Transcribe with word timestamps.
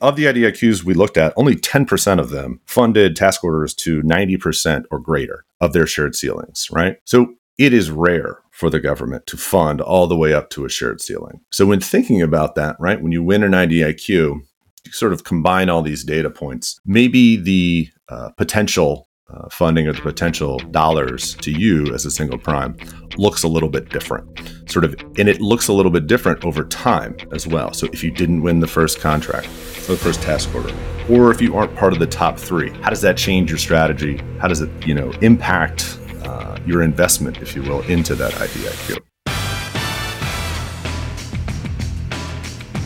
Of 0.00 0.16
the 0.16 0.24
IDIQs 0.24 0.84
we 0.84 0.94
looked 0.94 1.16
at, 1.16 1.32
only 1.36 1.56
10% 1.56 2.20
of 2.20 2.30
them 2.30 2.60
funded 2.66 3.16
task 3.16 3.42
orders 3.42 3.74
to 3.74 4.02
90% 4.02 4.84
or 4.90 4.98
greater 4.98 5.44
of 5.60 5.72
their 5.72 5.86
shared 5.86 6.14
ceilings, 6.14 6.68
right? 6.70 6.98
So 7.04 7.34
it 7.58 7.72
is 7.72 7.90
rare 7.90 8.40
for 8.52 8.70
the 8.70 8.80
government 8.80 9.26
to 9.26 9.36
fund 9.36 9.80
all 9.80 10.06
the 10.06 10.16
way 10.16 10.32
up 10.32 10.50
to 10.50 10.64
a 10.64 10.68
shared 10.68 11.00
ceiling. 11.00 11.40
So 11.50 11.66
when 11.66 11.80
thinking 11.80 12.22
about 12.22 12.54
that, 12.54 12.76
right, 12.78 13.00
when 13.00 13.12
you 13.12 13.22
win 13.22 13.42
an 13.42 13.52
IDIQ, 13.52 14.08
you 14.08 14.42
sort 14.90 15.12
of 15.12 15.24
combine 15.24 15.68
all 15.68 15.82
these 15.82 16.04
data 16.04 16.30
points. 16.30 16.80
Maybe 16.86 17.36
the 17.36 17.88
uh, 18.08 18.30
potential 18.36 19.07
uh, 19.30 19.48
funding 19.50 19.86
or 19.86 19.92
the 19.92 20.00
potential 20.00 20.58
dollars 20.70 21.34
to 21.36 21.50
you 21.50 21.92
as 21.94 22.06
a 22.06 22.10
single 22.10 22.38
prime 22.38 22.74
looks 23.18 23.42
a 23.42 23.48
little 23.48 23.68
bit 23.68 23.90
different. 23.90 24.26
Sort 24.70 24.84
of 24.84 24.94
and 25.18 25.28
it 25.28 25.40
looks 25.40 25.68
a 25.68 25.72
little 25.72 25.92
bit 25.92 26.06
different 26.06 26.44
over 26.44 26.64
time 26.64 27.16
as 27.32 27.46
well. 27.46 27.74
So 27.74 27.86
if 27.92 28.02
you 28.02 28.10
didn't 28.10 28.42
win 28.42 28.60
the 28.60 28.66
first 28.66 29.00
contract 29.00 29.46
or 29.46 29.92
the 29.92 29.96
first 29.98 30.22
task 30.22 30.54
order 30.54 30.74
or 31.10 31.30
if 31.30 31.42
you 31.42 31.54
aren't 31.56 31.74
part 31.76 31.92
of 31.92 31.98
the 31.98 32.06
top 32.06 32.38
three 32.38 32.70
how 32.80 32.90
does 32.90 33.02
that 33.02 33.16
change 33.16 33.50
your 33.50 33.58
strategy? 33.58 34.18
How 34.40 34.48
does 34.48 34.62
it 34.62 34.70
you 34.86 34.94
know 34.94 35.10
impact 35.20 35.98
uh, 36.24 36.58
your 36.64 36.82
investment 36.82 37.38
if 37.38 37.54
you 37.54 37.62
will 37.62 37.82
into 37.82 38.14
that 38.14 38.32
idiq 38.32 38.98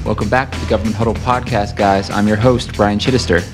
welcome 0.05 0.29
back 0.29 0.51
to 0.51 0.59
the 0.59 0.67
government 0.67 0.97
huddle 0.97 1.15
podcast 1.15 1.77
guys. 1.77 2.11
I'm 2.11 2.27
your 2.27 2.37
host 2.37 2.73
brian 2.75 2.99
chittister 2.99 3.45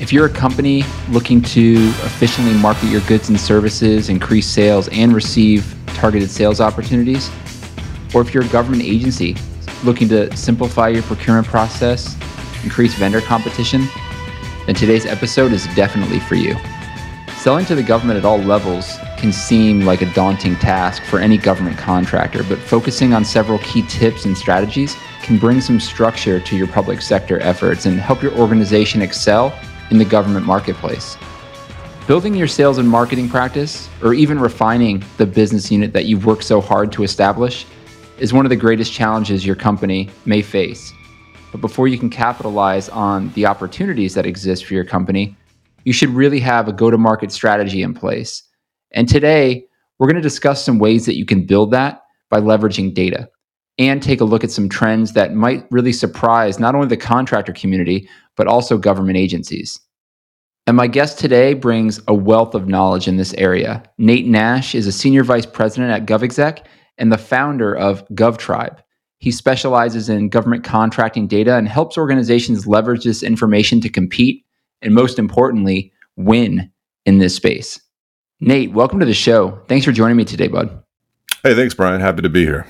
if 0.00 0.12
you're 0.12 0.26
a 0.26 0.30
company 0.30 0.82
looking 1.10 1.40
to 1.40 1.74
efficiently 2.02 2.52
market 2.54 2.86
your 2.86 3.00
goods 3.02 3.28
and 3.28 3.38
services, 3.38 4.08
increase 4.08 4.46
sales, 4.46 4.88
and 4.88 5.14
receive 5.14 5.74
targeted 5.86 6.30
sales 6.30 6.60
opportunities, 6.60 7.30
or 8.12 8.20
if 8.20 8.34
you're 8.34 8.44
a 8.44 8.48
government 8.48 8.82
agency 8.82 9.36
looking 9.84 10.08
to 10.08 10.34
simplify 10.36 10.88
your 10.88 11.02
procurement 11.04 11.46
process, 11.46 12.16
increase 12.64 12.94
vendor 12.94 13.20
competition, 13.20 13.86
then 14.66 14.74
today's 14.74 15.06
episode 15.06 15.52
is 15.52 15.66
definitely 15.76 16.18
for 16.18 16.34
you. 16.34 16.56
Selling 17.36 17.66
to 17.66 17.74
the 17.74 17.82
government 17.82 18.18
at 18.18 18.24
all 18.24 18.38
levels 18.38 18.96
can 19.18 19.30
seem 19.30 19.82
like 19.82 20.02
a 20.02 20.12
daunting 20.14 20.56
task 20.56 21.02
for 21.04 21.18
any 21.20 21.36
government 21.38 21.78
contractor, 21.78 22.42
but 22.44 22.58
focusing 22.58 23.12
on 23.12 23.24
several 23.24 23.58
key 23.60 23.82
tips 23.86 24.24
and 24.24 24.36
strategies 24.36 24.96
can 25.22 25.38
bring 25.38 25.60
some 25.60 25.78
structure 25.78 26.40
to 26.40 26.56
your 26.56 26.66
public 26.66 27.00
sector 27.00 27.38
efforts 27.40 27.86
and 27.86 28.00
help 28.00 28.22
your 28.22 28.32
organization 28.32 29.02
excel 29.02 29.56
in 29.90 29.98
the 29.98 30.04
government 30.04 30.46
marketplace. 30.46 31.16
Building 32.06 32.34
your 32.34 32.48
sales 32.48 32.78
and 32.78 32.88
marketing 32.88 33.28
practice, 33.28 33.88
or 34.02 34.12
even 34.12 34.38
refining 34.38 35.02
the 35.16 35.24
business 35.24 35.70
unit 35.70 35.92
that 35.94 36.04
you've 36.04 36.26
worked 36.26 36.44
so 36.44 36.60
hard 36.60 36.92
to 36.92 37.02
establish, 37.02 37.64
is 38.18 38.32
one 38.32 38.44
of 38.44 38.50
the 38.50 38.56
greatest 38.56 38.92
challenges 38.92 39.46
your 39.46 39.56
company 39.56 40.10
may 40.26 40.42
face. 40.42 40.92
But 41.50 41.60
before 41.60 41.88
you 41.88 41.98
can 41.98 42.10
capitalize 42.10 42.88
on 42.88 43.30
the 43.32 43.46
opportunities 43.46 44.14
that 44.14 44.26
exist 44.26 44.66
for 44.66 44.74
your 44.74 44.84
company, 44.84 45.36
you 45.84 45.92
should 45.92 46.10
really 46.10 46.40
have 46.40 46.68
a 46.68 46.72
go 46.72 46.90
to 46.90 46.98
market 46.98 47.32
strategy 47.32 47.82
in 47.82 47.94
place. 47.94 48.42
And 48.92 49.08
today, 49.08 49.64
we're 49.98 50.06
going 50.06 50.16
to 50.16 50.22
discuss 50.22 50.64
some 50.64 50.78
ways 50.78 51.06
that 51.06 51.16
you 51.16 51.24
can 51.24 51.46
build 51.46 51.70
that 51.70 52.02
by 52.28 52.40
leveraging 52.40 52.94
data 52.94 53.28
and 53.78 54.02
take 54.02 54.20
a 54.20 54.24
look 54.24 54.44
at 54.44 54.50
some 54.50 54.68
trends 54.68 55.12
that 55.12 55.34
might 55.34 55.66
really 55.70 55.92
surprise 55.92 56.58
not 56.58 56.74
only 56.74 56.86
the 56.86 56.96
contractor 56.96 57.52
community, 57.52 58.08
but 58.36 58.46
also 58.46 58.78
government 58.78 59.16
agencies. 59.16 59.80
And 60.66 60.76
my 60.76 60.86
guest 60.86 61.18
today 61.18 61.54
brings 61.54 62.00
a 62.08 62.14
wealth 62.14 62.54
of 62.54 62.68
knowledge 62.68 63.06
in 63.06 63.16
this 63.16 63.34
area. 63.34 63.82
Nate 63.98 64.26
Nash 64.26 64.74
is 64.74 64.86
a 64.86 64.92
senior 64.92 65.22
vice 65.22 65.44
president 65.44 65.90
at 65.90 66.06
GovExec 66.06 66.64
and 66.96 67.12
the 67.12 67.18
founder 67.18 67.74
of 67.74 68.06
GovTribe. 68.08 68.78
He 69.18 69.30
specializes 69.30 70.08
in 70.08 70.28
government 70.28 70.64
contracting 70.64 71.26
data 71.26 71.56
and 71.56 71.68
helps 71.68 71.98
organizations 71.98 72.66
leverage 72.66 73.04
this 73.04 73.22
information 73.22 73.80
to 73.80 73.88
compete 73.88 74.44
and, 74.80 74.94
most 74.94 75.18
importantly, 75.18 75.92
win 76.16 76.70
in 77.04 77.18
this 77.18 77.34
space. 77.34 77.80
Nate, 78.40 78.72
welcome 78.72 79.00
to 79.00 79.06
the 79.06 79.14
show. 79.14 79.60
Thanks 79.68 79.84
for 79.84 79.92
joining 79.92 80.16
me 80.16 80.24
today, 80.24 80.48
bud. 80.48 80.82
Hey, 81.42 81.54
thanks, 81.54 81.74
Brian. 81.74 82.00
Happy 82.00 82.22
to 82.22 82.28
be 82.28 82.44
here. 82.44 82.66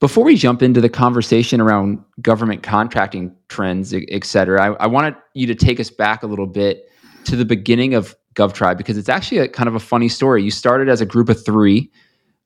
Before 0.00 0.24
we 0.24 0.34
jump 0.34 0.62
into 0.62 0.80
the 0.80 0.88
conversation 0.88 1.60
around 1.60 2.02
government 2.22 2.62
contracting 2.62 3.36
trends, 3.48 3.92
et 3.92 4.24
cetera, 4.24 4.72
I, 4.72 4.84
I 4.84 4.86
wanted 4.86 5.14
you 5.34 5.46
to 5.46 5.54
take 5.54 5.78
us 5.78 5.90
back 5.90 6.22
a 6.22 6.26
little 6.26 6.46
bit 6.46 6.90
to 7.24 7.36
the 7.36 7.44
beginning 7.44 7.92
of 7.92 8.16
GovTribe 8.34 8.78
because 8.78 8.96
it's 8.96 9.10
actually 9.10 9.38
a 9.38 9.48
kind 9.48 9.68
of 9.68 9.74
a 9.74 9.80
funny 9.80 10.08
story. 10.08 10.42
You 10.42 10.50
started 10.50 10.88
as 10.88 11.02
a 11.02 11.06
group 11.06 11.28
of 11.28 11.44
three, 11.44 11.90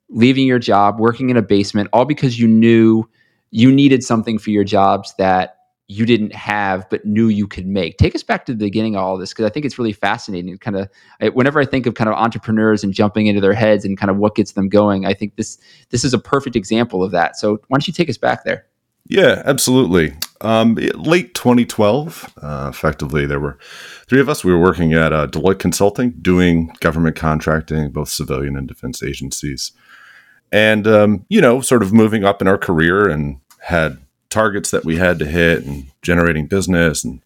leaving 0.09 0.49
your 0.49 0.59
job, 0.59 0.99
working 0.99 1.31
in 1.31 1.37
a 1.37 1.43
basement, 1.43 1.89
all 1.93 2.05
because 2.05 2.41
you 2.41 2.49
knew 2.49 3.09
you 3.53 3.71
needed 3.71 4.03
something 4.03 4.37
for 4.37 4.51
your 4.51 4.65
jobs 4.65 5.15
that 5.19 5.54
you 5.87 6.07
didn't 6.07 6.33
have 6.33 6.89
but 6.89 7.05
knew 7.05 7.29
you 7.29 7.47
could 7.47 7.67
make. 7.67 7.99
Take 7.99 8.15
us 8.15 8.23
back 8.23 8.47
to 8.47 8.53
the 8.53 8.59
beginning 8.59 8.97
of 8.97 9.03
all 9.03 9.19
this 9.19 9.33
because 9.33 9.45
I 9.45 9.51
think 9.51 9.67
it's 9.67 9.79
really 9.79 9.93
fascinating. 9.93 10.57
Kind 10.59 10.77
of 10.77 11.35
whenever 11.35 11.61
I 11.61 11.67
think 11.67 11.87
of 11.87 11.95
kind 11.95 12.09
of 12.09 12.17
entrepreneurs 12.17 12.83
and 12.83 12.93
jumping 12.93 13.27
into 13.27 13.41
their 13.41 13.53
heads 13.53 13.85
and 13.85 13.99
kind 13.99 14.11
of 14.11 14.17
what 14.17 14.35
gets 14.35 14.53
them 14.53 14.69
going, 14.69 15.05
I 15.05 15.13
think 15.15 15.37
this 15.37 15.59
this 15.91 16.05
is 16.05 16.15
a 16.15 16.19
perfect 16.19 16.57
example 16.57 17.03
of 17.03 17.11
that. 17.13 17.37
So 17.37 17.61
why 17.69 17.77
don't 17.77 17.87
you 17.87 17.93
take 17.93 18.09
us 18.09 18.19
back 18.19 18.45
there? 18.45 18.67
Yeah, 19.07 19.43
absolutely. 19.45 20.15
Um, 20.41 20.77
late 20.95 21.35
2012, 21.35 22.35
uh, 22.41 22.71
effectively, 22.73 23.27
there 23.27 23.41
were 23.41 23.59
three 24.09 24.21
of 24.21 24.31
us. 24.31 24.43
We 24.43 24.53
were 24.53 24.61
working 24.61 24.95
at 24.95 25.13
uh, 25.13 25.27
Deloitte 25.27 25.59
Consulting, 25.59 26.13
doing 26.23 26.75
government 26.81 27.17
contracting, 27.17 27.91
both 27.91 28.09
civilian 28.09 28.57
and 28.57 28.67
defense 28.67 29.03
agencies, 29.03 29.73
and 30.51 30.87
um, 30.87 31.27
you 31.29 31.43
know, 31.43 31.61
sort 31.61 31.83
of 31.83 31.93
moving 31.93 32.25
up 32.25 32.41
in 32.41 32.49
our 32.49 32.57
career 32.57 33.09
and 33.09 33.41
had 33.61 33.99
targets 34.35 34.73
that 34.73 34.85
we 34.85 34.97
had 34.97 35.19
to 35.21 35.25
hit 35.25 35.65
and 35.65 35.87
generating 36.03 36.47
business 36.47 37.05
and 37.05 37.21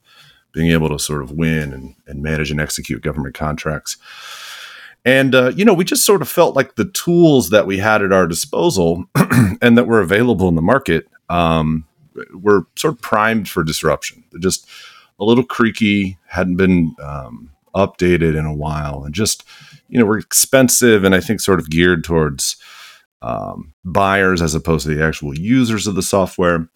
being 0.53 0.71
able 0.71 0.91
to 0.91 0.99
sort 0.99 1.23
of 1.23 1.33
win 1.33 1.73
and, 1.73 1.95
and 2.07 2.23
manage 2.23 2.51
and 2.51 2.61
execute 2.61 3.03
government 3.03 3.35
contracts. 3.35 3.97
And, 5.05 5.35
uh, 5.35 5.53
you 5.57 5.65
know, 5.65 5.73
we 5.73 5.85
just 5.85 6.05
sort 6.05 6.21
of 6.21 6.29
felt 6.29 6.55
like 6.55 6.75
the 6.75 6.85
tools 6.85 7.49
that 7.49 7.67
we 7.67 7.79
had 7.79 8.03
at 8.03 8.13
our 8.13 8.27
disposal 8.27 9.05
and 9.63 9.79
that 9.79 9.87
were 9.87 10.01
available 10.01 10.49
in 10.49 10.55
the 10.55 10.63
market 10.63 11.09
um, 11.31 11.87
were 12.35 12.67
sort 12.77 12.95
of 12.95 13.01
primed 13.01 13.49
for 13.49 13.65
disruption. 13.65 14.23
They're 14.31 14.41
just 14.41 14.69
a 15.19 15.25
little 15.25 15.45
creaky, 15.45 16.19
hadn't 16.27 16.57
been 16.57 16.95
um, 17.03 17.51
updated 17.75 18.37
in 18.37 18.45
a 18.45 18.55
while, 18.55 19.05
and 19.05 19.15
just, 19.15 19.45
you 19.89 19.99
know, 19.99 20.05
were 20.05 20.19
expensive 20.19 21.05
and 21.05 21.15
I 21.15 21.21
think 21.21 21.41
sort 21.41 21.59
of 21.59 21.71
geared 21.71 22.05
towards 22.05 22.57
um, 23.23 23.75
buyers 23.85 24.43
as 24.43 24.55
opposed 24.55 24.87
to 24.87 24.95
the 24.95 25.05
actual 25.05 25.37
users 25.37 25.87
of 25.87 25.95
the 25.95 26.03
software. 26.03 26.69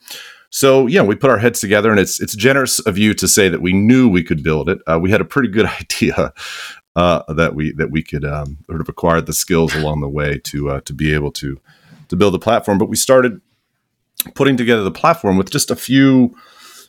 So 0.50 0.86
yeah, 0.86 1.02
we 1.02 1.14
put 1.14 1.30
our 1.30 1.38
heads 1.38 1.60
together, 1.60 1.90
and 1.90 1.98
it's 1.98 2.20
it's 2.20 2.36
generous 2.36 2.78
of 2.80 2.98
you 2.98 3.14
to 3.14 3.26
say 3.26 3.48
that 3.48 3.62
we 3.62 3.72
knew 3.72 4.08
we 4.08 4.22
could 4.22 4.42
build 4.42 4.68
it. 4.68 4.78
Uh, 4.86 4.98
we 5.00 5.10
had 5.10 5.20
a 5.20 5.24
pretty 5.24 5.48
good 5.48 5.66
idea 5.80 6.32
uh, 6.94 7.32
that 7.32 7.54
we 7.54 7.72
that 7.72 7.90
we 7.90 8.02
could 8.02 8.24
um, 8.24 8.58
sort 8.66 8.80
of 8.80 8.88
acquire 8.88 9.20
the 9.20 9.32
skills 9.32 9.74
along 9.74 10.00
the 10.00 10.08
way 10.08 10.38
to 10.44 10.70
uh, 10.70 10.80
to 10.82 10.92
be 10.92 11.14
able 11.14 11.32
to 11.32 11.58
to 12.08 12.16
build 12.16 12.34
the 12.34 12.38
platform. 12.38 12.78
But 12.78 12.88
we 12.88 12.96
started 12.96 13.40
putting 14.34 14.56
together 14.56 14.82
the 14.82 14.90
platform 14.90 15.38
with 15.38 15.50
just 15.50 15.70
a 15.70 15.76
few 15.76 16.36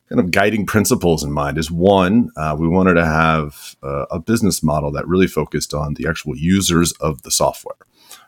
kind 0.10 0.20
of 0.20 0.32
guiding 0.32 0.66
principles 0.66 1.24
in 1.24 1.32
mind. 1.32 1.58
Is 1.58 1.72
one, 1.72 2.32
uh, 2.36 2.58
we 2.60 2.68
wanted 2.68 2.96
to 2.96 3.06
have 3.06 3.78
uh, 3.82 4.06
a 4.12 4.20
business 4.20 4.62
model 4.62 4.92
that 4.92 5.08
really 5.08 5.28
focused 5.28 5.74
on 5.74 5.94
the 5.94 6.06
actual 6.06 6.36
users 6.36 6.92
of 7.00 7.22
the 7.22 7.32
software 7.32 7.78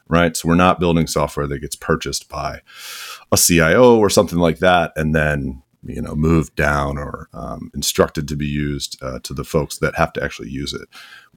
right? 0.07 0.35
So 0.35 0.47
we're 0.47 0.55
not 0.55 0.79
building 0.79 1.07
software 1.07 1.47
that 1.47 1.59
gets 1.59 1.75
purchased 1.75 2.29
by 2.29 2.61
a 3.31 3.37
CIO 3.37 3.97
or 3.97 4.09
something 4.09 4.39
like 4.39 4.59
that, 4.59 4.93
and 4.95 5.15
then 5.15 5.61
you 5.83 6.01
know 6.01 6.15
moved 6.15 6.55
down 6.55 6.97
or 6.97 7.29
um, 7.33 7.71
instructed 7.73 8.27
to 8.27 8.35
be 8.35 8.47
used 8.47 9.01
uh, 9.01 9.19
to 9.23 9.33
the 9.33 9.43
folks 9.43 9.77
that 9.79 9.95
have 9.95 10.13
to 10.13 10.23
actually 10.23 10.49
use 10.49 10.73
it. 10.73 10.87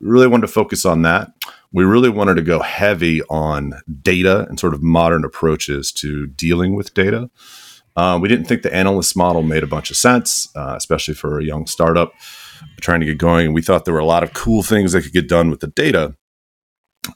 We 0.00 0.08
really 0.08 0.26
wanted 0.26 0.46
to 0.46 0.52
focus 0.52 0.84
on 0.84 1.02
that. 1.02 1.32
We 1.72 1.84
really 1.84 2.08
wanted 2.10 2.34
to 2.36 2.42
go 2.42 2.60
heavy 2.60 3.22
on 3.24 3.74
data 4.02 4.46
and 4.48 4.58
sort 4.58 4.74
of 4.74 4.82
modern 4.82 5.24
approaches 5.24 5.92
to 5.92 6.26
dealing 6.26 6.74
with 6.74 6.94
data. 6.94 7.30
Uh, 7.96 8.16
we 8.16 8.28
didn't 8.28 8.46
think 8.46 8.62
the 8.62 8.72
analyst 8.72 9.16
model 9.16 9.42
made 9.42 9.64
a 9.64 9.66
bunch 9.66 9.90
of 9.90 9.96
sense, 9.96 10.48
uh, 10.54 10.74
especially 10.76 11.14
for 11.14 11.40
a 11.40 11.44
young 11.44 11.66
startup 11.66 12.12
trying 12.80 13.00
to 13.00 13.06
get 13.06 13.18
going. 13.18 13.52
We 13.52 13.62
thought 13.62 13.84
there 13.84 13.94
were 13.94 14.00
a 14.00 14.06
lot 14.06 14.22
of 14.22 14.32
cool 14.34 14.62
things 14.62 14.92
that 14.92 15.02
could 15.02 15.12
get 15.12 15.28
done 15.28 15.50
with 15.50 15.60
the 15.60 15.66
data 15.66 16.14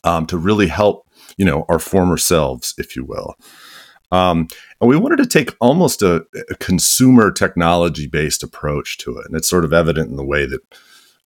um, 0.04 0.26
to 0.26 0.36
really 0.36 0.66
help 0.66 1.06
you 1.36 1.44
know, 1.44 1.64
our 1.68 1.78
former 1.78 2.16
selves, 2.16 2.74
if 2.78 2.96
you 2.96 3.04
will. 3.04 3.34
Um, 4.10 4.48
and 4.80 4.90
we 4.90 4.96
wanted 4.96 5.16
to 5.16 5.26
take 5.26 5.56
almost 5.58 6.02
a, 6.02 6.26
a 6.50 6.54
consumer 6.56 7.32
technology 7.32 8.06
based 8.06 8.42
approach 8.42 8.98
to 8.98 9.16
it. 9.16 9.26
And 9.26 9.34
it's 9.34 9.48
sort 9.48 9.64
of 9.64 9.72
evident 9.72 10.10
in 10.10 10.16
the 10.16 10.24
way 10.24 10.44
that 10.44 10.60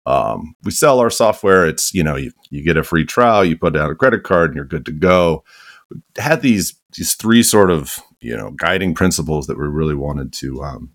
um, 0.04 0.56
we 0.64 0.72
sell 0.72 0.98
our 0.98 1.10
software. 1.10 1.64
It's, 1.64 1.94
you 1.94 2.02
know, 2.02 2.16
you, 2.16 2.32
you 2.50 2.64
get 2.64 2.76
a 2.76 2.82
free 2.82 3.04
trial, 3.04 3.44
you 3.44 3.56
put 3.56 3.74
down 3.74 3.90
a 3.90 3.94
credit 3.94 4.24
card 4.24 4.50
and 4.50 4.56
you're 4.56 4.64
good 4.64 4.84
to 4.86 4.92
go. 4.92 5.44
We 5.90 6.00
had 6.16 6.42
these, 6.42 6.74
these 6.96 7.14
three 7.14 7.44
sort 7.44 7.70
of, 7.70 8.00
you 8.20 8.36
know, 8.36 8.50
guiding 8.50 8.94
principles 8.94 9.46
that 9.46 9.58
we 9.58 9.66
really 9.66 9.94
wanted 9.94 10.32
to, 10.34 10.62
um, 10.64 10.90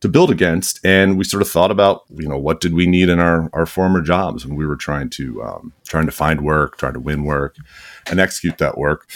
to 0.00 0.08
build 0.08 0.30
against. 0.30 0.84
And 0.84 1.18
we 1.18 1.24
sort 1.24 1.42
of 1.42 1.48
thought 1.48 1.70
about, 1.70 2.04
you 2.10 2.28
know, 2.28 2.38
what 2.38 2.60
did 2.60 2.74
we 2.74 2.86
need 2.86 3.08
in 3.08 3.18
our, 3.18 3.50
our 3.52 3.66
former 3.66 4.00
jobs 4.00 4.46
when 4.46 4.56
we 4.56 4.66
were 4.66 4.76
trying 4.76 5.10
to, 5.10 5.42
um, 5.42 5.72
trying 5.86 6.06
to 6.06 6.12
find 6.12 6.42
work, 6.42 6.78
trying 6.78 6.92
to 6.92 7.00
win 7.00 7.24
work 7.24 7.56
and 8.10 8.20
execute 8.20 8.58
that 8.58 8.78
work 8.78 9.10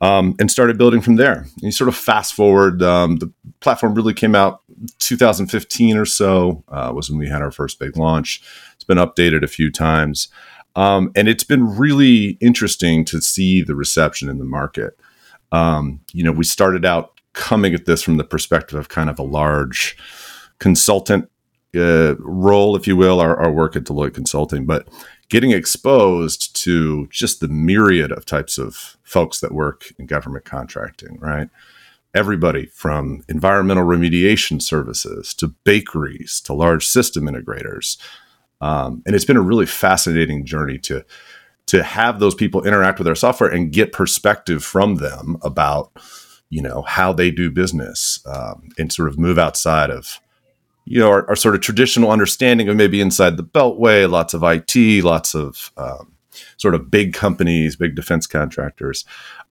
um, 0.00 0.34
and 0.38 0.50
started 0.50 0.78
building 0.78 1.00
from 1.00 1.16
there. 1.16 1.38
And 1.38 1.62
you 1.62 1.72
sort 1.72 1.88
of 1.88 1.96
fast 1.96 2.34
forward, 2.34 2.82
um, 2.82 3.16
the 3.16 3.32
platform 3.60 3.94
really 3.94 4.14
came 4.14 4.34
out 4.34 4.62
2015 4.98 5.96
or 5.96 6.06
so 6.06 6.64
uh, 6.68 6.92
was 6.94 7.10
when 7.10 7.18
we 7.18 7.28
had 7.28 7.42
our 7.42 7.52
first 7.52 7.78
big 7.78 7.96
launch. 7.96 8.42
It's 8.74 8.84
been 8.84 8.98
updated 8.98 9.42
a 9.42 9.48
few 9.48 9.70
times. 9.70 10.28
Um, 10.76 11.12
and 11.14 11.28
it's 11.28 11.44
been 11.44 11.76
really 11.76 12.36
interesting 12.40 13.04
to 13.06 13.20
see 13.20 13.62
the 13.62 13.76
reception 13.76 14.28
in 14.28 14.38
the 14.38 14.44
market. 14.44 14.98
Um, 15.52 16.00
you 16.12 16.24
know, 16.24 16.32
we 16.32 16.44
started 16.44 16.84
out 16.84 17.20
coming 17.32 17.74
at 17.74 17.84
this 17.84 18.02
from 18.02 18.16
the 18.16 18.24
perspective 18.24 18.78
of 18.78 18.88
kind 18.88 19.10
of 19.10 19.18
a 19.18 19.22
large 19.22 19.96
consultant 20.58 21.28
uh, 21.76 22.14
role, 22.18 22.76
if 22.76 22.86
you 22.86 22.96
will, 22.96 23.20
our, 23.20 23.36
our, 23.36 23.50
work 23.50 23.74
at 23.74 23.84
Deloitte 23.84 24.14
Consulting, 24.14 24.64
but 24.64 24.88
getting 25.28 25.50
exposed 25.50 26.54
to 26.62 27.06
just 27.08 27.40
the 27.40 27.48
myriad 27.48 28.12
of 28.12 28.24
types 28.24 28.58
of 28.58 28.96
folks 29.02 29.40
that 29.40 29.52
work 29.52 29.86
in 29.98 30.06
government 30.06 30.44
contracting, 30.44 31.18
right? 31.18 31.48
Everybody 32.14 32.66
from 32.66 33.24
environmental 33.28 33.84
remediation 33.84 34.62
services 34.62 35.34
to 35.34 35.48
bakeries 35.64 36.40
to 36.42 36.54
large 36.54 36.86
system 36.86 37.24
integrators. 37.24 37.98
Um, 38.60 39.02
and 39.04 39.16
it's 39.16 39.24
been 39.24 39.36
a 39.36 39.42
really 39.42 39.66
fascinating 39.66 40.44
journey 40.44 40.78
to 40.80 41.04
to 41.66 41.82
have 41.82 42.20
those 42.20 42.34
people 42.34 42.64
interact 42.64 42.98
with 42.98 43.08
our 43.08 43.14
software 43.14 43.50
and 43.50 43.72
get 43.72 43.90
perspective 43.90 44.62
from 44.62 44.96
them 44.96 45.38
about 45.42 45.90
you 46.50 46.62
know 46.62 46.82
how 46.82 47.12
they 47.12 47.30
do 47.30 47.50
business 47.50 48.20
um, 48.26 48.68
and 48.78 48.92
sort 48.92 49.08
of 49.08 49.18
move 49.18 49.38
outside 49.38 49.90
of 49.90 50.20
you 50.84 50.98
know 50.98 51.08
our, 51.08 51.28
our, 51.28 51.36
sort 51.36 51.54
of 51.54 51.60
traditional 51.60 52.10
understanding 52.10 52.68
of 52.68 52.76
maybe 52.76 53.00
inside 53.00 53.36
the 53.36 53.44
beltway 53.44 54.08
lots 54.08 54.34
of 54.34 54.42
it 54.42 55.02
lots 55.02 55.34
of 55.34 55.72
um, 55.76 56.12
sort 56.56 56.74
of 56.74 56.90
big 56.90 57.12
companies 57.12 57.76
big 57.76 57.94
defense 57.94 58.26
contractors. 58.26 59.04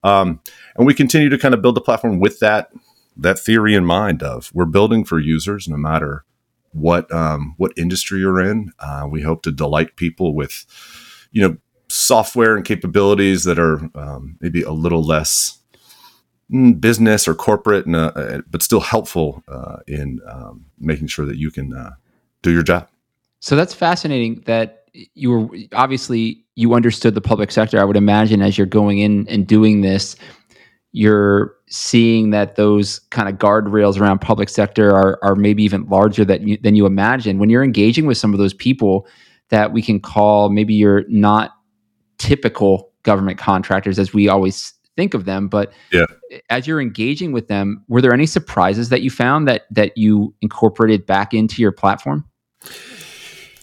Um, 0.03 0.41
and 0.75 0.85
we 0.85 0.93
continue 0.93 1.29
to 1.29 1.37
kind 1.37 1.53
of 1.53 1.61
build 1.61 1.75
the 1.75 1.81
platform 1.81 2.19
with 2.19 2.39
that 2.39 2.71
that 3.15 3.39
theory 3.39 3.75
in 3.75 3.85
mind 3.85 4.23
of 4.23 4.51
we're 4.53 4.65
building 4.65 5.05
for 5.05 5.19
users 5.19 5.67
no 5.67 5.77
matter 5.77 6.25
what 6.71 7.11
um, 7.13 7.53
what 7.57 7.71
industry 7.77 8.19
you're 8.19 8.41
in. 8.41 8.71
Uh, 8.79 9.07
we 9.09 9.21
hope 9.21 9.43
to 9.43 9.51
delight 9.51 9.95
people 9.95 10.35
with 10.35 10.65
you 11.31 11.41
know 11.41 11.57
software 11.87 12.55
and 12.55 12.65
capabilities 12.65 13.43
that 13.43 13.59
are 13.59 13.89
um, 13.95 14.37
maybe 14.41 14.63
a 14.63 14.71
little 14.71 15.03
less 15.03 15.59
business 16.79 17.27
or 17.27 17.33
corporate, 17.33 17.85
and, 17.85 17.95
uh, 17.95 18.11
uh, 18.15 18.41
but 18.49 18.61
still 18.61 18.79
helpful 18.79 19.43
uh, 19.47 19.77
in 19.87 20.19
um, 20.29 20.65
making 20.79 21.07
sure 21.07 21.25
that 21.25 21.37
you 21.37 21.51
can 21.51 21.73
uh, 21.73 21.91
do 22.41 22.51
your 22.51 22.63
job. 22.63 22.87
So 23.39 23.55
that's 23.55 23.73
fascinating. 23.73 24.43
That 24.45 24.85
you 25.13 25.31
were 25.31 25.57
obviously 25.73 26.43
you 26.55 26.73
understood 26.73 27.15
the 27.15 27.21
public 27.21 27.51
sector. 27.51 27.79
I 27.79 27.83
would 27.83 27.97
imagine 27.97 28.41
as 28.41 28.57
you're 28.57 28.67
going 28.67 28.99
in 28.99 29.27
and 29.27 29.47
doing 29.47 29.81
this, 29.81 30.15
you're 30.91 31.55
seeing 31.67 32.29
that 32.29 32.55
those 32.55 32.99
kind 33.09 33.27
of 33.27 33.35
guardrails 33.35 33.99
around 33.99 34.19
public 34.21 34.49
sector 34.49 34.91
are 34.91 35.19
are 35.23 35.35
maybe 35.35 35.63
even 35.63 35.87
larger 35.89 36.23
than 36.23 36.47
you, 36.47 36.57
than 36.57 36.75
you 36.75 36.85
imagine. 36.85 37.39
When 37.39 37.49
you're 37.49 37.63
engaging 37.63 38.05
with 38.05 38.17
some 38.17 38.33
of 38.33 38.39
those 38.39 38.53
people 38.53 39.07
that 39.49 39.73
we 39.73 39.81
can 39.81 39.99
call 39.99 40.49
maybe 40.49 40.73
you're 40.73 41.03
not 41.09 41.51
typical 42.19 42.91
government 43.03 43.37
contractors 43.37 43.99
as 43.99 44.13
we 44.13 44.29
always 44.29 44.73
think 44.95 45.13
of 45.13 45.25
them 45.25 45.47
but 45.47 45.73
yeah. 45.91 46.05
as 46.49 46.67
you're 46.67 46.81
engaging 46.81 47.31
with 47.31 47.47
them 47.47 47.83
were 47.87 48.01
there 48.01 48.13
any 48.13 48.25
surprises 48.25 48.89
that 48.89 49.01
you 49.01 49.09
found 49.09 49.47
that 49.47 49.63
that 49.71 49.97
you 49.97 50.33
incorporated 50.41 51.05
back 51.05 51.33
into 51.33 51.61
your 51.61 51.71
platform? 51.71 52.25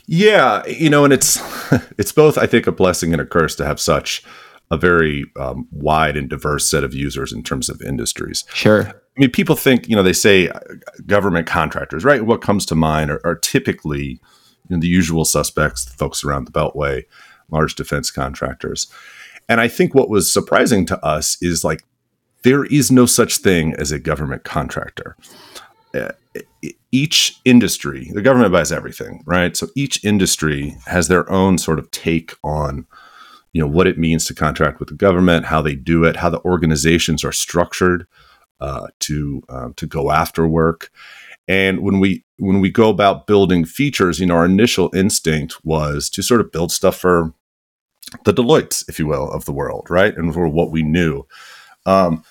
Yeah 0.07 0.67
you 0.67 0.91
know 0.91 1.05
and 1.05 1.13
it's 1.13 1.39
it's 1.99 2.13
both 2.13 2.37
i 2.37 2.47
think 2.47 2.67
a 2.67 2.73
blessing 2.73 3.13
and 3.13 3.23
a 3.23 3.27
curse 3.27 3.55
to 3.57 3.65
have 3.65 3.81
such 3.81 4.25
a 4.71 4.77
very 4.77 5.25
um, 5.39 5.67
wide 5.73 6.17
and 6.17 6.29
diverse 6.29 6.69
set 6.71 6.85
of 6.85 6.95
users 6.95 7.33
in 7.33 7.43
terms 7.43 7.69
of 7.69 7.83
industries. 7.83 8.45
Sure. 8.55 8.87
I 8.87 9.21
mean 9.21 9.31
people 9.31 9.57
think 9.57 9.89
you 9.89 9.97
know 9.97 10.03
they 10.03 10.13
say 10.13 10.49
uh, 10.49 10.61
government 11.07 11.47
contractors 11.47 12.05
right? 12.05 12.25
What 12.25 12.41
comes 12.41 12.65
to 12.67 12.75
mind 12.75 13.11
are, 13.11 13.21
are 13.25 13.35
typically 13.35 14.21
you 14.69 14.77
know, 14.77 14.79
the 14.79 14.89
usual 14.89 15.25
suspects 15.25 15.85
the 15.85 15.97
folks 15.97 16.25
around 16.25 16.47
the 16.47 16.53
beltway 16.53 17.05
large 17.51 17.75
defense 17.75 18.11
contractors 18.11 18.91
and 19.51 19.61
I 19.61 19.67
think 19.67 19.95
what 19.95 20.09
was 20.09 20.33
surprising 20.33 20.87
to 20.87 21.05
us 21.05 21.37
is 21.43 21.65
like 21.65 21.83
there 22.45 22.65
is 22.65 22.91
no 22.91 23.05
such 23.05 23.39
thing 23.39 23.75
as 23.75 23.91
a 23.91 23.99
government 23.99 24.45
contractor. 24.45 25.17
Uh, 25.93 26.13
each 26.93 27.41
industry, 27.45 28.11
the 28.15 28.23
government 28.23 28.53
buys 28.53 28.71
everything, 28.71 29.25
right? 29.27 29.57
So 29.57 29.67
each 29.75 30.05
industry 30.05 30.77
has 30.87 31.09
their 31.09 31.29
own 31.31 31.59
sort 31.59 31.81
of 31.81 31.91
take 31.91 32.35
on 32.45 32.87
you 33.53 33.61
know 33.61 33.67
what 33.67 33.89
it 33.89 33.99
means 33.99 34.25
to 34.27 34.35
contract 34.35 34.79
with 34.79 34.89
the 34.89 34.95
government, 34.95 35.47
how 35.47 35.61
they 35.61 35.75
do 35.75 36.05
it, 36.05 36.17
how 36.17 36.31
the 36.31 36.41
organizations 36.45 37.25
are 37.25 37.33
structured 37.33 38.07
uh, 38.61 38.87
to 39.01 39.43
uh, 39.49 39.71
to 39.75 39.87
go 39.87 40.13
after 40.13 40.47
work. 40.47 40.93
And 41.49 41.81
when 41.81 41.99
we 41.99 42.25
when 42.39 42.61
we 42.61 42.71
go 42.71 42.89
about 42.89 43.27
building 43.27 43.65
features, 43.65 44.21
you 44.21 44.27
know, 44.27 44.37
our 44.37 44.45
initial 44.45 44.89
instinct 44.95 45.57
was 45.65 46.09
to 46.11 46.23
sort 46.23 46.41
of 46.41 46.53
build 46.53 46.71
stuff 46.71 46.97
for 46.97 47.35
the 48.25 48.33
Deloittes, 48.33 48.89
if 48.89 48.99
you 48.99 49.07
will, 49.07 49.31
of 49.31 49.45
the 49.45 49.53
world, 49.53 49.87
right? 49.91 50.17
And 50.17 50.33
for 50.35 50.49
what 50.49 50.71
we 50.71 50.83
knew. 50.83 51.27
Um, 51.87 52.25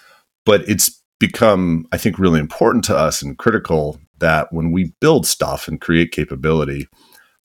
but 0.46 0.68
it's 0.68 1.02
become, 1.20 1.86
I 1.92 1.98
think, 1.98 2.18
really 2.18 2.40
important 2.40 2.84
to 2.86 2.98
us 2.98 3.22
and 3.22 3.38
critical 3.38 4.00
that 4.20 4.52
when 4.52 4.72
we 4.72 4.94
build 5.00 5.26
stuff 5.26 5.68
and 5.68 5.80
create 5.80 6.12
capability, 6.12 6.88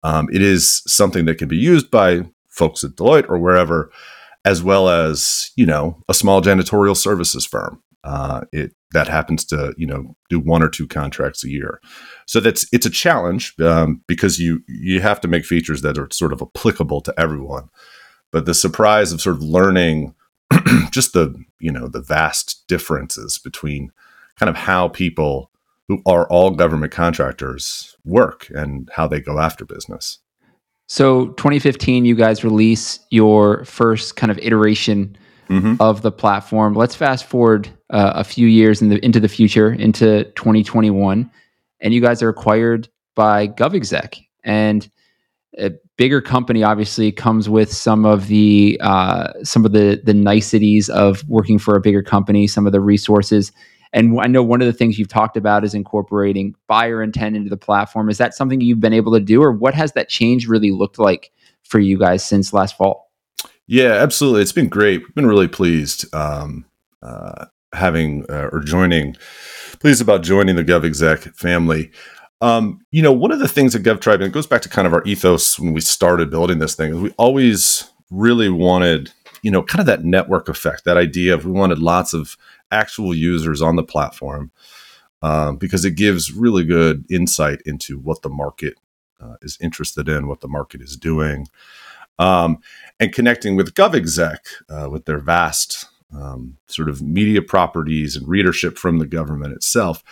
um, 0.04 0.28
it 0.32 0.42
is 0.42 0.82
something 0.88 1.26
that 1.26 1.38
can 1.38 1.48
be 1.48 1.58
used 1.58 1.90
by 1.90 2.24
folks 2.50 2.84
at 2.84 2.92
Deloitte 2.92 3.30
or 3.30 3.40
wherever, 3.40 3.92
as 4.46 4.62
well 4.62 4.90
as 4.90 5.52
you 5.56 5.66
know 5.66 6.02
a 6.10 6.14
small 6.14 6.42
janitorial 6.42 6.98
services 6.98 7.46
firm. 7.46 7.82
Uh, 8.04 8.42
it 8.52 8.74
that 8.92 9.08
happens 9.08 9.46
to 9.46 9.74
you 9.78 9.88
know 9.88 10.16
do 10.30 10.40
one 10.40 10.62
or 10.62 10.70
two 10.70 10.88
contracts 10.88 11.44
a 11.44 11.50
year. 11.50 11.80
So 12.28 12.40
that's 12.40 12.68
it's 12.74 12.86
a 12.86 12.90
challenge 12.90 13.58
um, 13.62 14.02
because 14.08 14.40
you 14.40 14.62
you 14.68 15.00
have 15.00 15.22
to 15.22 15.28
make 15.28 15.46
features 15.46 15.82
that 15.84 15.98
are 15.98 16.10
sort 16.12 16.34
of 16.34 16.42
applicable 16.42 17.02
to 17.02 17.14
everyone 17.18 17.70
but 18.34 18.46
the 18.46 18.54
surprise 18.54 19.14
of 19.14 19.22
sort 19.22 19.38
of 19.38 19.44
learning 19.44 20.14
just 20.92 21.14
the 21.14 21.34
you 21.60 21.72
know 21.72 21.88
the 21.88 22.02
vast 22.02 22.68
differences 22.68 23.38
between 23.38 23.92
kind 24.38 24.50
of 24.50 24.58
how 24.58 24.90
people 24.90 25.50
who 25.88 26.02
are 26.06 26.28
all 26.28 26.50
government 26.52 26.92
contractors 26.92 27.96
work 28.04 28.50
and 28.50 28.90
how 28.94 29.08
they 29.08 29.22
go 29.22 29.40
after 29.40 29.64
business. 29.64 30.20
So 30.88 31.28
2015 31.30 32.04
you 32.04 32.16
guys 32.16 32.44
release 32.44 33.00
your 33.10 33.64
first 33.66 34.16
kind 34.16 34.32
of 34.32 34.38
iteration 34.40 35.16
mm-hmm. 35.50 35.76
of 35.80 36.02
the 36.02 36.12
platform. 36.12 36.74
Let's 36.74 36.96
fast 36.96 37.26
forward 37.26 37.70
uh, 37.90 38.14
a 38.16 38.24
few 38.24 38.48
years 38.48 38.82
in 38.82 38.90
the, 38.90 39.04
into 39.06 39.20
the 39.20 39.30
future 39.30 39.72
into 39.72 40.26
2021 40.36 41.30
and 41.80 41.94
you 41.94 42.02
guys 42.02 42.22
are 42.22 42.30
acquired 42.30 42.90
by 43.16 43.48
GovExec 43.48 44.20
and 44.44 44.90
a 45.58 45.72
bigger 45.98 46.22
company 46.22 46.64
obviously 46.64 47.12
comes 47.12 47.50
with 47.50 47.72
some 47.72 48.06
of 48.06 48.28
the 48.28 48.78
uh, 48.82 49.32
some 49.44 49.66
of 49.66 49.72
the 49.72 50.02
the 50.04 50.14
niceties 50.14 50.90
of 50.90 51.28
working 51.30 51.60
for 51.60 51.76
a 51.76 51.82
bigger 51.82 52.04
company, 52.04 52.48
some 52.48 52.66
of 52.66 52.72
the 52.72 52.82
resources. 52.82 53.52
And 53.94 54.20
I 54.20 54.26
know 54.26 54.42
one 54.42 54.60
of 54.60 54.66
the 54.66 54.74
things 54.74 54.98
you've 54.98 55.08
talked 55.08 55.38
about 55.38 55.64
is 55.64 55.76
incorporating 55.76 56.56
buyer 56.68 57.04
intent 57.04 57.36
into 57.36 57.50
the 57.50 57.58
platform. 57.58 58.10
Is 58.10 58.18
that 58.18 58.34
something 58.34 58.60
you've 58.60 58.80
been 58.80 58.94
able 58.94 59.14
to 59.14 59.20
do, 59.20 59.42
or 59.42 59.52
what 59.52 59.76
has 59.76 59.92
that 59.92 60.10
change 60.10 60.48
really 60.48 60.72
looked 60.72 60.98
like 60.98 61.32
for 61.64 61.80
you 61.80 61.98
guys 62.00 62.26
since 62.26 62.54
last 62.54 62.76
fall? 62.76 63.12
Yeah, 63.68 63.94
absolutely. 63.94 64.42
It's 64.42 64.52
been 64.52 64.68
great. 64.68 65.02
We've 65.02 65.16
been 65.16 65.28
really 65.28 65.48
pleased 65.48 66.14
um, 66.14 66.66
uh, 67.02 67.46
having 67.74 68.26
uh, 68.30 68.50
or 68.52 68.60
joining, 68.62 69.16
pleased 69.80 70.02
about 70.02 70.24
joining 70.24 70.56
the 70.56 70.66
GovExec 70.66 71.36
family. 71.36 71.92
Um, 72.44 72.86
you 72.92 73.02
know, 73.02 73.14
one 73.14 73.32
of 73.32 73.40
the 73.40 73.48
things 73.48 73.74
at 73.74 73.84
GovTribe, 73.84 74.16
and 74.16 74.24
it 74.24 74.34
goes 74.34 74.48
back 74.48 74.62
to 74.64 74.70
kind 74.70 74.86
of 74.86 74.94
our 74.94 75.02
ethos 75.06 75.58
when 75.58 75.72
we 75.72 75.80
started 75.80 76.30
building 76.30 76.60
this 76.60 76.76
thing, 76.76 76.94
is 76.94 77.00
we 77.00 77.12
always 77.12 77.90
really 78.12 78.50
wanted, 78.50 79.14
you 79.44 79.50
know, 79.50 79.64
kind 79.64 79.80
of 79.80 79.86
that 79.86 80.04
network 80.04 80.50
effect, 80.50 80.84
that 80.84 80.98
idea 80.98 81.34
of 81.34 81.46
we 81.46 81.54
wanted 81.54 81.80
lots 81.80 82.14
of 82.14 82.36
actual 82.70 83.16
users 83.16 83.62
on 83.62 83.78
the 83.78 83.84
platform 83.84 84.52
um, 85.22 85.56
because 85.56 85.86
it 85.86 85.92
gives 85.92 86.34
really 86.34 86.66
good 86.66 87.06
insight 87.10 87.62
into 87.66 87.98
what 87.98 88.24
the 88.24 88.30
market 88.30 88.74
uh, 89.22 89.36
is 89.42 89.58
interested 89.62 90.10
in, 90.10 90.28
what 90.28 90.42
the 90.42 90.50
market 90.50 90.82
is 90.82 90.98
doing, 90.98 91.48
um, 92.20 92.58
and 93.00 93.14
connecting 93.14 93.56
with 93.56 93.74
GovExec 93.74 94.40
uh, 94.70 94.90
with 94.90 95.06
their 95.06 95.20
vast 95.20 95.86
um, 96.14 96.58
sort 96.68 96.90
of 96.90 97.02
media 97.02 97.42
properties 97.42 98.18
and 98.18 98.28
readership 98.28 98.78
from 98.78 99.00
the 99.00 99.08
government 99.08 99.54
itself, 99.54 100.04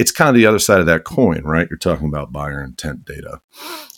it's 0.00 0.10
kind 0.10 0.30
of 0.30 0.34
the 0.34 0.46
other 0.46 0.58
side 0.58 0.80
of 0.80 0.86
that 0.86 1.04
coin, 1.04 1.42
right? 1.44 1.68
You're 1.68 1.76
talking 1.76 2.06
about 2.06 2.32
buyer 2.32 2.64
intent 2.64 3.04
data. 3.04 3.42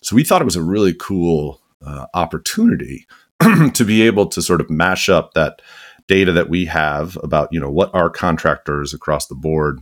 So 0.03 0.17
we 0.17 0.25
thought 0.25 0.43
it 0.43 0.47
was 0.47 0.57
a 0.57 0.63
really 0.63 0.95
cool 0.95 1.61
uh, 1.81 2.07
opportunity 2.13 3.07
to 3.75 3.85
be 3.85 4.03
able 4.03 4.27
to 4.27 4.43
sort 4.43 4.61
of 4.61 4.69
mash 4.69 5.09
up 5.09 5.35
that 5.35 5.63
data 6.09 6.33
that 6.33 6.49
we 6.49 6.65
have 6.65 7.17
about, 7.23 7.51
you 7.53 7.61
know, 7.61 7.71
what 7.71 7.95
our 7.95 8.11
contractors 8.11 8.93
across 8.93 9.29
the 9.29 9.37
board 9.37 9.81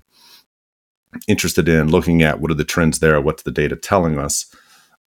interested 1.27 1.71
in 1.71 1.89
looking 1.89 2.21
at 2.21 2.39
what 2.39 2.51
are 2.51 2.55
the 2.55 2.65
trends 2.65 2.99
there, 2.99 3.19
what's 3.19 3.45
the 3.45 3.51
data 3.51 3.75
telling 3.75 4.19
us, 4.19 4.55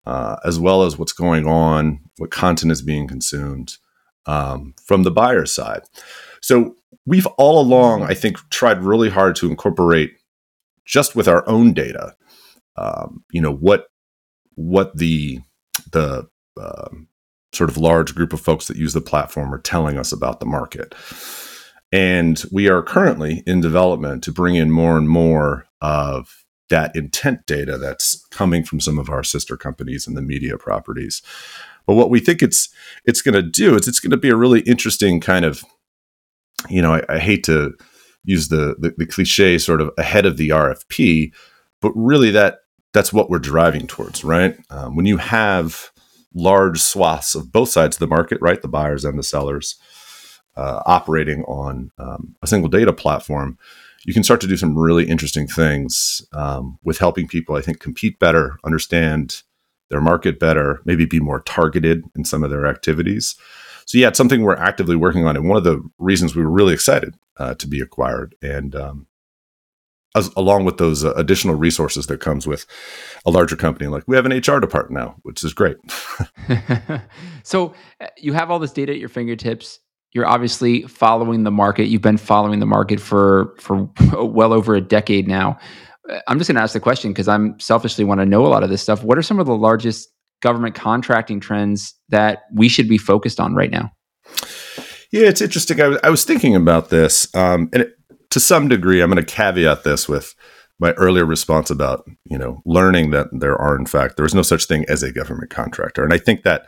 uh, 0.07 0.37
as 0.43 0.57
well 0.57 0.81
as 0.81 0.97
what's 0.97 1.13
going 1.13 1.45
on, 1.45 1.99
what 2.17 2.31
content 2.31 2.71
is 2.71 2.81
being 2.81 3.07
consumed 3.07 3.77
um, 4.25 4.73
from 4.83 5.03
the 5.03 5.11
buyer 5.11 5.45
side. 5.45 5.83
So 6.41 6.75
we've 7.05 7.27
all 7.37 7.61
along, 7.61 8.01
I 8.01 8.15
think, 8.15 8.39
tried 8.49 8.81
really 8.81 9.11
hard 9.11 9.35
to 9.35 9.47
incorporate 9.51 10.17
just 10.85 11.15
with 11.15 11.27
our 11.27 11.47
own 11.47 11.73
data, 11.73 12.15
um, 12.75 13.23
you 13.31 13.41
know, 13.41 13.53
what 13.53 13.87
what 14.55 14.97
the 14.97 15.39
the 15.91 16.27
um, 16.59 17.07
sort 17.53 17.69
of 17.69 17.77
large 17.77 18.15
group 18.15 18.33
of 18.33 18.41
folks 18.41 18.67
that 18.67 18.77
use 18.77 18.93
the 18.93 19.01
platform 19.01 19.53
are 19.53 19.61
telling 19.61 19.97
us 19.97 20.11
about 20.11 20.39
the 20.39 20.45
market. 20.45 20.95
And 21.91 22.43
we 22.51 22.67
are 22.69 22.81
currently 22.81 23.43
in 23.45 23.61
development 23.61 24.23
to 24.23 24.31
bring 24.31 24.55
in 24.55 24.71
more 24.71 24.97
and 24.97 25.07
more 25.07 25.67
of 25.79 26.43
that 26.69 26.95
intent 26.95 27.45
data 27.45 27.77
that's 27.77 28.25
coming 28.31 28.63
from 28.63 28.79
some 28.79 28.97
of 28.97 29.09
our 29.09 29.23
sister 29.23 29.55
companies 29.55 30.07
and 30.07 30.17
the 30.17 30.21
media 30.21 30.57
properties. 30.57 31.21
But 31.85 31.95
what 31.95 32.09
we 32.09 32.19
think 32.19 32.41
it's 32.41 32.69
it's 33.05 33.21
going 33.21 33.35
to 33.35 33.43
do 33.43 33.75
is 33.75 33.87
it's 33.87 33.99
going 33.99 34.11
to 34.11 34.17
be 34.17 34.29
a 34.29 34.35
really 34.35 34.61
interesting 34.61 35.19
kind 35.19 35.45
of, 35.45 35.63
you 36.69 36.81
know, 36.81 36.95
I, 36.95 37.03
I 37.15 37.19
hate 37.19 37.43
to 37.43 37.73
use 38.23 38.47
the, 38.47 38.75
the 38.79 38.93
the 38.97 39.05
cliche 39.05 39.57
sort 39.57 39.81
of 39.81 39.91
ahead 39.97 40.25
of 40.25 40.37
the 40.37 40.49
RFP, 40.49 41.33
but 41.81 41.91
really 41.95 42.31
that 42.31 42.59
that's 42.93 43.11
what 43.11 43.29
we're 43.29 43.39
driving 43.39 43.87
towards, 43.87 44.23
right? 44.23 44.57
Um, 44.69 44.95
when 44.95 45.05
you 45.05 45.17
have 45.17 45.91
large 46.33 46.79
swaths 46.79 47.35
of 47.35 47.51
both 47.51 47.69
sides 47.69 47.95
of 47.95 47.99
the 47.99 48.07
market, 48.07 48.39
right, 48.41 48.61
the 48.61 48.67
buyers 48.67 49.03
and 49.03 49.17
the 49.17 49.23
sellers, 49.23 49.75
uh, 50.55 50.81
operating 50.85 51.43
on 51.43 51.91
um, 51.97 52.35
a 52.41 52.47
single 52.47 52.69
data 52.69 52.93
platform, 52.93 53.57
you 54.05 54.13
can 54.13 54.23
start 54.23 54.41
to 54.41 54.47
do 54.47 54.57
some 54.57 54.77
really 54.77 55.07
interesting 55.07 55.47
things 55.47 56.21
um, 56.33 56.77
with 56.83 56.99
helping 56.99 57.27
people, 57.27 57.55
I 57.55 57.61
think, 57.61 57.79
compete 57.79 58.19
better, 58.19 58.57
understand 58.63 59.41
their 59.89 60.01
market 60.01 60.39
better, 60.39 60.81
maybe 60.85 61.05
be 61.05 61.19
more 61.19 61.41
targeted 61.41 62.03
in 62.15 62.25
some 62.25 62.43
of 62.43 62.49
their 62.49 62.65
activities. 62.65 63.35
So, 63.85 63.97
yeah, 63.97 64.09
it's 64.09 64.17
something 64.17 64.41
we're 64.41 64.55
actively 64.55 64.95
working 64.95 65.25
on. 65.25 65.35
And 65.35 65.47
one 65.47 65.57
of 65.57 65.63
the 65.63 65.81
reasons 65.97 66.35
we 66.35 66.43
were 66.43 66.51
really 66.51 66.73
excited 66.73 67.15
uh, 67.37 67.55
to 67.55 67.67
be 67.67 67.79
acquired. 67.79 68.35
And 68.41 68.75
um, 68.75 69.07
as, 70.15 70.29
along 70.37 70.65
with 70.65 70.77
those 70.77 71.03
uh, 71.03 71.13
additional 71.13 71.55
resources 71.55 72.07
that 72.07 72.19
comes 72.19 72.47
with 72.47 72.65
a 73.25 73.31
larger 73.31 73.55
company, 73.55 73.87
like 73.87 74.03
we 74.07 74.15
have 74.15 74.25
an 74.25 74.31
HR 74.31 74.59
department 74.59 74.91
now, 74.91 75.15
which 75.23 75.43
is 75.43 75.53
great. 75.53 75.77
so, 77.43 77.73
uh, 78.01 78.07
you 78.17 78.33
have 78.33 78.51
all 78.51 78.59
this 78.59 78.73
data 78.73 78.93
at 78.93 78.99
your 78.99 79.09
fingertips 79.09 79.79
you're 80.13 80.27
obviously 80.27 80.83
following 80.83 81.43
the 81.43 81.51
market. 81.51 81.85
You've 81.85 82.01
been 82.01 82.17
following 82.17 82.59
the 82.59 82.65
market 82.65 82.99
for 82.99 83.55
for 83.59 83.89
well 84.23 84.53
over 84.53 84.75
a 84.75 84.81
decade 84.81 85.27
now. 85.27 85.57
Uh, 86.09 86.19
I'm 86.27 86.37
just 86.37 86.47
going 86.47 86.55
to 86.55 86.61
ask 86.61 86.73
the 86.73 86.79
question 86.79 87.11
because 87.11 87.27
I'm 87.27 87.59
selfishly 87.59 88.03
want 88.03 88.21
to 88.21 88.25
know 88.25 88.45
a 88.45 88.47
lot 88.47 88.63
of 88.63 88.69
this 88.69 88.81
stuff. 88.81 89.03
What 89.03 89.17
are 89.17 89.23
some 89.23 89.39
of 89.39 89.47
the 89.47 89.55
largest 89.55 90.09
government 90.43 90.75
contracting 90.75 91.39
trends 91.39 91.95
that 92.09 92.43
we 92.53 92.67
should 92.67 92.87
be 92.87 92.99
focused 92.99 93.39
on 93.39 93.55
right 93.55 93.71
now? 93.71 93.91
Yeah, 95.11 95.27
it's 95.27 95.41
interesting. 95.41 95.81
I 95.81 95.87
was, 95.87 95.99
I 96.03 96.09
was 96.09 96.25
thinking 96.25 96.55
about 96.55 96.89
this, 96.89 97.33
um, 97.33 97.69
and 97.71 97.83
it, 97.83 97.93
to 98.31 98.39
some 98.39 98.67
degree, 98.67 99.01
I'm 99.01 99.09
going 99.09 99.23
to 99.23 99.33
caveat 99.33 99.83
this 99.83 100.09
with 100.09 100.35
my 100.79 100.91
earlier 100.93 101.25
response 101.25 101.69
about 101.69 102.03
you 102.25 102.37
know 102.37 102.61
learning 102.65 103.11
that 103.11 103.27
there 103.31 103.55
are 103.55 103.75
in 103.75 103.85
fact 103.85 104.17
there 104.17 104.25
is 104.25 104.33
no 104.33 104.41
such 104.41 104.65
thing 104.65 104.85
as 104.89 105.01
a 105.01 105.11
government 105.11 105.49
contractor, 105.49 106.03
and 106.03 106.13
I 106.13 106.17
think 106.17 106.43
that 106.43 106.65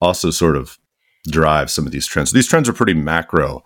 also 0.00 0.30
sort 0.30 0.56
of 0.56 0.78
drives 1.28 1.72
some 1.72 1.86
of 1.86 1.92
these 1.92 2.06
trends. 2.06 2.32
These 2.32 2.46
trends 2.46 2.68
are 2.68 2.74
pretty 2.74 2.94
macro, 2.94 3.64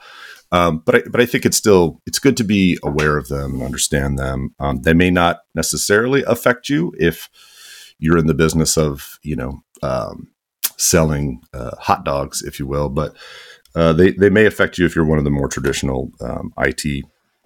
um, 0.52 0.82
but 0.86 0.94
I, 0.94 1.02
but 1.10 1.20
I 1.20 1.26
think 1.26 1.44
it's 1.44 1.56
still 1.56 2.00
it's 2.06 2.18
good 2.18 2.36
to 2.38 2.44
be 2.44 2.78
aware 2.82 3.18
of 3.18 3.28
them 3.28 3.54
and 3.54 3.62
understand 3.62 4.18
them. 4.18 4.54
Um, 4.58 4.82
they 4.82 4.94
may 4.94 5.10
not 5.10 5.40
necessarily 5.54 6.22
affect 6.22 6.68
you 6.68 6.94
if 6.98 7.28
you're 8.00 8.18
in 8.18 8.26
the 8.26 8.34
business 8.34 8.76
of 8.76 9.18
you 9.22 9.36
know 9.36 9.62
um, 9.82 10.28
selling 10.76 11.42
uh, 11.54 11.76
hot 11.76 12.04
dogs, 12.04 12.42
if 12.42 12.58
you 12.58 12.66
will, 12.66 12.88
but 12.88 13.16
uh, 13.74 13.92
they 13.92 14.10
they 14.12 14.30
may 14.30 14.46
affect 14.46 14.78
you 14.78 14.86
if 14.86 14.96
you're 14.96 15.04
one 15.04 15.18
of 15.18 15.24
the 15.24 15.30
more 15.30 15.48
traditional 15.48 16.10
um, 16.20 16.52
IT 16.58 17.04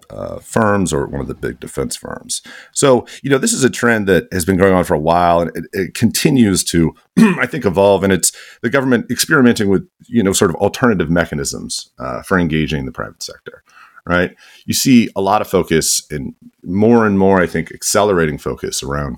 uh, 0.09 0.39
firms 0.39 0.93
or 0.93 1.07
one 1.07 1.21
of 1.21 1.27
the 1.27 1.33
big 1.33 1.59
defense 1.59 1.95
firms. 1.95 2.41
So, 2.71 3.05
you 3.23 3.29
know, 3.29 3.37
this 3.37 3.53
is 3.53 3.63
a 3.63 3.69
trend 3.69 4.07
that 4.07 4.27
has 4.31 4.45
been 4.45 4.57
going 4.57 4.73
on 4.73 4.83
for 4.83 4.93
a 4.93 4.99
while 4.99 5.41
and 5.41 5.51
it, 5.55 5.65
it 5.73 5.93
continues 5.93 6.63
to, 6.65 6.93
I 7.17 7.45
think, 7.45 7.65
evolve. 7.65 8.03
And 8.03 8.13
it's 8.13 8.31
the 8.61 8.69
government 8.69 9.09
experimenting 9.09 9.69
with, 9.69 9.87
you 10.07 10.23
know, 10.23 10.33
sort 10.33 10.51
of 10.51 10.55
alternative 10.57 11.09
mechanisms 11.09 11.89
uh, 11.99 12.21
for 12.21 12.39
engaging 12.39 12.85
the 12.85 12.91
private 12.91 13.23
sector, 13.23 13.63
right? 14.05 14.35
You 14.65 14.73
see 14.73 15.09
a 15.15 15.21
lot 15.21 15.41
of 15.41 15.47
focus 15.47 16.05
and 16.11 16.35
more 16.63 17.05
and 17.05 17.17
more, 17.17 17.41
I 17.41 17.47
think, 17.47 17.71
accelerating 17.71 18.37
focus 18.37 18.83
around 18.83 19.17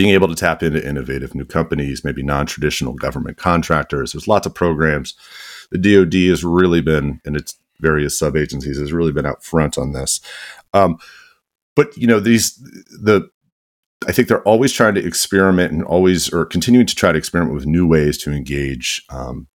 being 0.00 0.14
able 0.14 0.28
to 0.28 0.34
tap 0.34 0.62
into 0.62 0.82
innovative 0.82 1.34
new 1.34 1.44
companies, 1.44 2.02
maybe 2.02 2.22
non 2.22 2.46
traditional 2.46 2.94
government 2.94 3.36
contractors. 3.36 4.12
There's 4.12 4.26
lots 4.26 4.46
of 4.46 4.54
programs. 4.54 5.14
The 5.72 5.76
DoD 5.76 6.14
has 6.30 6.42
really 6.42 6.80
been, 6.80 7.20
and 7.26 7.36
it's 7.36 7.54
various 7.80 8.18
sub 8.18 8.34
agencies 8.34 8.78
has 8.78 8.94
really 8.94 9.12
been 9.12 9.26
out 9.26 9.44
front 9.44 9.76
on 9.76 9.92
this. 9.92 10.22
Um, 10.72 10.96
but 11.76 11.94
you 11.98 12.06
know 12.06 12.18
these 12.18 12.56
the 12.56 13.28
I 14.08 14.12
think 14.12 14.28
they're 14.28 14.42
always 14.44 14.72
trying 14.72 14.94
to 14.94 15.06
experiment 15.06 15.70
and 15.70 15.84
always 15.84 16.32
or 16.32 16.46
continuing 16.46 16.86
to 16.86 16.94
try 16.94 17.12
to 17.12 17.18
experiment 17.18 17.54
with 17.54 17.66
new 17.66 17.86
ways 17.86 18.16
to 18.22 18.32
engage 18.32 19.04
um, 19.10 19.48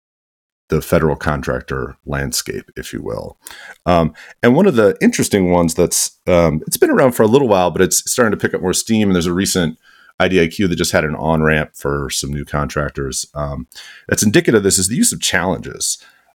the 0.68 0.82
federal 0.82 1.16
contractor 1.16 1.96
landscape, 2.06 2.70
if 2.76 2.92
you 2.92 3.02
will. 3.02 3.38
Um, 3.86 4.14
and 4.42 4.58
one 4.58 4.66
of 4.66 4.76
the 4.76 4.98
interesting 5.00 5.52
ones 5.52 5.74
that's 5.74 6.20
um, 6.28 6.62
it's 6.68 6.76
been 6.76 6.92
around 6.92 7.14
for 7.14 7.24
a 7.24 7.28
little 7.28 7.48
while, 7.48 7.72
but 7.72 7.82
it's 7.82 8.12
starting 8.12 8.38
to 8.38 8.42
pick 8.46 8.54
up 8.54 8.62
more 8.62 8.74
steam. 8.74 9.08
And 9.08 9.16
there's 9.16 9.26
a 9.26 9.32
recent 9.32 9.80
IDIQ 10.20 10.70
that 10.70 10.75
just 10.75 10.91
had 10.91 11.03
an 11.03 11.15
on 11.15 11.41
ramp 11.41 11.72
for 11.75 12.10
some 12.10 12.32
new 12.32 12.46
contractors. 12.46 13.25
Um, 13.34 13.67
that's 14.08 14.24
indicative 14.24 14.60
of 14.60 14.63
this 14.63 14.77
is 14.77 14.88
the 14.88 14.96
use 14.96 15.12
of 15.12 15.22
challenges 15.22 15.98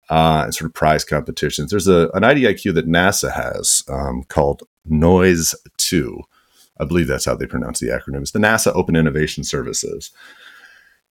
uh, 0.09 0.43
and 0.45 0.55
sort 0.55 0.69
of 0.69 0.73
prize 0.73 1.03
competitions. 1.03 1.71
There's 1.71 1.87
a 1.87 2.09
an 2.13 2.23
IDIQ 2.23 2.73
that 2.75 2.87
NASA 2.87 3.31
has 3.33 3.83
um, 3.89 4.23
called 4.23 4.63
Noise 4.85 5.55
Two. 5.77 6.21
I 6.79 6.85
believe 6.85 7.07
that's 7.07 7.25
how 7.25 7.35
they 7.35 7.47
pronounce 7.47 7.79
the 7.79 7.87
acronym. 7.87 8.21
It's 8.21 8.31
the 8.31 8.39
NASA 8.39 8.75
Open 8.75 8.95
Innovation 8.95 9.43
Services. 9.43 10.11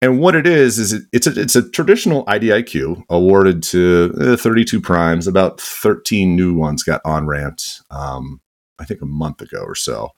And 0.01 0.19
what 0.19 0.35
it 0.35 0.47
is 0.47 0.79
is 0.79 0.93
it, 0.93 1.03
it's 1.11 1.27
a 1.27 1.39
it's 1.39 1.55
a 1.57 1.69
traditional 1.69 2.25
IDIQ 2.25 3.03
awarded 3.09 3.61
to 3.63 4.13
uh, 4.19 4.37
32 4.37 4.79
primes. 4.79 5.27
About 5.27 5.59
13 5.59 6.35
new 6.35 6.53
ones 6.53 6.83
got 6.83 7.01
on 7.03 7.27
ramped, 7.27 7.81
um, 7.91 8.39
I 8.79 8.85
think 8.85 9.01
a 9.01 9.05
month 9.05 9.41
ago 9.41 9.59
or 9.59 9.75
so. 9.75 10.11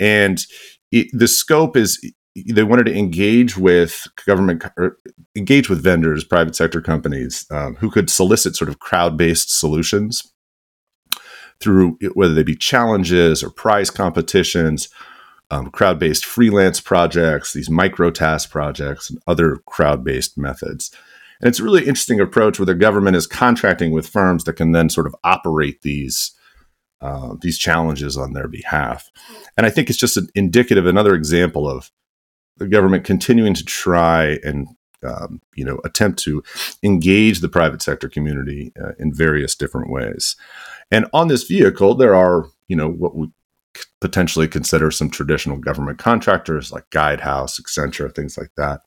And 0.00 0.44
the 1.12 1.28
scope 1.28 1.76
is 1.76 2.00
they 2.34 2.62
wanted 2.62 2.86
to 2.86 2.96
engage 2.96 3.56
with 3.56 4.06
government 4.26 4.64
engage 5.36 5.68
with 5.68 5.82
vendors 5.82 6.24
private 6.24 6.56
sector 6.56 6.80
companies 6.80 7.46
um, 7.50 7.74
who 7.76 7.90
could 7.90 8.08
solicit 8.08 8.56
sort 8.56 8.68
of 8.68 8.78
crowd-based 8.78 9.50
solutions 9.50 10.32
through 11.60 11.98
whether 12.14 12.34
they 12.34 12.42
be 12.42 12.56
challenges 12.56 13.42
or 13.42 13.50
prize 13.50 13.90
competitions 13.90 14.88
um, 15.50 15.70
crowd-based 15.70 16.24
freelance 16.24 16.80
projects 16.80 17.52
these 17.52 17.70
micro 17.70 18.10
task 18.10 18.50
projects 18.50 19.10
and 19.10 19.18
other 19.26 19.58
crowd-based 19.66 20.38
methods. 20.38 20.90
And 21.40 21.48
it's 21.48 21.60
a 21.60 21.64
really 21.64 21.82
interesting 21.82 22.20
approach 22.20 22.58
where 22.58 22.66
the 22.66 22.74
government 22.74 23.16
is 23.16 23.26
contracting 23.26 23.92
with 23.92 24.08
firms 24.08 24.44
that 24.44 24.54
can 24.54 24.72
then 24.72 24.88
sort 24.88 25.06
of 25.06 25.14
operate 25.24 25.82
these 25.82 26.32
uh, 27.02 27.34
these 27.40 27.58
challenges 27.58 28.16
on 28.16 28.32
their 28.32 28.48
behalf. 28.48 29.10
And 29.56 29.66
I 29.66 29.70
think 29.70 29.90
it's 29.90 29.98
just 29.98 30.16
an 30.16 30.28
indicative, 30.34 30.86
another 30.86 31.14
example 31.14 31.68
of 31.68 31.90
the 32.58 32.68
government 32.68 33.04
continuing 33.04 33.54
to 33.54 33.64
try 33.64 34.38
and 34.44 34.68
um, 35.04 35.40
you 35.56 35.64
know 35.64 35.80
attempt 35.84 36.20
to 36.20 36.44
engage 36.84 37.40
the 37.40 37.48
private 37.48 37.82
sector 37.82 38.08
community 38.08 38.72
uh, 38.80 38.92
in 39.00 39.12
various 39.12 39.56
different 39.56 39.90
ways. 39.90 40.36
And 40.92 41.06
on 41.12 41.26
this 41.26 41.42
vehicle, 41.42 41.96
there 41.96 42.14
are 42.14 42.46
you 42.68 42.76
know 42.76 42.88
what 42.88 43.16
we 43.16 43.28
potentially 44.00 44.46
consider 44.46 44.92
some 44.92 45.10
traditional 45.10 45.56
government 45.56 45.98
contractors 45.98 46.70
like 46.70 46.88
Guidehouse, 46.90 47.60
Accenture, 47.60 48.14
things 48.14 48.38
like 48.38 48.52
that. 48.56 48.82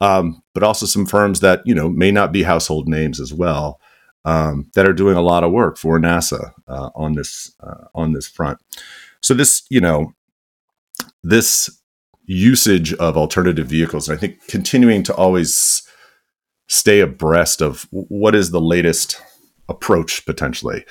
Um, 0.00 0.42
but 0.54 0.62
also 0.62 0.86
some 0.86 1.06
firms 1.06 1.38
that 1.40 1.62
you 1.64 1.74
know 1.74 1.88
may 1.88 2.10
not 2.10 2.32
be 2.32 2.42
household 2.42 2.88
names 2.88 3.20
as 3.20 3.32
well 3.32 3.80
um, 4.28 4.70
that 4.74 4.86
are 4.86 4.92
doing 4.92 5.16
a 5.16 5.22
lot 5.22 5.42
of 5.42 5.52
work 5.52 5.78
for 5.78 5.98
NASA 5.98 6.52
uh, 6.66 6.90
on 6.94 7.14
this 7.14 7.54
uh, 7.60 7.86
on 7.94 8.12
this 8.12 8.28
front. 8.28 8.58
So 9.20 9.32
this 9.32 9.62
you 9.70 9.80
know 9.80 10.12
this 11.22 11.70
usage 12.26 12.92
of 12.94 13.16
alternative 13.16 13.66
vehicles. 13.66 14.10
I 14.10 14.16
think 14.16 14.46
continuing 14.46 15.02
to 15.04 15.14
always 15.14 15.82
stay 16.66 17.00
abreast 17.00 17.62
of 17.62 17.86
what 17.90 18.34
is 18.34 18.50
the 18.50 18.60
latest 18.60 19.18
approach 19.70 20.26
potentially. 20.26 20.84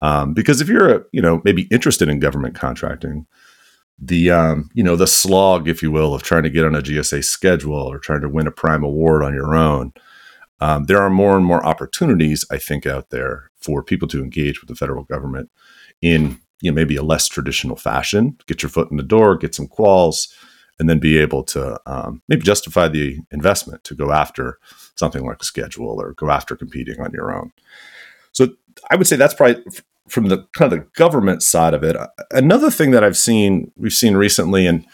Um, 0.00 0.34
because 0.34 0.60
if 0.60 0.68
you're, 0.68 0.96
a, 0.96 1.04
you 1.12 1.22
know, 1.22 1.40
maybe 1.44 1.68
interested 1.70 2.08
in 2.08 2.18
government 2.18 2.56
contracting, 2.56 3.26
the 3.96 4.32
um, 4.32 4.70
you 4.74 4.82
know 4.82 4.96
the 4.96 5.06
slog, 5.06 5.68
if 5.68 5.80
you 5.80 5.92
will, 5.92 6.12
of 6.12 6.24
trying 6.24 6.42
to 6.42 6.50
get 6.50 6.64
on 6.64 6.74
a 6.74 6.82
GSA 6.82 7.22
schedule 7.22 7.74
or 7.74 8.00
trying 8.00 8.22
to 8.22 8.28
win 8.28 8.48
a 8.48 8.50
prime 8.50 8.82
award 8.82 9.22
on 9.22 9.32
your 9.32 9.54
own, 9.54 9.92
um, 10.62 10.84
there 10.84 11.02
are 11.02 11.10
more 11.10 11.36
and 11.36 11.44
more 11.44 11.64
opportunities, 11.66 12.44
I 12.48 12.56
think, 12.56 12.86
out 12.86 13.10
there 13.10 13.50
for 13.56 13.82
people 13.82 14.06
to 14.08 14.22
engage 14.22 14.60
with 14.60 14.68
the 14.68 14.76
federal 14.76 15.02
government 15.02 15.50
in 16.00 16.38
you 16.60 16.70
know 16.70 16.74
maybe 16.76 16.94
a 16.94 17.02
less 17.02 17.26
traditional 17.26 17.74
fashion. 17.74 18.38
Get 18.46 18.62
your 18.62 18.70
foot 18.70 18.88
in 18.88 18.96
the 18.96 19.02
door, 19.02 19.36
get 19.36 19.56
some 19.56 19.66
quals, 19.66 20.32
and 20.78 20.88
then 20.88 21.00
be 21.00 21.18
able 21.18 21.42
to 21.44 21.80
um, 21.86 22.22
maybe 22.28 22.42
justify 22.42 22.86
the 22.86 23.18
investment 23.32 23.82
to 23.82 23.96
go 23.96 24.12
after 24.12 24.60
something 24.94 25.26
like 25.26 25.42
a 25.42 25.44
schedule 25.44 26.00
or 26.00 26.12
go 26.12 26.30
after 26.30 26.54
competing 26.54 27.00
on 27.00 27.10
your 27.12 27.34
own. 27.36 27.52
So 28.30 28.50
I 28.88 28.94
would 28.94 29.08
say 29.08 29.16
that's 29.16 29.34
probably 29.34 29.64
from 30.08 30.28
the 30.28 30.46
kind 30.56 30.72
of 30.72 30.78
the 30.78 30.86
government 30.94 31.42
side 31.42 31.74
of 31.74 31.82
it. 31.82 31.96
Another 32.30 32.70
thing 32.70 32.92
that 32.92 33.02
I've 33.02 33.16
seen, 33.16 33.72
we've 33.74 33.92
seen 33.92 34.14
recently, 34.14 34.68
and 34.68 34.86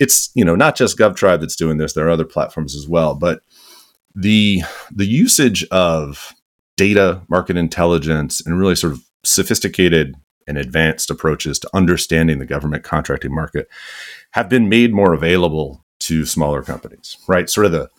it's 0.00 0.32
you 0.34 0.44
know 0.44 0.56
not 0.56 0.74
just 0.74 0.98
GovTribe 0.98 1.38
that's 1.38 1.54
doing 1.54 1.76
this. 1.76 1.92
There 1.92 2.08
are 2.08 2.10
other 2.10 2.24
platforms 2.24 2.74
as 2.74 2.88
well, 2.88 3.14
but 3.14 3.42
the 4.16 4.62
the 4.90 5.06
usage 5.06 5.62
of 5.64 6.32
data, 6.76 7.22
market 7.28 7.56
intelligence, 7.56 8.44
and 8.44 8.58
really 8.58 8.74
sort 8.74 8.94
of 8.94 9.04
sophisticated 9.24 10.14
and 10.48 10.56
advanced 10.56 11.10
approaches 11.10 11.58
to 11.58 11.70
understanding 11.74 12.38
the 12.38 12.46
government 12.46 12.82
contracting 12.82 13.34
market 13.34 13.68
have 14.32 14.48
been 14.48 14.68
made 14.68 14.94
more 14.94 15.12
available 15.12 15.84
to 15.98 16.24
smaller 16.24 16.62
companies, 16.62 17.16
right? 17.28 17.50
Sort 17.50 17.66
of 17.66 17.72
the 17.72 17.90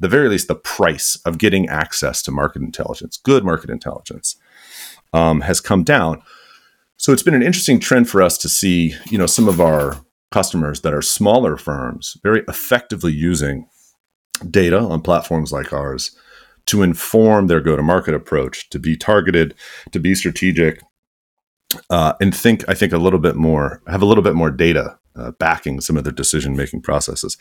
the 0.00 0.08
very 0.08 0.28
least 0.28 0.48
the 0.48 0.54
price 0.54 1.16
of 1.26 1.38
getting 1.38 1.68
access 1.68 2.22
to 2.22 2.30
market 2.30 2.62
intelligence, 2.62 3.18
good 3.18 3.44
market 3.44 3.68
intelligence, 3.68 4.36
um, 5.12 5.40
has 5.42 5.60
come 5.60 5.82
down. 5.82 6.22
So 6.96 7.12
it's 7.12 7.22
been 7.22 7.34
an 7.34 7.42
interesting 7.42 7.80
trend 7.80 8.08
for 8.08 8.22
us 8.22 8.38
to 8.38 8.48
see, 8.48 8.94
you 9.10 9.18
know, 9.18 9.26
some 9.26 9.48
of 9.48 9.60
our 9.60 9.96
customers 10.30 10.82
that 10.82 10.94
are 10.94 11.02
smaller 11.02 11.56
firms 11.56 12.16
very 12.22 12.44
effectively 12.48 13.12
using 13.12 13.66
data 14.38 14.78
on 14.78 15.00
platforms 15.00 15.52
like 15.52 15.72
ours 15.72 16.16
to 16.66 16.82
inform 16.82 17.46
their 17.46 17.60
go-to-market 17.60 18.14
approach, 18.14 18.68
to 18.70 18.78
be 18.78 18.96
targeted, 18.96 19.54
to 19.90 19.98
be 19.98 20.14
strategic, 20.14 20.82
uh, 21.88 22.12
and 22.20 22.36
think. 22.36 22.62
I 22.68 22.74
think 22.74 22.92
a 22.92 22.98
little 22.98 23.18
bit 23.18 23.36
more, 23.36 23.82
have 23.86 24.02
a 24.02 24.06
little 24.06 24.22
bit 24.22 24.34
more 24.34 24.50
data 24.50 24.98
uh, 25.16 25.32
backing 25.32 25.80
some 25.80 25.96
of 25.96 26.04
their 26.04 26.12
decision 26.12 26.56
making 26.56 26.82
processes. 26.82 27.36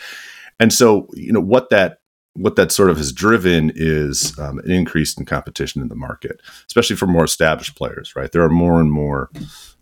And 0.60 0.74
so, 0.74 1.08
you 1.13 1.32
know, 1.32 1.42
what 1.42 1.70
that 1.70 2.00
what 2.34 2.56
that 2.56 2.72
sort 2.72 2.92
of 2.92 2.98
has 2.98 3.12
driven 3.12 3.72
is 3.75 4.38
um, 4.38 4.60
an 4.60 4.70
increase 4.70 5.18
in 5.18 5.25
competition 5.25 5.82
in 5.82 5.88
the 5.88 5.96
market, 5.96 6.39
especially 6.68 6.96
for 6.96 7.08
more 7.08 7.25
established 7.25 7.75
players. 7.75 8.16
Right, 8.16 8.32
there 8.32 8.44
are 8.44 8.50
more 8.50 8.80
and 8.80 8.92
more 8.92 9.30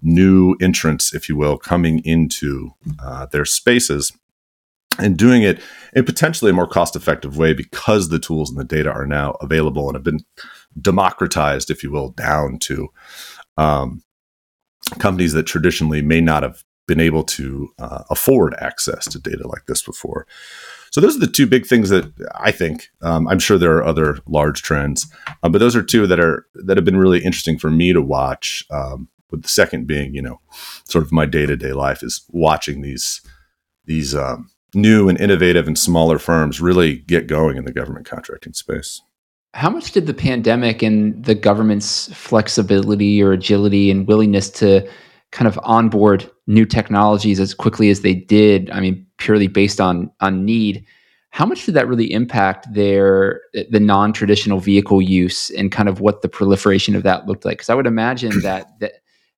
new 0.01 0.55
entrants, 0.60 1.13
if 1.13 1.29
you 1.29 1.36
will, 1.36 1.57
coming 1.57 2.00
into 2.03 2.72
uh, 3.00 3.27
their 3.27 3.45
spaces 3.45 4.12
and 4.99 5.17
doing 5.17 5.43
it 5.43 5.61
in 5.93 6.05
potentially 6.05 6.51
a 6.51 6.53
more 6.53 6.67
cost-effective 6.67 7.37
way 7.37 7.53
because 7.53 8.09
the 8.09 8.19
tools 8.19 8.49
and 8.49 8.59
the 8.59 8.63
data 8.63 8.91
are 8.91 9.05
now 9.05 9.31
available 9.41 9.87
and 9.87 9.95
have 9.95 10.03
been 10.03 10.23
democratized, 10.79 11.69
if 11.69 11.83
you 11.83 11.91
will, 11.91 12.09
down 12.09 12.59
to 12.59 12.89
um, 13.57 14.03
companies 14.99 15.33
that 15.33 15.43
traditionally 15.43 16.01
may 16.01 16.21
not 16.21 16.43
have 16.43 16.63
been 16.87 16.99
able 16.99 17.23
to 17.23 17.69
uh, 17.79 18.03
afford 18.09 18.53
access 18.59 19.07
to 19.07 19.19
data 19.19 19.47
like 19.47 19.65
this 19.65 19.81
before. 19.81 20.27
So 20.91 21.01
those 21.01 21.15
are 21.15 21.19
the 21.19 21.27
two 21.27 21.47
big 21.47 21.65
things 21.65 21.89
that 21.89 22.11
I 22.35 22.51
think. 22.51 22.89
Um, 23.01 23.27
I'm 23.27 23.39
sure 23.39 23.57
there 23.57 23.75
are 23.75 23.83
other 23.83 24.19
large 24.27 24.61
trends, 24.61 25.07
um, 25.43 25.51
but 25.51 25.57
those 25.57 25.75
are 25.75 25.83
two 25.83 26.07
that 26.07 26.19
are 26.19 26.45
that 26.53 26.77
have 26.77 26.85
been 26.85 26.97
really 26.97 27.23
interesting 27.23 27.57
for 27.57 27.71
me 27.71 27.91
to 27.91 28.01
watch. 28.01 28.65
Um, 28.69 29.09
with 29.31 29.41
the 29.41 29.49
second 29.49 29.87
being, 29.87 30.13
you 30.13 30.21
know, 30.21 30.39
sort 30.87 31.03
of 31.03 31.11
my 31.11 31.25
day 31.25 31.45
to 31.45 31.57
day 31.57 31.73
life 31.73 32.03
is 32.03 32.23
watching 32.29 32.81
these 32.81 33.21
these 33.86 34.15
um, 34.15 34.49
new 34.75 35.09
and 35.09 35.19
innovative 35.19 35.67
and 35.67 35.77
smaller 35.77 36.19
firms 36.19 36.61
really 36.61 36.97
get 36.97 37.27
going 37.27 37.57
in 37.57 37.65
the 37.65 37.71
government 37.71 38.05
contracting 38.05 38.53
space. 38.53 39.01
How 39.53 39.69
much 39.69 39.91
did 39.91 40.05
the 40.05 40.13
pandemic 40.13 40.81
and 40.81 41.23
the 41.23 41.35
government's 41.35 42.13
flexibility 42.13 43.23
or 43.23 43.31
agility 43.31 43.89
and 43.89 44.07
willingness 44.07 44.49
to 44.51 44.88
kind 45.31 45.47
of 45.47 45.59
onboard 45.63 46.29
new 46.47 46.65
technologies 46.65 47.39
as 47.39 47.53
quickly 47.53 47.89
as 47.89 48.01
they 48.01 48.13
did, 48.13 48.69
I 48.71 48.79
mean, 48.79 49.05
purely 49.17 49.47
based 49.47 49.79
on 49.79 50.11
on 50.19 50.45
need, 50.45 50.85
how 51.35 51.45
much 51.45 51.65
did 51.65 51.75
that 51.75 51.88
really 51.89 52.11
impact 52.13 52.73
their 52.73 53.41
the 53.69 53.79
non-traditional 53.79 54.61
vehicle 54.61 55.01
use 55.01 55.49
and 55.51 55.69
kind 55.69 55.89
of 55.89 55.99
what 55.99 56.21
the 56.21 56.29
proliferation 56.29 56.95
of 56.95 57.03
that 57.03 57.27
looked 57.27 57.43
like? 57.43 57.57
Because 57.57 57.69
I 57.69 57.75
would 57.75 57.88
imagine 57.88 58.39
that 58.43 58.79
that 58.79 58.93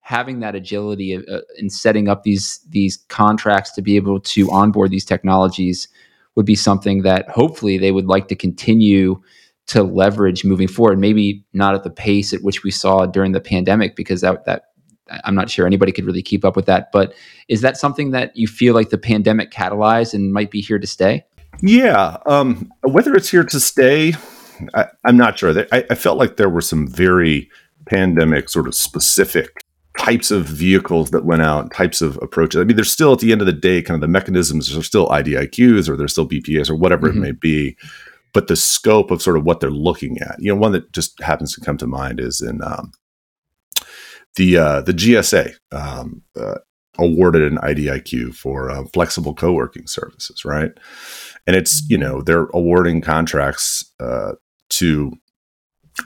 having 0.08 0.39
that 0.39 0.56
agility 0.56 1.17
uh, 1.17 1.41
in 1.58 1.70
setting 1.70 2.08
up 2.08 2.24
these 2.24 2.62
these 2.70 2.96
contracts 3.10 3.74
to 3.74 3.82
be 3.82 3.98
able 3.98 4.22
to 4.22 4.50
onboard 4.50 4.89
these 4.89 5.04
technologies 5.04 5.89
would 6.36 6.46
be 6.46 6.56
something 6.56 7.02
that 7.02 7.28
hopefully 7.30 7.78
they 7.78 7.91
would 7.91 8.06
like 8.06 8.30
to 8.30 8.36
continue 8.36 9.22
to 9.65 9.84
leverage 9.84 10.46
moving 10.46 10.70
forward. 10.70 10.98
Maybe 10.98 11.43
not 11.52 11.76
at 11.76 11.84
the 11.84 11.89
pace 11.89 12.32
at 12.32 12.41
which 12.41 12.63
we 12.63 12.72
saw 12.72 13.06
during 13.06 13.34
the 13.34 13.41
pandemic, 13.41 13.98
because 13.98 14.22
that 14.22 14.46
that 14.46 14.70
I'm 15.26 15.36
not 15.36 15.50
sure 15.50 15.67
anybody 15.67 15.91
could 15.91 16.06
really 16.06 16.24
keep 16.24 16.46
up 16.46 16.56
with 16.56 16.67
that. 16.67 16.89
But 16.93 17.13
is 17.50 17.60
that 17.60 17.76
something 17.76 18.12
that 18.12 18.34
you 18.34 18.48
feel 18.48 18.74
like 18.74 18.91
the 18.91 18.98
pandemic 18.98 19.52
catalyzed 19.52 20.13
and 20.13 20.32
might 20.32 20.52
be 20.52 20.62
here 20.62 20.80
to 20.80 20.88
stay? 20.88 21.26
Yeah, 21.62 22.15
um, 22.26 22.72
whether 22.82 23.13
it's 23.13 23.30
here 23.30 23.43
to 23.43 23.60
stay, 23.60 24.13
I, 24.74 24.86
am 25.06 25.17
not 25.17 25.38
sure. 25.38 25.65
I, 25.74 25.84
I 25.89 25.96
felt 25.96 26.17
like 26.17 26.38
there 26.38 26.50
were 26.50 26.62
some 26.62 26.88
very 26.88 27.50
pandemic 27.88 28.48
sort 28.48 28.67
of 28.67 28.76
specific 28.76 29.65
types 29.98 30.32
of 30.32 30.46
vehicles 30.46 31.12
that 31.12 31.26
went 31.26 31.42
out, 31.42 31.74
types 31.74 32.02
of 32.02 32.18
approaches. 32.22 32.62
I 32.62 32.64
mean, 32.64 32.76
there's 32.76 32.92
still 32.92 33.14
at 33.14 33.20
the 33.20 33.32
end 33.32 33.42
of 33.42 33.48
the 33.48 33.54
day, 33.54 33.82
kind 33.82 33.96
of 33.96 34.02
the 34.02 34.08
mechanisms 34.08 34.76
are 34.76 34.84
still 34.84 35.08
IDIQs 35.08 35.90
or 35.90 35.98
they're 35.98 36.08
still 36.08 36.28
BPAs 36.28 36.70
or 36.70 36.76
whatever 36.76 37.10
mm-hmm. 37.10 37.18
it 37.18 37.22
may 37.22 37.32
be 37.32 37.78
but 38.38 38.46
the 38.48 38.56
scope 38.56 39.10
of 39.10 39.20
sort 39.20 39.36
of 39.36 39.44
what 39.46 39.60
they're 39.60 39.72
looking 39.72 40.20
at. 40.20 40.36
You 40.38 40.54
know, 40.54 40.60
one 40.60 40.72
that 40.74 40.92
just 40.92 41.20
happens 41.22 41.56
to 41.56 41.62
come 41.62 41.76
to 41.80 41.88
mind 41.88 42.20
is 42.20 42.40
in 42.40 42.62
um, 42.62 42.92
the 44.36 44.58
uh, 44.58 44.82
the 44.82 44.94
GSA 44.94 45.56
um, 45.72 46.22
uh, 46.40 46.60
awarded 47.00 47.52
an 47.52 47.58
IDIQ 47.58 48.36
for 48.36 48.70
uh, 48.70 48.84
flexible 48.94 49.34
co-working 49.34 49.88
services, 49.88 50.46
right? 50.46 50.72
And 51.48 51.56
it's 51.56 51.84
you 51.90 51.98
know 51.98 52.22
they're 52.22 52.50
awarding 52.54 53.02
contracts 53.02 53.92
uh, 54.00 54.34
to 54.70 55.14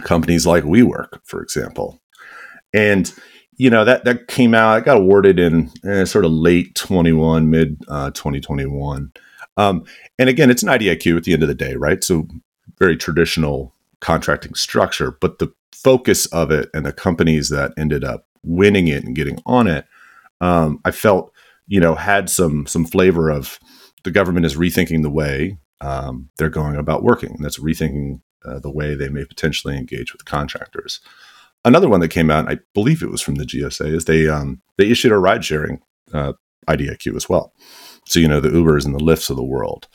companies 0.05 0.47
like 0.47 0.63
WeWork, 0.63 1.19
for 1.25 1.41
example, 1.41 2.01
and 2.73 3.13
you 3.57 3.69
know 3.69 3.85
that 3.85 4.05
that 4.05 4.27
came 4.27 4.53
out. 4.53 4.79
It 4.79 4.85
got 4.85 4.97
awarded 4.97 5.39
in 5.39 5.71
eh, 5.85 6.05
sort 6.05 6.25
of 6.25 6.31
late 6.31 6.75
twenty 6.75 7.11
one, 7.11 7.49
mid 7.49 7.77
uh, 7.87 8.11
twenty 8.11 8.39
twenty 8.39 8.65
one. 8.65 9.11
Um, 9.57 9.83
and 10.17 10.29
again, 10.29 10.49
it's 10.49 10.63
an 10.63 10.69
IDIQ 10.69 11.17
at 11.17 11.23
the 11.23 11.33
end 11.33 11.43
of 11.43 11.49
the 11.49 11.55
day, 11.55 11.75
right? 11.75 12.03
So 12.03 12.27
very 12.79 12.95
traditional 12.95 13.75
contracting 13.99 14.55
structure, 14.55 15.11
but 15.11 15.39
the 15.39 15.53
focus 15.71 16.25
of 16.27 16.51
it 16.51 16.69
and 16.73 16.85
the 16.85 16.93
companies 16.93 17.49
that 17.49 17.71
ended 17.77 18.03
up 18.03 18.25
winning 18.43 18.87
it 18.87 19.03
and 19.03 19.15
getting 19.15 19.39
on 19.45 19.67
it, 19.67 19.85
um, 20.39 20.79
I 20.85 20.91
felt, 20.91 21.31
you 21.67 21.79
know, 21.79 21.95
had 21.95 22.29
some 22.29 22.65
some 22.65 22.85
flavor 22.85 23.29
of 23.29 23.59
the 24.03 24.11
government 24.11 24.45
is 24.45 24.55
rethinking 24.55 25.03
the 25.03 25.09
way 25.09 25.57
um, 25.81 26.29
they're 26.37 26.49
going 26.49 26.75
about 26.75 27.03
working. 27.03 27.31
And 27.31 27.43
that's 27.43 27.59
rethinking 27.59 28.21
uh, 28.45 28.59
the 28.59 28.71
way 28.71 28.95
they 28.95 29.09
may 29.09 29.25
potentially 29.25 29.77
engage 29.77 30.13
with 30.13 30.25
contractors. 30.25 30.99
Another 31.63 31.89
one 31.89 31.99
that 31.99 32.09
came 32.09 32.31
out, 32.31 32.49
I 32.49 32.57
believe 32.73 33.03
it 33.03 33.11
was 33.11 33.21
from 33.21 33.35
the 33.35 33.43
GSA, 33.43 33.93
is 33.93 34.05
they 34.05 34.27
um, 34.27 34.61
they 34.77 34.89
issued 34.89 35.11
a 35.11 35.17
ride 35.17 35.45
sharing 35.45 35.81
uh, 36.13 36.33
IDIQ 36.67 37.15
as 37.15 37.29
well. 37.29 37.53
So, 38.05 38.19
you 38.19 38.27
know, 38.27 38.39
the 38.39 38.49
Ubers 38.49 38.85
and 38.85 38.95
the 38.95 38.99
Lyfts 38.99 39.29
of 39.29 39.35
the 39.35 39.43
world, 39.43 39.87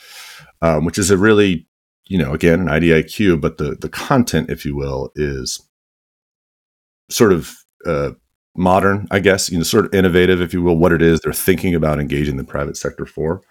um, 0.62 0.84
which 0.84 0.98
is 0.98 1.10
a 1.10 1.18
really, 1.18 1.66
you 2.06 2.18
know, 2.18 2.32
again, 2.32 2.60
an 2.60 2.68
IDIQ, 2.68 3.40
but 3.40 3.58
the, 3.58 3.74
the 3.74 3.88
content, 3.88 4.50
if 4.50 4.64
you 4.64 4.76
will, 4.76 5.10
is 5.16 5.60
sort 7.10 7.32
of 7.32 7.56
uh, 7.84 8.10
modern, 8.56 9.06
I 9.10 9.18
guess, 9.18 9.50
you 9.50 9.58
know, 9.58 9.64
sort 9.64 9.86
of 9.86 9.94
innovative, 9.94 10.40
if 10.40 10.52
you 10.52 10.62
will, 10.62 10.76
what 10.76 10.92
it 10.92 11.02
is 11.02 11.20
they're 11.20 11.32
thinking 11.32 11.74
about 11.74 12.00
engaging 12.00 12.36
the 12.36 12.44
private 12.44 12.76
sector 12.76 13.06
for. 13.06 13.42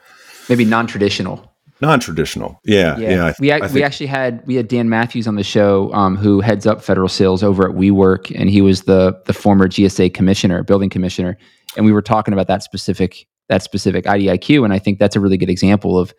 Maybe 0.50 0.66
non 0.66 0.88
traditional 0.88 1.55
non-traditional 1.82 2.60
yeah 2.64 2.98
yeah, 2.98 3.10
yeah 3.10 3.34
we, 3.40 3.74
we 3.74 3.84
actually 3.84 4.06
had 4.06 4.42
we 4.46 4.56
had 4.56 4.68
dan 4.68 4.88
mathews 4.88 5.28
on 5.28 5.36
the 5.36 5.44
show 5.44 5.94
um, 5.94 6.16
who 6.16 6.40
heads 6.40 6.66
up 6.66 6.82
federal 6.82 7.10
sales 7.10 7.44
over 7.44 7.70
at 7.70 7.76
WeWork 7.76 8.32
and 8.34 8.50
he 8.50 8.62
was 8.62 8.84
the 8.84 9.22
the 9.26 9.34
former 9.34 9.68
gsa 9.68 10.14
commissioner 10.14 10.64
building 10.64 10.90
commissioner 10.90 11.38
and 11.76 11.86
we 11.86 11.92
were 11.92 12.02
talking 12.02 12.34
about 12.34 12.48
that 12.48 12.64
specific 12.64 13.28
that 13.48 13.64
specific 13.64 14.06
IDIQ. 14.06 14.64
And 14.64 14.74
I 14.74 14.80
think 14.80 15.00
that's 15.00 15.16
a 15.16 15.20
really 15.20 15.38
good 15.38 15.50
example 15.50 15.98
of 15.98 16.14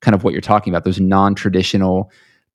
kind 0.00 0.14
of 0.14 0.24
what 0.24 0.32
you're 0.32 0.40
talking 0.40 0.72
about, 0.72 0.84
those 0.84 1.00
non-traditional 1.00 2.10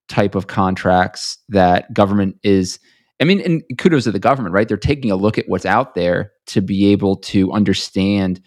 type 0.07 0.35
of 0.35 0.47
contracts 0.47 1.37
that 1.49 1.93
government 1.93 2.37
is 2.43 2.79
I 3.21 3.23
mean, 3.23 3.39
and 3.39 3.63
kudos 3.77 4.03
to 4.03 4.11
the 4.11 4.19
government, 4.19 4.53
right? 4.53 4.67
They're 4.67 4.75
taking 4.75 5.09
a 5.09 5.15
look 5.15 5.37
at 5.37 5.45
what's 5.47 5.65
out 5.65 5.95
there 5.95 6.33
to 6.47 6.61
be 6.61 6.87
able 6.87 7.15
to 7.15 7.49
understand 7.53 8.41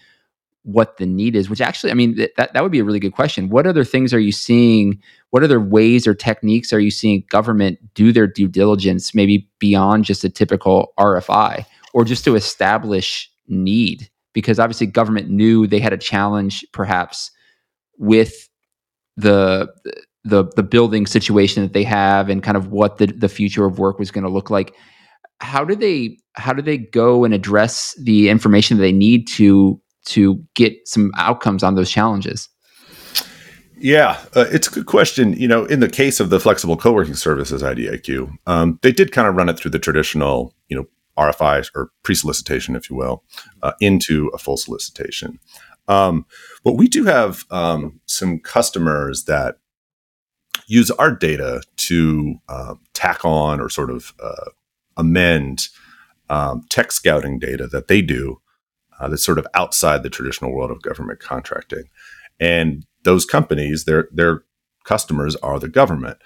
what 0.68 0.98
the 0.98 1.06
need 1.06 1.34
is 1.34 1.48
which 1.48 1.62
actually 1.62 1.90
i 1.90 1.94
mean 1.94 2.14
th- 2.14 2.30
that, 2.36 2.52
that 2.52 2.62
would 2.62 2.72
be 2.72 2.78
a 2.78 2.84
really 2.84 3.00
good 3.00 3.12
question. 3.12 3.48
What 3.48 3.66
other 3.66 3.84
things 3.84 4.14
are 4.14 4.20
you 4.20 4.32
seeing? 4.32 5.00
What 5.30 5.42
other 5.42 5.60
ways 5.60 6.06
or 6.06 6.14
techniques 6.14 6.72
are 6.72 6.80
you 6.80 6.90
seeing 6.90 7.24
government 7.30 7.78
do 7.94 8.12
their 8.12 8.26
due 8.26 8.48
diligence 8.48 9.14
maybe 9.14 9.48
beyond 9.58 10.04
just 10.04 10.24
a 10.24 10.28
typical 10.28 10.92
rfi 10.98 11.64
or 11.94 12.04
just 12.04 12.24
to 12.24 12.34
establish 12.34 13.30
need? 13.48 14.08
Because 14.32 14.58
obviously 14.58 14.86
government 14.86 15.28
knew 15.28 15.66
they 15.66 15.80
had 15.80 15.92
a 15.92 15.98
challenge 15.98 16.64
perhaps 16.72 17.30
with 17.98 18.48
the 19.16 19.68
the 20.24 20.44
the 20.56 20.62
building 20.62 21.06
situation 21.06 21.62
that 21.62 21.72
they 21.72 21.84
have 21.84 22.28
and 22.28 22.42
kind 22.42 22.56
of 22.56 22.68
what 22.68 22.98
the, 22.98 23.06
the 23.06 23.28
future 23.28 23.64
of 23.64 23.78
work 23.78 23.98
was 23.98 24.10
going 24.10 24.24
to 24.24 24.30
look 24.30 24.50
like. 24.50 24.74
How 25.40 25.64
do 25.64 25.74
they 25.74 26.18
how 26.34 26.52
do 26.52 26.62
they 26.62 26.78
go 26.78 27.24
and 27.24 27.34
address 27.34 27.96
the 28.02 28.28
information 28.28 28.76
that 28.76 28.82
they 28.82 28.92
need 28.92 29.26
to 29.28 29.80
to 30.08 30.42
get 30.54 30.74
some 30.86 31.12
outcomes 31.16 31.62
on 31.62 31.74
those 31.74 31.90
challenges 31.90 32.48
yeah, 33.80 34.18
uh, 34.34 34.46
it's 34.50 34.66
a 34.66 34.70
good 34.70 34.86
question. 34.86 35.34
You 35.34 35.48
know, 35.48 35.64
in 35.64 35.80
the 35.80 35.88
case 35.88 36.20
of 36.20 36.30
the 36.30 36.40
flexible 36.40 36.76
co-working 36.76 37.14
services 37.14 37.62
IDIQ, 37.62 38.36
um, 38.46 38.78
they 38.82 38.92
did 38.92 39.12
kind 39.12 39.28
of 39.28 39.36
run 39.36 39.48
it 39.48 39.58
through 39.58 39.70
the 39.70 39.78
traditional, 39.78 40.54
you 40.68 40.76
know, 40.76 40.86
RFI 41.16 41.70
or 41.74 41.90
pre-solicitation, 42.02 42.76
if 42.76 42.90
you 42.90 42.96
will, 42.96 43.24
uh, 43.62 43.72
into 43.80 44.30
a 44.34 44.38
full 44.38 44.56
solicitation. 44.56 45.38
Um, 45.86 46.26
but 46.64 46.74
we 46.74 46.88
do 46.88 47.04
have 47.04 47.44
um, 47.50 48.00
some 48.06 48.38
customers 48.38 49.24
that 49.24 49.56
use 50.66 50.90
our 50.92 51.12
data 51.12 51.62
to 51.76 52.36
uh, 52.48 52.74
tack 52.94 53.24
on 53.24 53.60
or 53.60 53.68
sort 53.68 53.90
of 53.90 54.12
uh, 54.22 54.50
amend 54.96 55.68
um, 56.28 56.62
tech 56.68 56.92
scouting 56.92 57.38
data 57.38 57.66
that 57.68 57.88
they 57.88 58.02
do 58.02 58.40
uh, 58.98 59.08
that's 59.08 59.24
sort 59.24 59.38
of 59.38 59.46
outside 59.54 60.02
the 60.02 60.10
traditional 60.10 60.52
world 60.52 60.70
of 60.70 60.82
government 60.82 61.20
contracting. 61.20 61.84
And 62.40 62.86
those 63.04 63.24
companies, 63.24 63.84
their 63.84 64.08
their 64.12 64.42
customers 64.84 65.36
are 65.36 65.58
the 65.58 65.68
government. 65.68 66.18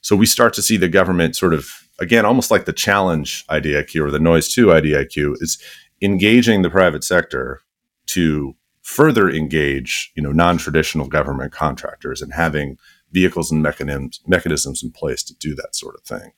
So 0.00 0.16
we 0.16 0.26
start 0.26 0.52
to 0.54 0.62
see 0.62 0.76
the 0.76 0.88
government 0.88 1.36
sort 1.36 1.54
of 1.54 1.68
again, 1.98 2.24
almost 2.24 2.50
like 2.50 2.64
the 2.64 2.72
challenge 2.72 3.46
IDIQ 3.46 4.04
or 4.04 4.10
the 4.10 4.18
noise 4.18 4.52
two 4.52 4.66
IDIQ 4.66 5.36
is 5.40 5.62
engaging 6.00 6.62
the 6.62 6.70
private 6.70 7.04
sector 7.04 7.60
to 8.06 8.56
further 8.82 9.30
engage, 9.30 10.10
you 10.16 10.22
know, 10.22 10.32
non-traditional 10.32 11.06
government 11.06 11.52
contractors 11.52 12.20
and 12.20 12.34
having 12.34 12.76
vehicles 13.12 13.52
and 13.52 13.62
mechanisms 13.62 14.20
mechanisms 14.26 14.82
in 14.82 14.90
place 14.90 15.22
to 15.22 15.34
do 15.34 15.54
that 15.54 15.76
sort 15.76 15.94
of 15.94 16.02
thing. 16.02 16.32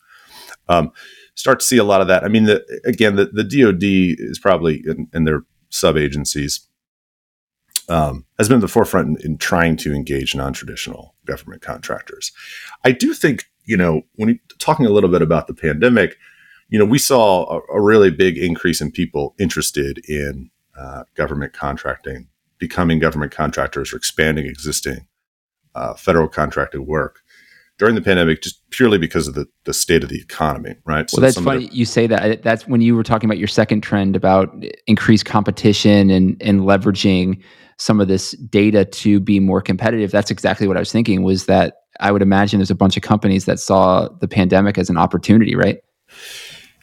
Um, 0.68 0.92
start 1.34 1.60
to 1.60 1.66
see 1.66 1.78
a 1.78 1.84
lot 1.84 2.00
of 2.00 2.08
that. 2.08 2.24
I 2.24 2.28
mean, 2.28 2.44
the, 2.44 2.64
again, 2.84 3.16
the, 3.16 3.26
the 3.26 3.44
DoD 3.44 3.82
is 3.82 4.38
probably 4.38 4.82
in, 4.86 5.08
in 5.12 5.24
their 5.24 5.42
sub 5.74 5.96
agencies 5.96 6.68
um, 7.88 8.24
has 8.38 8.48
been 8.48 8.58
at 8.58 8.60
the 8.60 8.68
forefront 8.68 9.20
in, 9.20 9.32
in 9.32 9.38
trying 9.38 9.76
to 9.76 9.92
engage 9.92 10.34
non-traditional 10.34 11.14
government 11.26 11.62
contractors. 11.62 12.32
I 12.84 12.92
do 12.92 13.12
think, 13.12 13.44
you 13.64 13.76
know, 13.76 14.02
when 14.14 14.28
you, 14.28 14.38
talking 14.58 14.86
a 14.86 14.90
little 14.90 15.10
bit 15.10 15.20
about 15.20 15.46
the 15.46 15.54
pandemic, 15.54 16.16
you 16.68 16.78
know, 16.78 16.84
we 16.84 16.98
saw 16.98 17.58
a, 17.58 17.74
a 17.74 17.80
really 17.80 18.10
big 18.10 18.38
increase 18.38 18.80
in 18.80 18.90
people 18.90 19.34
interested 19.38 19.98
in 20.08 20.50
uh, 20.78 21.04
government 21.14 21.52
contracting, 21.52 22.28
becoming 22.58 23.00
government 23.00 23.32
contractors, 23.32 23.92
or 23.92 23.96
expanding 23.96 24.46
existing 24.46 25.06
uh, 25.74 25.94
federal 25.94 26.28
contracted 26.28 26.82
work 26.82 27.20
during 27.78 27.94
the 27.94 28.00
pandemic 28.00 28.40
just 28.42 28.68
purely 28.70 28.98
because 28.98 29.26
of 29.26 29.34
the, 29.34 29.46
the 29.64 29.74
state 29.74 30.02
of 30.02 30.08
the 30.08 30.20
economy, 30.20 30.76
right? 30.84 31.10
Well, 31.12 31.18
so 31.18 31.20
that's 31.20 31.40
funny 31.40 31.66
the, 31.66 31.74
you 31.74 31.84
say 31.84 32.06
that. 32.06 32.42
That's 32.42 32.66
when 32.68 32.80
you 32.80 32.94
were 32.94 33.02
talking 33.02 33.28
about 33.28 33.38
your 33.38 33.48
second 33.48 33.82
trend 33.82 34.16
about 34.16 34.54
increased 34.86 35.24
competition 35.24 36.10
and 36.10 36.40
and 36.40 36.60
leveraging 36.60 37.42
some 37.76 38.00
of 38.00 38.08
this 38.08 38.32
data 38.32 38.84
to 38.84 39.18
be 39.18 39.40
more 39.40 39.60
competitive. 39.60 40.10
That's 40.10 40.30
exactly 40.30 40.68
what 40.68 40.76
I 40.76 40.80
was 40.80 40.92
thinking. 40.92 41.22
Was 41.22 41.46
that 41.46 41.78
I 42.00 42.12
would 42.12 42.22
imagine 42.22 42.60
there's 42.60 42.70
a 42.70 42.76
bunch 42.76 42.96
of 42.96 43.02
companies 43.02 43.44
that 43.46 43.58
saw 43.58 44.08
the 44.20 44.28
pandemic 44.28 44.78
as 44.78 44.88
an 44.90 44.96
opportunity, 44.96 45.54
right? 45.54 45.78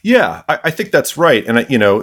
Yeah, 0.04 0.42
I, 0.48 0.58
I, 0.64 0.70
think 0.72 0.90
that's 0.90 1.16
right, 1.16 1.46
and 1.46 1.64
you 1.70 1.78
know, 1.78 2.00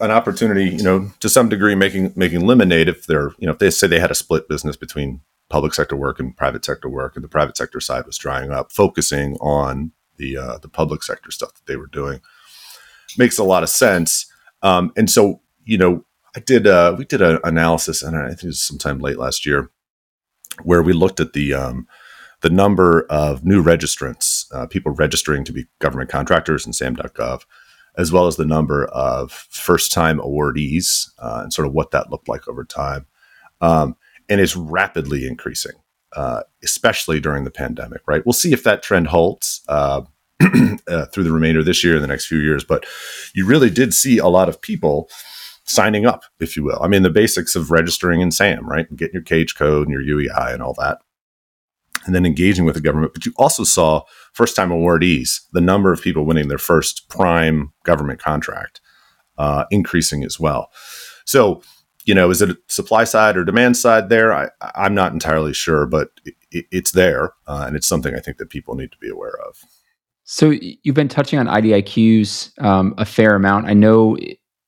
an 0.00 0.12
opportunity, 0.12 0.66
you 0.66 0.84
know, 0.84 1.10
to 1.18 1.28
some 1.28 1.48
degree, 1.48 1.74
making 1.74 2.12
making 2.14 2.46
lemonade 2.46 2.88
if 2.88 3.06
they're, 3.06 3.32
you 3.38 3.46
know, 3.46 3.52
if 3.52 3.58
they 3.58 3.70
say 3.70 3.88
they 3.88 3.98
had 3.98 4.12
a 4.12 4.14
split 4.14 4.48
business 4.48 4.76
between 4.76 5.20
public 5.50 5.74
sector 5.74 5.96
work 5.96 6.18
and 6.18 6.36
private 6.36 6.64
sector 6.64 6.88
work, 6.88 7.16
and 7.16 7.24
the 7.24 7.28
private 7.28 7.56
sector 7.56 7.80
side 7.80 8.06
was 8.06 8.16
drying 8.16 8.50
up, 8.50 8.72
focusing 8.72 9.36
on 9.36 9.92
the 10.16 10.36
uh, 10.36 10.58
the 10.58 10.68
public 10.68 11.02
sector 11.02 11.30
stuff 11.30 11.52
that 11.54 11.66
they 11.66 11.76
were 11.76 11.88
doing, 11.88 12.20
makes 13.18 13.38
a 13.38 13.44
lot 13.44 13.62
of 13.62 13.68
sense. 13.68 14.32
Um, 14.62 14.92
and 14.96 15.10
so, 15.10 15.40
you 15.64 15.76
know, 15.76 16.04
I 16.34 16.40
did 16.40 16.66
uh, 16.66 16.94
we 16.96 17.04
did 17.04 17.20
an 17.20 17.40
analysis, 17.44 18.02
and 18.02 18.16
I 18.16 18.28
think 18.28 18.44
it 18.44 18.46
was 18.46 18.62
sometime 18.62 19.00
late 19.00 19.18
last 19.18 19.44
year, 19.44 19.70
where 20.62 20.82
we 20.82 20.92
looked 20.92 21.20
at 21.20 21.32
the 21.32 21.52
um, 21.52 21.86
the 22.40 22.50
number 22.50 23.06
of 23.10 23.44
new 23.44 23.62
registrants, 23.62 24.46
uh, 24.54 24.66
people 24.66 24.92
registering 24.92 25.44
to 25.44 25.52
be 25.52 25.66
government 25.80 26.10
contractors 26.10 26.64
in 26.66 26.72
SAM.gov, 26.72 27.42
as 27.98 28.12
well 28.12 28.26
as 28.26 28.36
the 28.36 28.46
number 28.46 28.86
of 28.86 29.32
first 29.32 29.92
time 29.92 30.18
awardees 30.18 31.10
uh, 31.18 31.40
and 31.42 31.52
sort 31.52 31.66
of 31.66 31.74
what 31.74 31.90
that 31.90 32.10
looked 32.10 32.28
like 32.28 32.48
over 32.48 32.64
time. 32.64 33.06
Um, 33.60 33.96
and 34.30 34.40
it's 34.40 34.56
rapidly 34.56 35.26
increasing, 35.26 35.74
uh, 36.16 36.42
especially 36.64 37.20
during 37.20 37.44
the 37.44 37.50
pandemic, 37.50 38.00
right? 38.06 38.24
We'll 38.24 38.32
see 38.32 38.52
if 38.52 38.64
that 38.64 38.82
trend 38.82 39.08
holds. 39.08 39.60
Uh, 39.68 40.02
uh, 40.88 41.04
through 41.12 41.22
the 41.22 41.30
remainder 41.30 41.60
of 41.60 41.66
this 41.66 41.84
year 41.84 41.96
and 41.96 42.02
the 42.02 42.08
next 42.08 42.24
few 42.24 42.38
years, 42.38 42.64
but 42.64 42.86
you 43.34 43.44
really 43.44 43.68
did 43.68 43.92
see 43.92 44.16
a 44.16 44.26
lot 44.26 44.48
of 44.48 44.62
people 44.62 45.10
signing 45.64 46.06
up, 46.06 46.22
if 46.40 46.56
you 46.56 46.64
will. 46.64 46.82
I 46.82 46.88
mean, 46.88 47.02
the 47.02 47.10
basics 47.10 47.54
of 47.54 47.70
registering 47.70 48.22
in 48.22 48.30
SAM, 48.30 48.66
right? 48.66 48.88
And 48.88 48.98
Getting 48.98 49.12
your 49.12 49.22
cage 49.22 49.54
code 49.54 49.86
and 49.86 49.92
your 49.92 50.18
UEI 50.18 50.54
and 50.54 50.62
all 50.62 50.72
that 50.78 51.02
and 52.06 52.14
then 52.14 52.26
engaging 52.26 52.64
with 52.64 52.74
the 52.74 52.80
government. 52.80 53.12
But 53.12 53.26
you 53.26 53.32
also 53.36 53.64
saw 53.64 54.02
first 54.32 54.56
time 54.56 54.70
awardees, 54.70 55.40
the 55.52 55.60
number 55.60 55.92
of 55.92 56.02
people 56.02 56.24
winning 56.24 56.48
their 56.48 56.58
first 56.58 57.08
prime 57.08 57.72
government 57.84 58.20
contract 58.20 58.80
uh, 59.38 59.64
increasing 59.70 60.24
as 60.24 60.38
well. 60.38 60.70
So, 61.24 61.62
you 62.04 62.14
know, 62.14 62.30
is 62.30 62.42
it 62.42 62.56
supply 62.68 63.04
side 63.04 63.36
or 63.36 63.44
demand 63.44 63.76
side 63.76 64.08
there? 64.08 64.32
I, 64.32 64.48
am 64.74 64.94
not 64.94 65.12
entirely 65.12 65.52
sure, 65.52 65.86
but 65.86 66.10
it, 66.24 66.66
it's 66.70 66.92
there. 66.92 67.34
Uh, 67.46 67.64
and 67.66 67.76
it's 67.76 67.86
something 67.86 68.14
I 68.14 68.20
think 68.20 68.38
that 68.38 68.50
people 68.50 68.74
need 68.74 68.92
to 68.92 68.98
be 68.98 69.08
aware 69.08 69.38
of. 69.46 69.64
So 70.24 70.50
you've 70.50 70.94
been 70.94 71.08
touching 71.08 71.38
on 71.38 71.46
IDIQs 71.46 72.62
um, 72.62 72.94
a 72.98 73.04
fair 73.04 73.34
amount. 73.34 73.66
I 73.66 73.74
know 73.74 74.16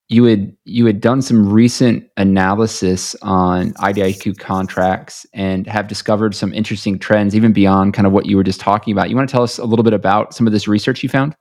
you 0.09 0.25
had 0.25 0.55
you 0.65 0.85
had 0.85 1.01
done 1.01 1.23
some 1.23 1.49
recent 1.49 2.07
analysis 2.17 3.15
on 3.23 3.73
IDIQ 3.75 4.39
contracts 4.39 5.25
and 5.33 5.67
have 5.67 5.89
discovered 5.89 6.35
some 6.35 6.53
interesting 6.53 6.99
trends, 6.99 7.35
even 7.35 7.53
beyond 7.53 7.95
kind 7.95 8.07
of 8.07 8.13
what 8.13 8.27
you 8.27 8.37
were 8.37 8.43
just 8.43 8.61
talking 8.61 8.93
about. 8.93 9.09
You 9.09 9.17
want 9.17 9.29
to 9.29 9.33
tell 9.33 9.43
us 9.43 9.59
a 9.59 9.65
little 9.65 9.85
bit 9.85 9.95
about 9.95 10.35
some 10.35 10.47
of 10.47 10.53
this 10.53 10.69
research 10.69 11.03
you 11.03 11.09
found? 11.09 11.35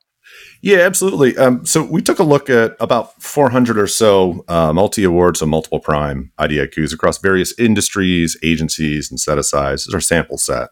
Yeah, 0.64 0.80
absolutely. 0.80 1.36
Um, 1.38 1.66
so 1.66 1.84
we 1.84 2.04
took 2.04 2.20
a 2.20 2.24
look 2.24 2.48
at 2.48 2.76
about 2.80 3.20
400 3.22 3.80
or 3.80 3.88
so 3.88 4.46
uh, 4.48 4.72
multi 4.72 5.04
awards 5.04 5.42
and 5.42 5.50
multiple 5.50 5.80
prime 5.80 6.32
IDIQs 6.38 6.94
across 6.94 7.18
various 7.18 7.58
industries, 7.58 8.38
agencies, 8.44 9.10
and 9.10 9.20
set 9.20 9.40
asides. 9.40 9.82
This 9.84 9.88
is 9.88 9.94
our 9.96 10.02
sample 10.02 10.38
set. 10.38 10.70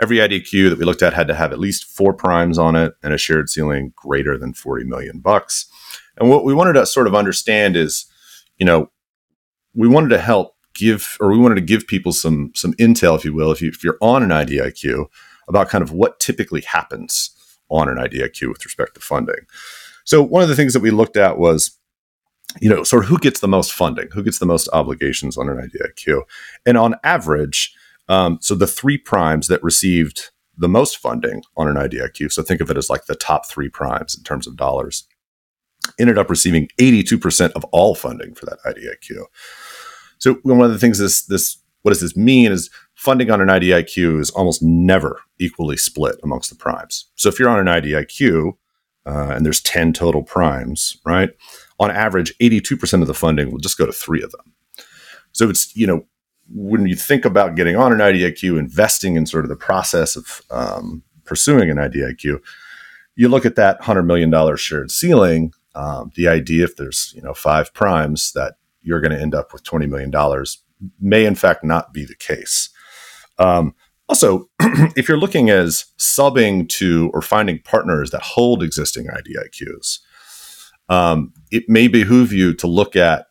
Every 0.00 0.18
IDIQ 0.18 0.70
that 0.70 0.78
we 0.78 0.84
looked 0.84 1.02
at 1.02 1.14
had 1.14 1.26
to 1.28 1.34
have 1.34 1.52
at 1.52 1.58
least 1.58 1.84
four 1.84 2.14
primes 2.14 2.58
on 2.58 2.76
it 2.76 2.94
and 3.02 3.12
a 3.12 3.18
shared 3.18 3.50
ceiling 3.50 3.92
greater 3.96 4.38
than 4.38 4.54
40 4.54 4.84
million 4.84 5.18
bucks. 5.18 5.66
And 6.16 6.30
what 6.30 6.44
we 6.44 6.54
wanted 6.54 6.74
to 6.74 6.86
sort 6.86 7.08
of 7.08 7.14
understand 7.16 7.76
is, 7.76 8.06
you 8.56 8.66
know, 8.66 8.88
we 9.74 9.88
wanted 9.88 10.10
to 10.10 10.18
help 10.18 10.54
give, 10.74 11.16
or 11.20 11.32
we 11.32 11.38
wanted 11.38 11.56
to 11.56 11.60
give 11.60 11.88
people 11.88 12.12
some 12.12 12.52
some 12.54 12.72
intel, 12.74 13.16
if 13.16 13.24
you 13.24 13.34
will, 13.34 13.50
if, 13.50 13.60
you, 13.60 13.68
if 13.70 13.82
you're 13.82 13.98
on 14.00 14.22
an 14.22 14.30
IDIQ, 14.30 15.06
about 15.48 15.68
kind 15.68 15.82
of 15.82 15.90
what 15.90 16.20
typically 16.20 16.60
happens 16.60 17.30
on 17.68 17.88
an 17.88 17.96
IDIQ 17.96 18.48
with 18.48 18.64
respect 18.64 18.94
to 18.94 19.00
funding. 19.00 19.46
So 20.04 20.22
one 20.22 20.42
of 20.42 20.48
the 20.48 20.56
things 20.56 20.72
that 20.72 20.80
we 20.80 20.90
looked 20.90 21.16
at 21.16 21.38
was, 21.38 21.78
you 22.60 22.70
know, 22.70 22.82
sort 22.82 23.04
of 23.04 23.08
who 23.08 23.18
gets 23.18 23.40
the 23.40 23.48
most 23.48 23.72
funding, 23.72 24.08
who 24.12 24.22
gets 24.22 24.38
the 24.38 24.46
most 24.46 24.68
obligations 24.72 25.36
on 25.36 25.48
an 25.48 25.56
IDIQ, 25.56 26.22
and 26.64 26.78
on 26.78 26.94
average, 27.04 27.74
um, 28.08 28.38
so 28.40 28.54
the 28.54 28.66
three 28.66 28.96
primes 28.96 29.48
that 29.48 29.62
received 29.62 30.30
the 30.56 30.68
most 30.68 30.96
funding 30.96 31.42
on 31.56 31.68
an 31.68 31.76
IDIQ. 31.76 32.32
So 32.32 32.42
think 32.42 32.60
of 32.60 32.70
it 32.70 32.76
as 32.76 32.90
like 32.90 33.04
the 33.04 33.14
top 33.14 33.46
three 33.46 33.68
primes 33.68 34.16
in 34.16 34.24
terms 34.24 34.46
of 34.46 34.56
dollars 34.56 35.06
ended 35.98 36.18
up 36.18 36.28
receiving 36.28 36.68
82% 36.80 37.52
of 37.52 37.64
all 37.66 37.94
funding 37.94 38.34
for 38.34 38.46
that 38.46 38.58
IDIQ. 38.66 39.24
So 40.18 40.34
one 40.42 40.60
of 40.62 40.72
the 40.72 40.78
things 40.78 40.98
this 40.98 41.22
this 41.22 41.58
what 41.88 41.94
does 41.94 42.02
this 42.02 42.18
mean 42.18 42.52
is 42.52 42.68
funding 42.96 43.30
on 43.30 43.40
an 43.40 43.48
IDIQ 43.48 44.20
is 44.20 44.28
almost 44.32 44.62
never 44.62 45.22
equally 45.38 45.78
split 45.78 46.16
amongst 46.22 46.50
the 46.50 46.54
primes. 46.54 47.06
So 47.14 47.30
if 47.30 47.38
you're 47.38 47.48
on 47.48 47.66
an 47.66 47.82
IDIQ 47.82 48.52
uh, 49.06 49.32
and 49.34 49.46
there's 49.46 49.62
10 49.62 49.94
total 49.94 50.22
primes, 50.22 50.98
right? 51.06 51.30
On 51.80 51.90
average, 51.90 52.36
82% 52.42 53.00
of 53.00 53.06
the 53.06 53.14
funding 53.14 53.50
will 53.50 53.58
just 53.58 53.78
go 53.78 53.86
to 53.86 53.92
three 53.92 54.22
of 54.22 54.32
them. 54.32 54.52
So 55.32 55.48
it's, 55.48 55.74
you 55.74 55.86
know, 55.86 56.04
when 56.54 56.86
you 56.86 56.94
think 56.94 57.24
about 57.24 57.56
getting 57.56 57.74
on 57.74 57.90
an 57.90 58.00
IDIQ, 58.00 58.58
investing 58.58 59.16
in 59.16 59.24
sort 59.24 59.46
of 59.46 59.48
the 59.48 59.56
process 59.56 60.14
of 60.14 60.42
um, 60.50 61.02
pursuing 61.24 61.70
an 61.70 61.78
IDIQ, 61.78 62.42
you 63.16 63.28
look 63.30 63.46
at 63.46 63.56
that 63.56 63.80
$100 63.80 64.04
million 64.04 64.56
shared 64.58 64.90
ceiling 64.90 65.54
um, 65.74 66.12
the 66.16 66.28
idea 66.28 66.64
if 66.64 66.76
there's 66.76 67.14
you 67.14 67.22
know 67.22 67.32
five 67.32 67.72
primes 67.72 68.32
that 68.32 68.56
you're 68.82 69.00
going 69.00 69.12
to 69.12 69.20
end 69.20 69.34
up 69.34 69.54
with 69.54 69.62
$20 69.64 69.88
million 69.88 70.10
may 71.00 71.24
in 71.24 71.34
fact 71.34 71.64
not 71.64 71.92
be 71.92 72.04
the 72.04 72.14
case. 72.14 72.70
Um, 73.38 73.74
also, 74.08 74.48
if 74.60 75.08
you're 75.08 75.18
looking 75.18 75.50
as 75.50 75.86
subbing 75.98 76.68
to 76.70 77.10
or 77.12 77.22
finding 77.22 77.60
partners 77.60 78.10
that 78.10 78.22
hold 78.22 78.62
existing 78.62 79.06
IDIQs, 79.06 79.98
um, 80.88 81.32
it 81.50 81.68
may 81.68 81.88
behoove 81.88 82.32
you 82.32 82.54
to 82.54 82.66
look 82.66 82.96
at 82.96 83.26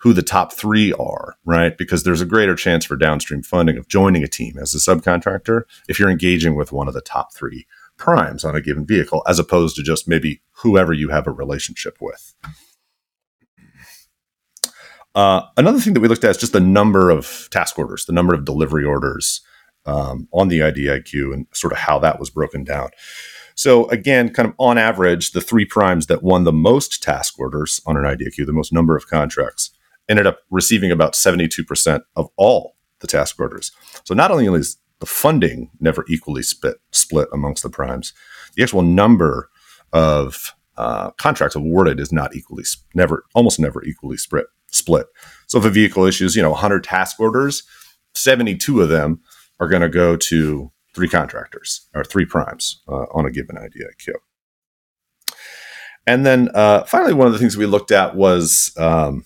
who 0.00 0.12
the 0.14 0.22
top 0.22 0.52
three 0.52 0.92
are, 0.94 1.36
right? 1.44 1.76
Because 1.76 2.04
there's 2.04 2.22
a 2.22 2.26
greater 2.26 2.54
chance 2.54 2.86
for 2.86 2.96
downstream 2.96 3.42
funding 3.42 3.76
of 3.76 3.88
joining 3.88 4.22
a 4.22 4.28
team 4.28 4.56
as 4.58 4.74
a 4.74 4.78
subcontractor 4.78 5.62
if 5.88 5.98
you're 5.98 6.10
engaging 6.10 6.54
with 6.54 6.72
one 6.72 6.88
of 6.88 6.94
the 6.94 7.02
top 7.02 7.34
three 7.34 7.66
primes 7.98 8.44
on 8.44 8.56
a 8.56 8.62
given 8.62 8.86
vehicle, 8.86 9.22
as 9.28 9.38
opposed 9.38 9.76
to 9.76 9.82
just 9.82 10.08
maybe 10.08 10.40
whoever 10.52 10.92
you 10.94 11.10
have 11.10 11.26
a 11.26 11.32
relationship 11.32 11.98
with. 12.00 12.34
Uh, 15.14 15.42
another 15.56 15.80
thing 15.80 15.94
that 15.94 16.00
we 16.00 16.08
looked 16.08 16.24
at 16.24 16.30
is 16.30 16.36
just 16.36 16.52
the 16.52 16.60
number 16.60 17.10
of 17.10 17.48
task 17.50 17.78
orders, 17.78 18.06
the 18.06 18.12
number 18.12 18.34
of 18.34 18.44
delivery 18.44 18.84
orders 18.84 19.40
um, 19.86 20.28
on 20.32 20.48
the 20.48 20.60
IDIQ, 20.60 21.34
and 21.34 21.46
sort 21.52 21.72
of 21.72 21.78
how 21.78 21.98
that 21.98 22.20
was 22.20 22.30
broken 22.30 22.64
down. 22.64 22.90
So 23.54 23.88
again, 23.90 24.32
kind 24.32 24.48
of 24.48 24.54
on 24.58 24.78
average, 24.78 25.32
the 25.32 25.40
three 25.40 25.64
primes 25.64 26.06
that 26.06 26.22
won 26.22 26.44
the 26.44 26.52
most 26.52 27.02
task 27.02 27.38
orders 27.38 27.80
on 27.86 27.96
an 27.96 28.04
IDIQ, 28.04 28.46
the 28.46 28.52
most 28.52 28.72
number 28.72 28.96
of 28.96 29.08
contracts, 29.08 29.70
ended 30.08 30.26
up 30.26 30.40
receiving 30.50 30.90
about 30.90 31.14
72% 31.14 32.00
of 32.16 32.28
all 32.36 32.76
the 33.00 33.06
task 33.06 33.38
orders. 33.38 33.72
So 34.04 34.14
not 34.14 34.30
only 34.30 34.46
is 34.46 34.78
the 35.00 35.06
funding 35.06 35.70
never 35.80 36.04
equally 36.08 36.42
split, 36.42 36.76
split 36.92 37.28
amongst 37.32 37.62
the 37.62 37.70
primes, 37.70 38.12
the 38.54 38.62
actual 38.62 38.82
number 38.82 39.50
of 39.92 40.54
uh, 40.76 41.10
contracts 41.12 41.56
awarded 41.56 42.00
is 42.00 42.12
not 42.12 42.34
equally, 42.34 42.64
never, 42.94 43.24
almost 43.34 43.58
never 43.58 43.84
equally 43.84 44.16
split. 44.16 44.46
Split. 44.70 45.06
So 45.46 45.58
if 45.58 45.64
a 45.64 45.70
vehicle 45.70 46.04
issues, 46.04 46.36
you 46.36 46.42
know, 46.42 46.50
100 46.50 46.84
task 46.84 47.18
orders, 47.18 47.62
72 48.14 48.80
of 48.80 48.88
them 48.88 49.20
are 49.58 49.68
going 49.68 49.82
to 49.82 49.88
go 49.88 50.16
to 50.16 50.72
three 50.94 51.08
contractors 51.08 51.88
or 51.94 52.04
three 52.04 52.24
primes 52.24 52.82
uh, 52.88 53.06
on 53.12 53.26
a 53.26 53.30
given 53.30 53.56
IDIQ. 53.56 54.14
And 56.06 56.26
then 56.26 56.48
uh, 56.54 56.84
finally, 56.84 57.12
one 57.12 57.26
of 57.26 57.32
the 57.32 57.38
things 57.38 57.56
we 57.56 57.66
looked 57.66 57.92
at 57.92 58.16
was 58.16 58.72
um, 58.76 59.24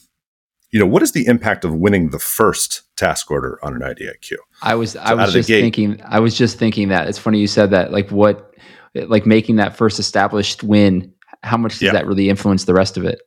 you 0.74 0.80
know, 0.80 0.86
what 0.86 1.04
is 1.04 1.12
the 1.12 1.24
impact 1.28 1.64
of 1.64 1.72
winning 1.72 2.10
the 2.10 2.18
first 2.18 2.82
task 2.96 3.30
order 3.30 3.60
on 3.62 3.74
an 3.74 3.80
IDIQ? 3.80 4.32
I 4.60 4.74
was, 4.74 4.90
so 4.92 5.00
I 5.00 5.14
was 5.14 5.32
just 5.32 5.48
thinking, 5.48 6.02
I 6.04 6.18
was 6.18 6.36
just 6.36 6.58
thinking 6.58 6.88
that 6.88 7.06
it's 7.08 7.16
funny 7.16 7.38
you 7.38 7.46
said 7.46 7.70
that. 7.70 7.92
Like, 7.92 8.10
what, 8.10 8.56
like 8.92 9.24
making 9.24 9.54
that 9.56 9.76
first 9.76 10.00
established 10.00 10.64
win, 10.64 11.14
how 11.44 11.56
much 11.56 11.74
does 11.74 11.82
yeah. 11.82 11.92
that 11.92 12.08
really 12.08 12.28
influence 12.28 12.64
the 12.64 12.74
rest 12.74 12.96
of 12.96 13.04
it? 13.04 13.22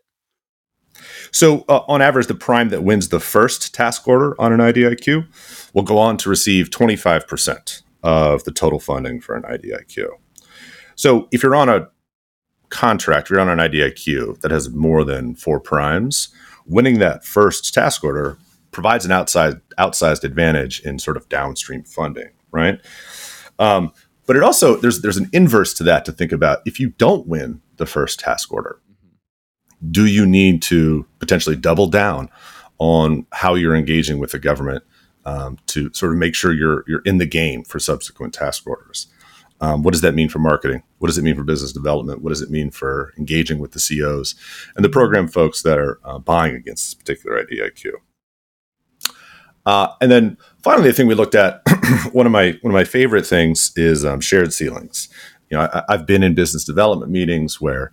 So, 1.32 1.66
uh, 1.68 1.82
on 1.88 2.02
average, 2.02 2.28
the 2.28 2.36
prime 2.36 2.70
that 2.70 2.84
wins 2.84 3.10
the 3.10 3.20
first 3.20 3.74
task 3.74 4.08
order 4.08 4.40
on 4.40 4.54
an 4.54 4.60
IDIQ 4.60 5.28
will 5.74 5.84
go 5.84 5.98
on 5.98 6.18
to 6.18 6.30
receive 6.30 6.70
25% 6.70 7.82
of 8.04 8.44
the 8.44 8.52
total 8.52 8.80
funding 8.80 9.20
for 9.20 9.36
an 9.36 9.44
IDIQ. 9.44 10.10
So, 10.96 11.28
if 11.32 11.44
you're 11.44 11.56
on 11.56 11.70
a 11.70 11.90
contract, 12.70 13.30
you're 13.30 13.40
on 13.40 13.50
an 13.50 13.60
IDIQ 13.60 14.42
that 14.42 14.52
has 14.52 14.70
more 14.70 15.04
than 15.04 15.36
four 15.36 15.60
primes, 15.60 16.30
winning 16.66 17.00
that 17.00 17.24
first 17.24 17.74
task 17.74 18.04
order 18.04 18.38
provides 18.72 19.06
an 19.06 19.12
outside 19.12 19.60
outsized 19.80 20.24
advantage 20.24 20.82
in 20.82 21.00
sort 21.00 21.18
of 21.18 21.28
downstream 21.30 21.84
funding, 21.84 22.30
right? 22.52 22.80
Um, 23.60 23.92
but 24.26 24.36
it 24.36 24.44
also 24.44 24.76
there's 24.76 25.02
there's 25.02 25.18
an 25.18 25.30
inverse 25.34 25.74
to 25.76 25.84
that 25.86 26.06
to 26.06 26.12
think 26.12 26.32
about. 26.32 26.60
If 26.66 26.80
you 26.80 26.90
don't 26.90 27.28
win 27.28 27.62
the 27.78 27.86
first 27.86 28.20
task 28.20 28.52
order, 28.54 28.80
do 29.92 30.06
you 30.06 30.26
need 30.26 30.62
to 30.64 31.06
potentially 31.20 31.56
double 31.56 31.88
down 31.88 32.30
on 32.80 33.26
how 33.32 33.56
you're 33.56 33.76
engaging 33.76 34.20
with 34.20 34.32
the 34.32 34.40
government 34.40 34.84
um, 35.26 35.58
to 35.68 35.94
sort 35.94 36.12
of 36.12 36.18
make 36.18 36.36
sure 36.36 36.54
you're 36.54 36.84
you're 36.88 37.02
in 37.02 37.18
the 37.18 37.26
game 37.26 37.64
for 37.64 37.80
subsequent 37.80 38.34
task 38.34 38.66
orders? 38.68 39.08
Um, 39.60 39.82
what 39.82 39.92
does 39.92 40.02
that 40.02 40.14
mean 40.14 40.30
for 40.30 40.40
marketing? 40.40 40.84
What 41.00 41.08
does 41.08 41.18
it 41.18 41.24
mean 41.24 41.36
for 41.36 41.44
business 41.44 41.72
development? 41.72 42.22
What 42.22 42.30
does 42.30 42.42
it 42.42 42.52
mean 42.52 42.70
for 42.70 43.14
engaging 43.18 43.60
with 43.60 43.72
the 43.72 43.80
COs 43.80 44.36
and 44.76 44.86
the 44.86 44.90
program 44.90 45.28
folks 45.28 45.64
that 45.64 45.80
are 45.80 46.00
uh, 46.04 46.20
buying 46.20 46.56
against 46.56 46.86
this 46.86 46.94
particular 46.94 47.44
IDIQ? 47.44 47.94
Uh, 49.66 49.94
and 50.00 50.12
then 50.12 50.38
finally, 50.64 50.88
the 50.88 50.94
thing 50.94 51.08
we 51.08 51.16
looked 51.16 51.36
at, 51.36 51.62
one 52.14 52.26
of 52.26 52.32
my 52.32 52.58
one 52.62 52.72
of 52.72 52.76
my 52.76 52.86
favorite 52.86 53.26
things 53.26 53.72
is 53.76 54.06
um, 54.06 54.22
shared 54.22 54.54
ceilings. 54.54 55.10
You 55.50 55.58
know, 55.58 55.70
I, 55.74 55.84
have 55.92 56.06
been 56.06 56.24
in 56.24 56.36
business 56.36 56.64
development 56.64 57.12
meetings 57.12 57.60
where 57.60 57.92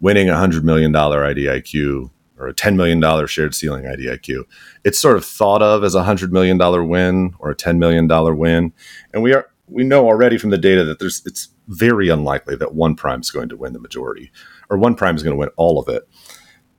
winning 0.00 0.28
a 0.28 0.36
hundred 0.36 0.64
million 0.64 0.92
dollar 0.92 1.22
IDIQ 1.22 2.10
or 2.38 2.48
a 2.48 2.54
$10 2.54 2.74
million 2.74 3.26
shared 3.26 3.54
ceiling 3.54 3.84
IDIQ. 3.84 4.44
It's 4.84 4.98
sort 4.98 5.16
of 5.16 5.24
thought 5.24 5.62
of 5.62 5.84
as 5.84 5.94
a 5.94 6.02
$100 6.02 6.30
million 6.30 6.58
win 6.88 7.34
or 7.38 7.50
a 7.50 7.56
$10 7.56 7.78
million 7.78 8.08
win. 8.36 8.72
And 9.12 9.22
we 9.22 9.32
are 9.32 9.48
we 9.66 9.82
know 9.82 10.06
already 10.06 10.36
from 10.36 10.50
the 10.50 10.58
data 10.58 10.84
that 10.84 10.98
there's 10.98 11.22
it's 11.24 11.48
very 11.68 12.08
unlikely 12.08 12.56
that 12.56 12.74
one 12.74 12.94
prime 12.94 13.20
is 13.20 13.30
going 13.30 13.48
to 13.48 13.56
win 13.56 13.72
the 13.72 13.78
majority 13.78 14.30
or 14.68 14.76
one 14.76 14.94
prime 14.94 15.16
is 15.16 15.22
going 15.22 15.34
to 15.34 15.38
win 15.38 15.48
all 15.56 15.78
of 15.78 15.88
it. 15.88 16.06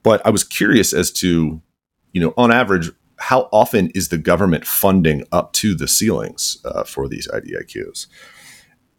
But 0.03 0.21
I 0.25 0.29
was 0.29 0.43
curious 0.43 0.93
as 0.93 1.11
to, 1.13 1.61
you 2.11 2.21
know, 2.21 2.33
on 2.37 2.51
average, 2.51 2.91
how 3.17 3.49
often 3.51 3.89
is 3.95 4.09
the 4.09 4.17
government 4.19 4.67
funding 4.67 5.25
up 5.31 5.53
to 5.53 5.73
the 5.73 5.87
ceilings 5.87 6.57
uh, 6.63 6.83
for 6.83 7.07
these 7.07 7.27
IDIQs? 7.29 8.05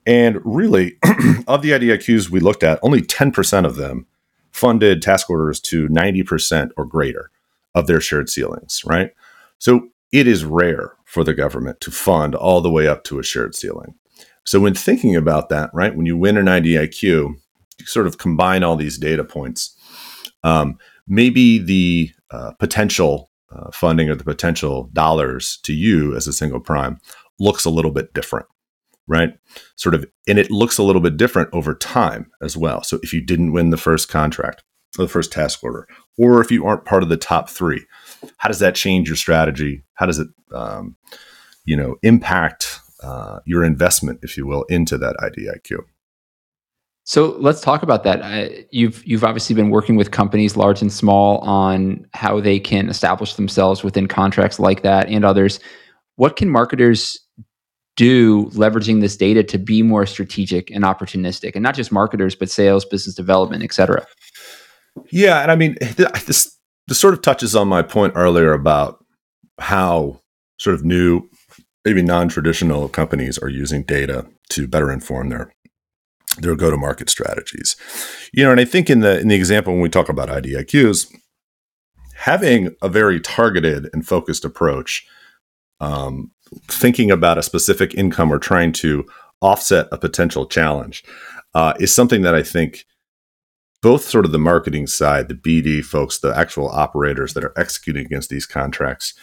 And 0.06 0.40
really, 0.44 0.98
of 1.48 1.62
the 1.62 1.70
IDIQs 1.70 2.30
we 2.30 2.40
looked 2.40 2.62
at, 2.62 2.78
only 2.82 3.02
10% 3.02 3.66
of 3.66 3.76
them 3.76 4.06
funded 4.52 5.02
task 5.02 5.28
orders 5.28 5.60
to 5.60 5.88
90% 5.88 6.70
or 6.76 6.86
greater 6.86 7.30
of 7.74 7.86
their 7.86 8.00
shared 8.00 8.30
ceilings, 8.30 8.82
right? 8.86 9.10
So 9.58 9.88
it 10.12 10.26
is 10.26 10.44
rare 10.44 10.94
for 11.04 11.24
the 11.24 11.34
government 11.34 11.80
to 11.80 11.90
fund 11.90 12.34
all 12.34 12.60
the 12.60 12.70
way 12.70 12.86
up 12.86 13.04
to 13.04 13.18
a 13.18 13.22
shared 13.22 13.54
ceiling. 13.54 13.94
So 14.44 14.60
when 14.60 14.74
thinking 14.74 15.16
about 15.16 15.48
that, 15.48 15.70
right, 15.74 15.94
when 15.94 16.06
you 16.06 16.16
win 16.16 16.36
an 16.36 16.46
IDIQ, 16.46 17.02
you 17.02 17.36
sort 17.84 18.06
of 18.06 18.18
combine 18.18 18.62
all 18.62 18.76
these 18.76 18.96
data 18.96 19.24
points. 19.24 19.76
Um, 20.44 20.78
maybe 21.06 21.58
the 21.58 22.12
uh, 22.30 22.52
potential 22.52 23.30
uh, 23.50 23.70
funding 23.72 24.08
or 24.08 24.14
the 24.14 24.24
potential 24.24 24.88
dollars 24.92 25.58
to 25.64 25.72
you 25.72 26.16
as 26.16 26.26
a 26.26 26.32
single 26.32 26.60
prime 26.60 27.00
looks 27.38 27.64
a 27.64 27.70
little 27.70 27.90
bit 27.90 28.14
different, 28.14 28.46
right? 29.08 29.30
Sort 29.76 29.94
of, 29.94 30.04
and 30.26 30.38
it 30.38 30.50
looks 30.50 30.78
a 30.78 30.82
little 30.82 31.02
bit 31.02 31.16
different 31.16 31.50
over 31.52 31.74
time 31.74 32.30
as 32.42 32.56
well. 32.56 32.82
So 32.82 32.98
if 33.02 33.12
you 33.12 33.20
didn't 33.20 33.52
win 33.52 33.70
the 33.70 33.76
first 33.76 34.08
contract 34.08 34.62
or 34.98 35.04
the 35.04 35.10
first 35.10 35.32
task 35.32 35.62
order, 35.62 35.86
or 36.18 36.40
if 36.40 36.50
you 36.50 36.66
aren't 36.66 36.84
part 36.84 37.02
of 37.02 37.08
the 37.08 37.16
top 37.16 37.48
three, 37.48 37.84
how 38.38 38.48
does 38.48 38.58
that 38.58 38.74
change 38.74 39.08
your 39.08 39.16
strategy? 39.16 39.84
How 39.94 40.06
does 40.06 40.18
it, 40.18 40.28
um, 40.52 40.96
you 41.64 41.76
know, 41.76 41.96
impact 42.02 42.80
uh, 43.02 43.40
your 43.46 43.64
investment, 43.64 44.20
if 44.22 44.36
you 44.36 44.46
will, 44.46 44.64
into 44.64 44.98
that 44.98 45.16
IDIQ? 45.20 45.84
So 47.04 47.36
let's 47.38 47.60
talk 47.60 47.84
about 47.84 48.02
that. 48.02 48.20
Uh, 48.20 48.62
you've 48.72 49.06
you've 49.06 49.22
obviously 49.22 49.54
been 49.54 49.70
working 49.70 49.94
with 49.94 50.10
companies, 50.10 50.56
large 50.56 50.82
and 50.82 50.92
small, 50.92 51.38
on 51.38 52.04
how 52.14 52.40
they 52.40 52.58
can 52.58 52.88
establish 52.88 53.34
themselves 53.34 53.84
within 53.84 54.08
contracts 54.08 54.58
like 54.58 54.82
that 54.82 55.08
and 55.08 55.24
others. 55.24 55.60
What 56.16 56.34
can 56.34 56.48
marketers 56.48 57.16
do 57.96 58.46
leveraging 58.50 59.00
this 59.00 59.16
data 59.16 59.42
to 59.42 59.58
be 59.58 59.82
more 59.82 60.06
strategic 60.06 60.70
and 60.70 60.84
opportunistic, 60.84 61.52
and 61.54 61.62
not 61.62 61.74
just 61.74 61.90
marketers, 61.90 62.34
but 62.34 62.50
sales, 62.50 62.84
business 62.84 63.14
development, 63.14 63.64
et 63.64 63.72
cetera? 63.72 64.06
Yeah, 65.10 65.42
and 65.42 65.50
I 65.50 65.56
mean 65.56 65.76
this 66.26 66.56
this 66.86 66.98
sort 66.98 67.14
of 67.14 67.22
touches 67.22 67.56
on 67.56 67.68
my 67.68 67.82
point 67.82 68.12
earlier 68.16 68.52
about 68.52 69.04
how 69.58 70.20
sort 70.58 70.74
of 70.74 70.84
new, 70.84 71.28
maybe 71.84 72.02
non-traditional 72.02 72.88
companies 72.88 73.38
are 73.38 73.48
using 73.48 73.82
data 73.82 74.26
to 74.50 74.68
better 74.68 74.92
inform 74.92 75.30
their 75.30 75.52
their 76.38 76.54
go-to-market 76.54 77.08
strategies. 77.08 77.76
You 78.32 78.44
know, 78.44 78.50
and 78.50 78.60
I 78.60 78.64
think 78.64 78.90
in 78.90 79.00
the 79.00 79.18
in 79.18 79.28
the 79.28 79.34
example 79.34 79.72
when 79.72 79.82
we 79.82 79.88
talk 79.88 80.08
about 80.08 80.28
IDIQs, 80.28 81.12
having 82.14 82.74
a 82.82 82.88
very 82.88 83.20
targeted 83.20 83.88
and 83.92 84.06
focused 84.06 84.44
approach, 84.44 85.06
um, 85.80 86.30
thinking 86.68 87.10
about 87.10 87.38
a 87.38 87.42
specific 87.42 87.94
income 87.94 88.32
or 88.32 88.38
trying 88.38 88.72
to 88.72 89.04
offset 89.40 89.88
a 89.92 89.98
potential 89.98 90.46
challenge, 90.46 91.04
uh, 91.54 91.74
is 91.78 91.94
something 91.94 92.22
that 92.22 92.34
I 92.34 92.42
think 92.42 92.84
both 93.82 94.02
sort 94.02 94.24
of 94.24 94.32
the 94.32 94.38
marketing 94.38 94.86
side, 94.86 95.28
the 95.28 95.34
BD 95.34 95.84
folks, 95.84 96.18
the 96.18 96.36
actual 96.36 96.68
operators 96.68 97.34
that 97.34 97.44
are 97.44 97.52
executing 97.56 98.04
against 98.04 98.30
these 98.30 98.46
contracts, 98.46 99.14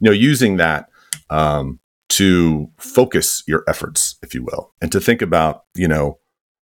you 0.00 0.06
know, 0.06 0.12
using 0.12 0.56
that 0.56 0.88
um, 1.30 1.78
to 2.08 2.70
focus 2.78 3.42
your 3.46 3.64
efforts, 3.68 4.16
if 4.22 4.34
you 4.34 4.42
will, 4.42 4.72
and 4.80 4.90
to 4.92 5.00
think 5.00 5.22
about, 5.22 5.64
you 5.74 5.86
know, 5.86 6.18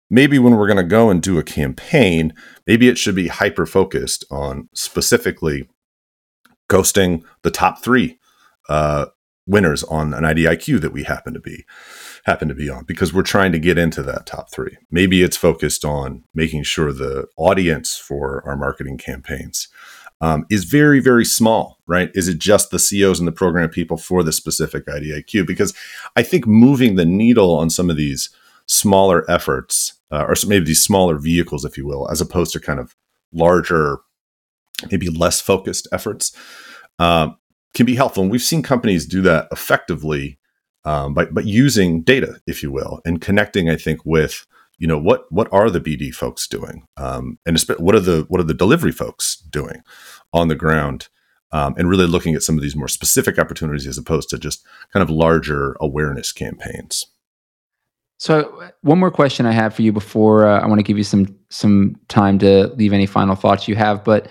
maybe 0.09 0.37
when 0.37 0.55
we're 0.55 0.67
going 0.67 0.77
to 0.77 0.83
go 0.83 1.09
and 1.09 1.21
do 1.21 1.37
a 1.39 1.43
campaign, 1.43 2.33
maybe 2.67 2.87
it 2.87 2.97
should 2.97 3.15
be 3.15 3.27
hyper 3.27 3.65
focused 3.65 4.23
on 4.29 4.69
specifically 4.73 5.67
ghosting 6.69 7.23
the 7.41 7.51
top 7.51 7.83
three 7.83 8.19
uh, 8.69 9.07
winners 9.45 9.83
on 9.83 10.13
an 10.13 10.23
IDIQ 10.23 10.79
that 10.81 10.93
we 10.93 11.03
happen 11.03 11.33
to 11.33 11.39
be 11.39 11.65
happen 12.25 12.47
to 12.47 12.55
be 12.55 12.69
on 12.69 12.85
because 12.85 13.13
we're 13.13 13.23
trying 13.23 13.51
to 13.51 13.59
get 13.59 13.77
into 13.77 14.01
that 14.03 14.25
top 14.25 14.49
three. 14.51 14.77
Maybe 14.89 15.21
it's 15.21 15.37
focused 15.37 15.83
on 15.83 16.23
making 16.33 16.63
sure 16.63 16.93
the 16.93 17.27
audience 17.35 17.97
for 17.97 18.41
our 18.47 18.55
marketing 18.55 18.97
campaigns 18.97 19.67
um, 20.21 20.45
is 20.49 20.63
very, 20.63 21.01
very 21.01 21.25
small, 21.25 21.79
right? 21.85 22.09
Is 22.13 22.29
it 22.29 22.37
just 22.37 22.71
the 22.71 22.79
CEOs 22.79 23.19
and 23.19 23.27
the 23.27 23.33
program 23.33 23.67
people 23.69 23.97
for 23.97 24.23
the 24.23 24.31
specific 24.31 24.85
IDIQ? 24.85 25.45
Because 25.45 25.73
I 26.15 26.23
think 26.23 26.47
moving 26.47 26.95
the 26.95 27.05
needle 27.05 27.53
on 27.57 27.69
some 27.69 27.89
of 27.89 27.97
these 27.97 28.29
smaller 28.65 29.29
efforts, 29.29 29.95
uh, 30.11 30.23
or 30.23 30.35
maybe 30.47 30.63
these 30.63 30.81
smaller 30.81 31.17
vehicles, 31.17 31.65
if 31.65 31.77
you 31.77 31.85
will, 31.85 32.09
as 32.09 32.21
opposed 32.21 32.53
to 32.53 32.61
kind 32.61 32.79
of 32.79 32.95
larger, 33.33 33.97
maybe 34.89 35.09
less 35.09 35.41
focused 35.41 35.89
efforts, 35.91 36.31
uh, 36.99 37.29
can 37.73 37.85
be 37.85 37.95
helpful. 37.95 38.23
And 38.23 38.31
we've 38.31 38.41
seen 38.41 38.61
companies 38.61 39.05
do 39.05 39.21
that 39.21 39.47
effectively 39.51 40.37
um, 40.85 41.13
by, 41.13 41.25
by 41.25 41.41
using 41.41 42.01
data, 42.01 42.41
if 42.45 42.61
you 42.61 42.71
will, 42.71 43.01
and 43.05 43.21
connecting, 43.21 43.69
I 43.69 43.75
think, 43.75 44.05
with 44.05 44.45
you 44.79 44.87
know 44.87 44.97
what 44.97 45.31
what 45.31 45.47
are 45.53 45.69
the 45.69 45.79
BD 45.79 46.13
folks 46.13 46.47
doing, 46.47 46.87
um, 46.97 47.37
and 47.45 47.57
what 47.77 47.95
are 47.95 47.99
the 47.99 48.25
what 48.27 48.41
are 48.41 48.45
the 48.45 48.53
delivery 48.53 48.91
folks 48.91 49.37
doing 49.37 49.81
on 50.33 50.47
the 50.47 50.55
ground, 50.55 51.07
um, 51.51 51.75
and 51.77 51.89
really 51.89 52.07
looking 52.07 52.35
at 52.35 52.43
some 52.43 52.55
of 52.55 52.61
these 52.61 52.75
more 52.75 52.87
specific 52.87 53.39
opportunities 53.39 53.87
as 53.87 53.97
opposed 53.97 54.29
to 54.29 54.37
just 54.37 54.65
kind 54.91 55.03
of 55.03 55.09
larger 55.09 55.77
awareness 55.79 56.31
campaigns. 56.31 57.05
So, 58.17 58.71
one 58.81 58.99
more 58.99 59.11
question 59.11 59.45
I 59.45 59.51
have 59.51 59.75
for 59.75 59.83
you 59.83 59.91
before 59.91 60.47
uh, 60.47 60.59
I 60.59 60.67
want 60.67 60.79
to 60.79 60.83
give 60.83 60.97
you 60.97 61.03
some 61.03 61.33
some 61.49 61.95
time 62.07 62.39
to 62.39 62.67
leave 62.75 62.93
any 62.93 63.05
final 63.05 63.35
thoughts 63.35 63.67
you 63.67 63.75
have. 63.75 64.03
But 64.03 64.27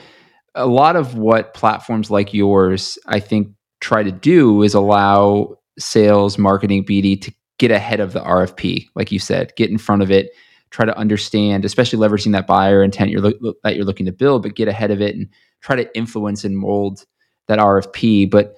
a 0.54 0.66
lot 0.66 0.96
of 0.96 1.16
what 1.16 1.54
platforms 1.54 2.10
like 2.10 2.34
yours, 2.34 2.98
I 3.06 3.20
think, 3.20 3.48
try 3.80 4.02
to 4.02 4.12
do 4.12 4.62
is 4.62 4.74
allow 4.74 5.56
sales, 5.78 6.38
marketing, 6.38 6.84
BD 6.84 7.20
to 7.22 7.32
get 7.58 7.70
ahead 7.70 8.00
of 8.00 8.12
the 8.12 8.20
RFP, 8.20 8.86
like 8.94 9.12
you 9.12 9.18
said, 9.18 9.52
get 9.56 9.70
in 9.70 9.78
front 9.78 10.02
of 10.02 10.10
it, 10.10 10.30
try 10.70 10.84
to 10.84 10.96
understand, 10.96 11.64
especially 11.64 11.98
leveraging 11.98 12.32
that 12.32 12.46
buyer 12.46 12.82
intent 12.82 13.10
you're 13.10 13.20
lo- 13.20 13.54
that 13.62 13.76
you're 13.76 13.84
looking 13.84 14.06
to 14.06 14.12
build, 14.12 14.42
but 14.42 14.54
get 14.54 14.68
ahead 14.68 14.90
of 14.90 15.00
it 15.00 15.14
and 15.14 15.28
try 15.60 15.76
to 15.76 15.96
influence 15.96 16.44
and 16.44 16.56
mold 16.56 17.04
that 17.48 17.58
RFP. 17.58 18.30
But 18.30 18.54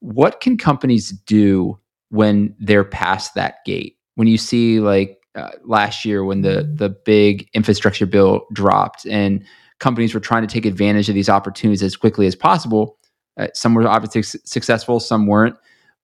what 0.00 0.40
can 0.40 0.56
companies 0.56 1.10
do 1.10 1.78
when 2.10 2.54
they're 2.58 2.84
past 2.84 3.34
that 3.34 3.64
gate? 3.64 3.96
When 4.14 4.28
you 4.28 4.38
see 4.38 4.80
like 4.80 5.18
uh, 5.34 5.50
last 5.64 6.04
year 6.04 6.24
when 6.24 6.42
the 6.42 6.70
the 6.74 6.90
big 6.90 7.48
infrastructure 7.54 8.06
bill 8.06 8.46
dropped 8.52 9.04
and 9.06 9.44
companies 9.84 10.14
were 10.14 10.20
trying 10.30 10.46
to 10.46 10.52
take 10.52 10.66
advantage 10.66 11.08
of 11.10 11.14
these 11.14 11.28
opportunities 11.28 11.82
as 11.82 11.94
quickly 11.96 12.26
as 12.26 12.34
possible. 12.34 12.98
Uh, 13.36 13.48
some 13.52 13.74
were 13.74 13.86
obviously 13.86 14.22
su- 14.22 14.38
successful, 14.44 14.98
some 14.98 15.26
weren't. 15.26 15.56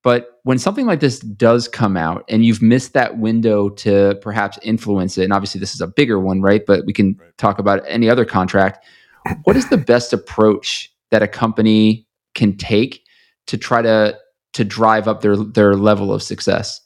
But 0.03 0.41
when 0.45 0.59
something 0.59 0.87
like 0.87 1.01
this 1.01 1.19
does 1.21 1.69
come 1.69 1.97
out 1.97 2.25
and 2.29 2.45
you've 2.45 2.63
missed 2.63 2.93
that 2.93 3.19
window 3.19 3.71
to 3.85 4.19
perhaps 4.23 4.59
influence 4.63 5.19
it, 5.19 5.25
and 5.25 5.33
obviously 5.33 5.61
this 5.61 5.75
is 5.75 5.81
a 5.81 5.87
bigger 5.87 6.19
one, 6.21 6.43
right? 6.43 6.63
But 6.67 6.85
we 6.87 6.93
can 6.93 7.17
right. 7.19 7.37
talk 7.39 7.59
about 7.59 7.83
any 7.87 8.09
other 8.11 8.25
contract. 8.25 8.85
What 9.45 9.57
is 9.57 9.69
the 9.69 9.79
best 9.79 10.13
approach 10.13 10.93
that 11.11 11.23
a 11.23 11.29
company 11.29 12.07
can 12.35 12.57
take 12.57 13.03
to 13.47 13.57
try 13.59 13.83
to 13.83 14.17
to 14.53 14.65
drive 14.65 15.09
up 15.09 15.21
their 15.21 15.37
their 15.37 15.75
level 15.75 16.13
of 16.13 16.23
success? 16.23 16.81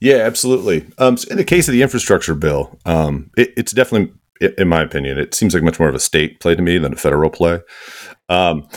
Yeah, 0.00 0.16
absolutely. 0.16 0.86
Um, 0.98 1.16
so 1.16 1.30
in 1.30 1.36
the 1.36 1.44
case 1.44 1.68
of 1.68 1.72
the 1.72 1.82
infrastructure 1.82 2.34
bill, 2.34 2.78
um, 2.84 3.30
it, 3.38 3.54
it's 3.56 3.72
definitely, 3.72 4.12
in 4.40 4.68
my 4.68 4.82
opinion, 4.82 5.18
it 5.18 5.34
seems 5.34 5.54
like 5.54 5.62
much 5.62 5.78
more 5.78 5.88
of 5.88 5.94
a 5.94 6.00
state 6.00 6.40
play 6.40 6.54
to 6.54 6.62
me 6.62 6.78
than 6.78 6.92
a 6.92 6.96
federal 6.96 7.30
play. 7.30 7.60
Um, 8.28 8.68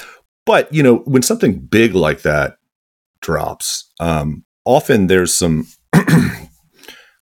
but 0.45 0.71
you 0.73 0.83
know, 0.83 0.97
when 0.99 1.21
something 1.21 1.59
big 1.59 1.93
like 1.93 2.21
that 2.21 2.57
drops, 3.21 3.91
um, 3.99 4.45
often 4.65 5.07
there's 5.07 5.33
some 5.33 5.67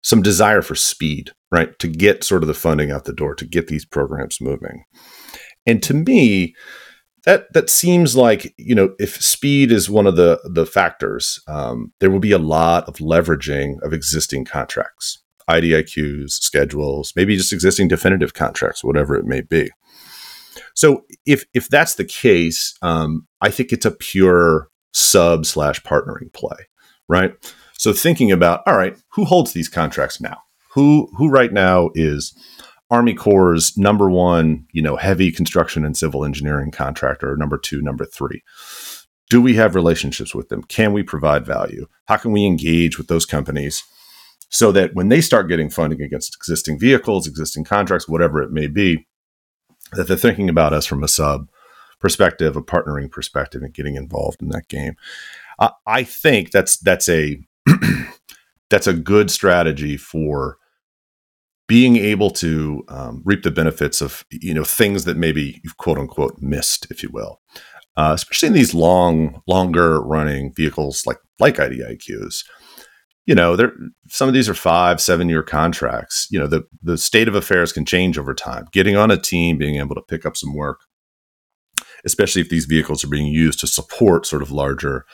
some 0.02 0.22
desire 0.22 0.62
for 0.62 0.76
speed, 0.76 1.32
right, 1.52 1.78
to 1.80 1.88
get 1.88 2.24
sort 2.24 2.44
of 2.44 2.48
the 2.48 2.54
funding 2.54 2.92
out 2.92 3.06
the 3.06 3.14
door 3.14 3.36
to 3.36 3.46
get 3.46 3.68
these 3.68 3.86
programs 3.86 4.42
moving. 4.42 4.84
And 5.66 5.84
to 5.84 5.94
me, 5.94 6.56
that 7.26 7.54
that 7.54 7.70
seems 7.70 8.16
like 8.16 8.54
you 8.58 8.74
know 8.74 8.96
if 8.98 9.22
speed 9.22 9.72
is 9.72 9.90
one 9.90 10.08
of 10.08 10.16
the 10.16 10.40
the 10.44 10.66
factors, 10.66 11.40
um, 11.48 11.94
there 12.00 12.10
will 12.10 12.20
be 12.20 12.32
a 12.32 12.40
lot 12.40 12.88
of 12.88 12.96
leveraging 12.96 13.82
of 13.84 13.94
existing 13.94 14.46
contracts, 14.46 15.22
IDIQs, 15.60 16.32
schedules, 16.32 17.14
maybe 17.16 17.36
just 17.36 17.54
existing 17.54 17.88
definitive 17.88 18.34
contracts, 18.34 18.84
whatever 18.84 19.16
it 19.16 19.26
may 19.26 19.42
be. 19.42 19.70
So 20.74 21.06
if 21.26 21.46
if 21.54 21.68
that's 21.68 21.96
the 21.96 22.06
case, 22.06 22.78
um, 22.82 23.28
I 23.42 23.50
think 23.50 23.72
it's 23.72 23.86
a 23.86 23.92
pure 23.92 24.70
sub 24.94 25.46
slash 25.46 25.82
partnering 25.84 26.32
play, 26.34 26.68
right? 27.08 27.34
So 27.78 27.94
thinking 27.94 28.32
about, 28.32 28.62
all 28.68 28.78
right, 28.78 28.96
who 29.10 29.26
holds 29.26 29.54
these 29.54 29.70
contracts 29.70 30.22
now? 30.22 30.38
Who 30.74 31.10
who 31.18 31.30
right 31.30 31.52
now 31.52 31.90
is 31.96 32.34
Army 32.90 33.14
Corps' 33.14 33.78
number 33.78 34.10
one, 34.10 34.66
you 34.72 34.82
know, 34.82 34.96
heavy 34.96 35.32
construction 35.32 35.86
and 35.86 35.98
civil 35.98 36.26
engineering 36.26 36.72
contractor, 36.72 37.36
number 37.38 37.58
two, 37.58 37.82
number 37.82 38.06
three? 38.06 38.44
Do 39.30 39.42
we 39.42 39.56
have 39.56 39.76
relationships 39.76 40.36
with 40.36 40.50
them? 40.50 40.64
Can 40.64 40.92
we 40.92 41.04
provide 41.04 41.46
value? 41.46 41.88
How 42.06 42.18
can 42.18 42.34
we 42.34 42.46
engage 42.46 42.98
with 42.98 43.08
those 43.08 43.26
companies 43.26 43.84
so 44.52 44.72
that 44.74 44.94
when 44.94 45.10
they 45.10 45.22
start 45.22 45.48
getting 45.48 45.70
funding 45.70 46.02
against 46.02 46.36
existing 46.36 46.78
vehicles, 46.78 47.26
existing 47.26 47.64
contracts, 47.64 48.08
whatever 48.08 48.44
it 48.44 48.52
may 48.52 48.68
be, 48.68 49.08
that 49.94 50.08
they're 50.08 50.18
thinking 50.18 50.50
about 50.50 50.74
us 50.74 50.86
from 50.86 51.04
a 51.04 51.08
sub 51.08 51.48
perspective, 52.00 52.56
a 52.56 52.62
partnering 52.62 53.10
perspective, 53.10 53.62
and 53.62 53.74
getting 53.74 53.96
involved 53.96 54.42
in 54.42 54.50
that 54.50 54.68
game. 54.68 54.96
Uh, 55.58 55.72
I 55.88 56.04
think 56.04 56.52
that's 56.52 56.78
that's 56.78 57.08
a 57.08 57.40
that's 58.70 58.88
a 58.88 58.94
good 58.94 59.32
strategy 59.32 59.96
for 59.96 60.58
being 61.68 61.96
able 61.96 62.30
to 62.30 62.84
um, 62.90 63.22
reap 63.24 63.44
the 63.44 63.52
benefits 63.52 64.02
of 64.02 64.26
you 64.32 64.54
know 64.54 64.66
things 64.66 65.06
that 65.06 65.16
maybe 65.16 65.62
you've 65.64 65.78
quote 65.78 65.98
unquote 65.98 66.42
missed, 66.42 66.88
if 66.92 67.02
you 67.02 67.10
will, 67.10 67.40
uh, 67.96 68.12
especially 68.14 68.48
in 68.48 68.54
these 68.54 68.74
long, 68.74 69.42
longer 69.48 70.02
running 70.02 70.54
vehicles 70.54 71.06
like 71.06 71.20
like 71.40 71.56
IDIQs. 71.56 72.44
You 73.32 73.36
know, 73.36 73.56
there 73.56 73.72
some 74.10 74.28
of 74.28 74.34
these 74.34 74.50
are 74.50 74.54
five, 74.54 75.00
seven 75.00 75.30
year 75.30 75.42
contracts. 75.42 76.28
You 76.32 76.38
know, 76.38 76.48
the 76.48 76.64
the 76.84 76.98
state 76.98 77.30
of 77.30 77.36
affairs 77.36 77.72
can 77.72 77.86
change 77.86 78.18
over 78.18 78.34
time. 78.34 78.66
Getting 78.74 78.98
on 78.98 79.10
a 79.10 79.16
team, 79.16 79.58
being 79.58 79.78
able 79.78 79.96
to 79.96 80.02
pick 80.02 80.26
up 80.26 80.36
some 80.36 80.54
work, 80.54 80.82
especially 82.04 82.42
if 82.42 82.50
these 82.50 82.66
vehicles 82.66 83.06
are 83.06 83.08
being 83.08 83.28
used 83.28 83.62
to 83.62 83.68
support 83.68 84.26
sort 84.26 84.42
of 84.42 84.52
larger 84.52 85.06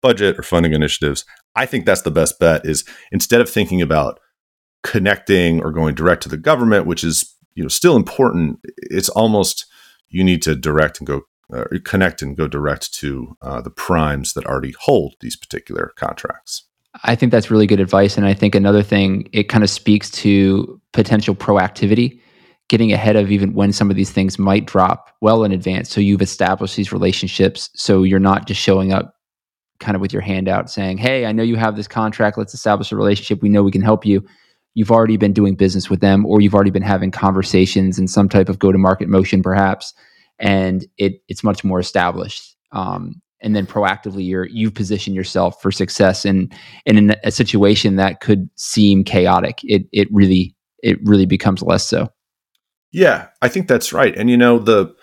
budget 0.00 0.38
or 0.38 0.42
funding 0.42 0.72
initiatives. 0.72 1.26
I 1.54 1.66
think 1.66 1.84
that's 1.84 2.00
the 2.00 2.10
best 2.10 2.38
bet 2.40 2.64
is 2.64 2.82
instead 3.12 3.42
of 3.42 3.50
thinking 3.50 3.82
about 3.82 4.20
connecting 4.82 5.62
or 5.62 5.70
going 5.70 5.94
direct 5.94 6.22
to 6.22 6.30
the 6.30 6.38
government, 6.38 6.86
which 6.86 7.04
is 7.04 7.34
you 7.56 7.62
know 7.62 7.68
still 7.68 7.96
important, 7.96 8.58
it's 8.78 9.10
almost 9.10 9.66
you 10.08 10.24
need 10.24 10.40
to 10.40 10.56
direct 10.56 10.98
and 10.98 11.06
go 11.06 11.24
uh, 11.52 11.64
connect 11.84 12.22
and 12.22 12.38
go 12.38 12.48
direct 12.48 12.94
to 12.94 13.36
uh, 13.42 13.60
the 13.60 13.68
primes 13.68 14.32
that 14.32 14.46
already 14.46 14.72
hold 14.80 15.16
these 15.20 15.36
particular 15.36 15.92
contracts. 15.94 16.66
I 17.04 17.14
think 17.14 17.32
that's 17.32 17.50
really 17.50 17.66
good 17.66 17.80
advice. 17.80 18.16
And 18.16 18.26
I 18.26 18.34
think 18.34 18.54
another 18.54 18.82
thing, 18.82 19.28
it 19.32 19.44
kind 19.44 19.64
of 19.64 19.70
speaks 19.70 20.10
to 20.12 20.80
potential 20.92 21.34
proactivity 21.34 22.20
getting 22.68 22.92
ahead 22.92 23.16
of 23.16 23.30
even 23.30 23.54
when 23.54 23.72
some 23.72 23.90
of 23.90 23.96
these 23.96 24.10
things 24.10 24.38
might 24.38 24.66
drop 24.66 25.10
well 25.20 25.44
in 25.44 25.52
advance. 25.52 25.88
So 25.90 26.00
you've 26.00 26.22
established 26.22 26.76
these 26.76 26.92
relationships. 26.92 27.70
So 27.74 28.02
you're 28.02 28.18
not 28.18 28.46
just 28.46 28.60
showing 28.60 28.92
up 28.92 29.14
kind 29.78 29.94
of 29.94 30.00
with 30.00 30.12
your 30.12 30.22
hand 30.22 30.48
out 30.48 30.70
saying, 30.70 30.98
Hey, 30.98 31.26
I 31.26 31.32
know 31.32 31.42
you 31.42 31.56
have 31.56 31.76
this 31.76 31.86
contract. 31.86 32.38
Let's 32.38 32.54
establish 32.54 32.90
a 32.90 32.96
relationship. 32.96 33.42
We 33.42 33.48
know 33.48 33.62
we 33.62 33.70
can 33.70 33.82
help 33.82 34.04
you. 34.04 34.26
You've 34.74 34.90
already 34.90 35.16
been 35.16 35.32
doing 35.32 35.54
business 35.54 35.88
with 35.88 36.00
them, 36.00 36.26
or 36.26 36.40
you've 36.40 36.54
already 36.54 36.70
been 36.70 36.82
having 36.82 37.10
conversations 37.10 37.98
in 37.98 38.08
some 38.08 38.28
type 38.28 38.48
of 38.48 38.58
go 38.58 38.72
to 38.72 38.78
market 38.78 39.08
motion, 39.08 39.42
perhaps. 39.42 39.94
And 40.38 40.84
it, 40.98 41.22
it's 41.28 41.42
much 41.42 41.64
more 41.64 41.80
established. 41.80 42.56
Um, 42.72 43.22
and 43.40 43.54
then 43.54 43.66
proactively 43.66 44.26
you're 44.26 44.46
you've 44.46 44.74
positioned 44.74 45.16
yourself 45.16 45.60
for 45.60 45.70
success 45.70 46.24
in 46.24 46.50
in 46.84 47.14
a 47.24 47.30
situation 47.30 47.96
that 47.96 48.20
could 48.20 48.48
seem 48.56 49.04
chaotic. 49.04 49.60
It 49.64 49.86
it 49.92 50.08
really 50.10 50.54
it 50.82 50.98
really 51.02 51.26
becomes 51.26 51.62
less 51.62 51.86
so. 51.86 52.08
Yeah, 52.92 53.28
I 53.42 53.48
think 53.48 53.68
that's 53.68 53.92
right. 53.92 54.16
And 54.16 54.30
you 54.30 54.36
know 54.36 54.58
the 54.58 54.94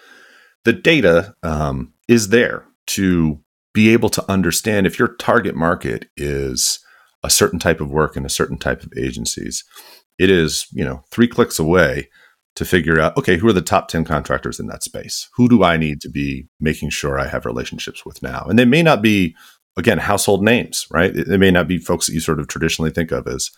the 0.63 0.73
data 0.73 1.35
um, 1.43 1.93
is 2.07 2.29
there 2.29 2.65
to 2.87 3.39
be 3.73 3.89
able 3.89 4.09
to 4.09 4.31
understand 4.31 4.85
if 4.85 4.99
your 4.99 5.15
target 5.15 5.55
market 5.55 6.07
is 6.15 6.79
a 7.23 7.29
certain 7.29 7.59
type 7.59 7.81
of 7.81 7.91
work 7.91 8.15
and 8.15 8.25
a 8.25 8.29
certain 8.29 8.57
type 8.57 8.83
of 8.83 8.91
agencies. 8.97 9.63
It 10.19 10.29
is 10.29 10.67
you 10.71 10.83
know 10.83 11.03
three 11.11 11.27
clicks 11.27 11.59
away 11.59 12.09
to 12.55 12.65
figure 12.65 12.99
out 12.99 13.17
okay 13.17 13.37
who 13.37 13.47
are 13.47 13.53
the 13.53 13.61
top 13.61 13.87
10 13.87 14.05
contractors 14.05 14.59
in 14.59 14.67
that 14.67 14.83
space? 14.83 15.29
Who 15.35 15.49
do 15.49 15.63
i 15.63 15.77
need 15.77 16.01
to 16.01 16.09
be 16.09 16.47
making 16.59 16.89
sure 16.89 17.19
i 17.19 17.27
have 17.27 17.45
relationships 17.45 18.05
with 18.05 18.21
now? 18.21 18.45
And 18.47 18.57
they 18.57 18.65
may 18.65 18.83
not 18.83 19.01
be 19.01 19.35
again 19.77 19.97
household 19.97 20.43
names 20.43 20.85
right? 20.91 21.13
They 21.13 21.37
may 21.37 21.51
not 21.51 21.67
be 21.67 21.77
folks 21.77 22.07
that 22.07 22.13
you 22.13 22.19
sort 22.19 22.39
of 22.39 22.47
traditionally 22.47 22.91
think 22.91 23.11
of 23.11 23.27
as 23.27 23.49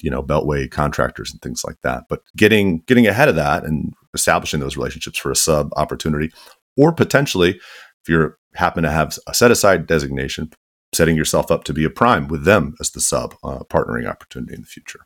you 0.00 0.10
know 0.10 0.22
beltway 0.22 0.70
contractors 0.70 1.32
and 1.32 1.40
things 1.40 1.62
like 1.64 1.80
that. 1.82 2.04
But 2.08 2.20
getting 2.36 2.80
getting 2.86 3.06
ahead 3.06 3.28
of 3.28 3.36
that 3.36 3.64
and 3.64 3.92
establishing 4.14 4.60
those 4.60 4.76
relationships 4.76 5.18
for 5.18 5.30
a 5.30 5.36
sub 5.36 5.70
opportunity 5.76 6.32
or 6.76 6.92
potentially 6.92 7.50
if 7.50 8.08
you 8.08 8.32
happen 8.54 8.82
to 8.82 8.90
have 8.90 9.18
a 9.26 9.34
set 9.34 9.50
aside 9.50 9.86
designation 9.86 10.50
setting 10.94 11.16
yourself 11.16 11.50
up 11.50 11.64
to 11.64 11.74
be 11.74 11.84
a 11.84 11.90
prime 11.90 12.28
with 12.28 12.44
them 12.44 12.74
as 12.80 12.90
the 12.90 13.00
sub 13.00 13.34
uh, 13.44 13.60
partnering 13.64 14.08
opportunity 14.08 14.54
in 14.54 14.62
the 14.62 14.66
future 14.66 15.00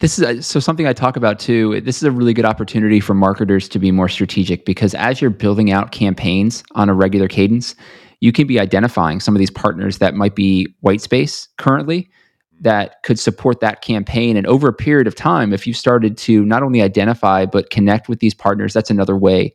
this 0.00 0.18
is 0.18 0.46
so 0.46 0.60
something 0.60 0.86
I 0.86 0.92
talk 0.92 1.16
about 1.16 1.38
too. 1.38 1.80
This 1.80 1.96
is 1.96 2.02
a 2.04 2.10
really 2.10 2.34
good 2.34 2.44
opportunity 2.44 3.00
for 3.00 3.14
marketers 3.14 3.68
to 3.70 3.78
be 3.78 3.90
more 3.90 4.08
strategic 4.08 4.64
because 4.64 4.94
as 4.94 5.20
you're 5.20 5.30
building 5.30 5.70
out 5.70 5.92
campaigns 5.92 6.62
on 6.74 6.88
a 6.88 6.94
regular 6.94 7.28
cadence, 7.28 7.74
you 8.20 8.32
can 8.32 8.46
be 8.46 8.60
identifying 8.60 9.20
some 9.20 9.34
of 9.34 9.40
these 9.40 9.50
partners 9.50 9.98
that 9.98 10.14
might 10.14 10.34
be 10.34 10.72
white 10.80 11.00
space 11.00 11.48
currently 11.58 12.10
that 12.60 13.02
could 13.02 13.18
support 13.18 13.60
that 13.60 13.82
campaign. 13.82 14.36
And 14.36 14.46
over 14.46 14.68
a 14.68 14.72
period 14.72 15.08
of 15.08 15.16
time, 15.16 15.52
if 15.52 15.66
you've 15.66 15.76
started 15.76 16.16
to 16.18 16.44
not 16.44 16.62
only 16.62 16.80
identify 16.80 17.44
but 17.44 17.70
connect 17.70 18.08
with 18.08 18.20
these 18.20 18.34
partners, 18.34 18.72
that's 18.72 18.90
another 18.90 19.16
way 19.16 19.54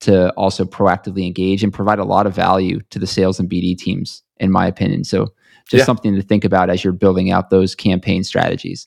to 0.00 0.30
also 0.32 0.64
proactively 0.64 1.26
engage 1.26 1.62
and 1.62 1.72
provide 1.72 1.98
a 1.98 2.04
lot 2.04 2.26
of 2.26 2.34
value 2.34 2.80
to 2.90 2.98
the 2.98 3.06
sales 3.06 3.38
and 3.38 3.50
BD 3.50 3.76
teams, 3.76 4.22
in 4.38 4.50
my 4.50 4.66
opinion. 4.66 5.04
So 5.04 5.32
just 5.68 5.82
yeah. 5.82 5.84
something 5.84 6.14
to 6.14 6.22
think 6.22 6.44
about 6.44 6.70
as 6.70 6.82
you're 6.82 6.92
building 6.92 7.30
out 7.30 7.50
those 7.50 7.74
campaign 7.74 8.24
strategies. 8.24 8.86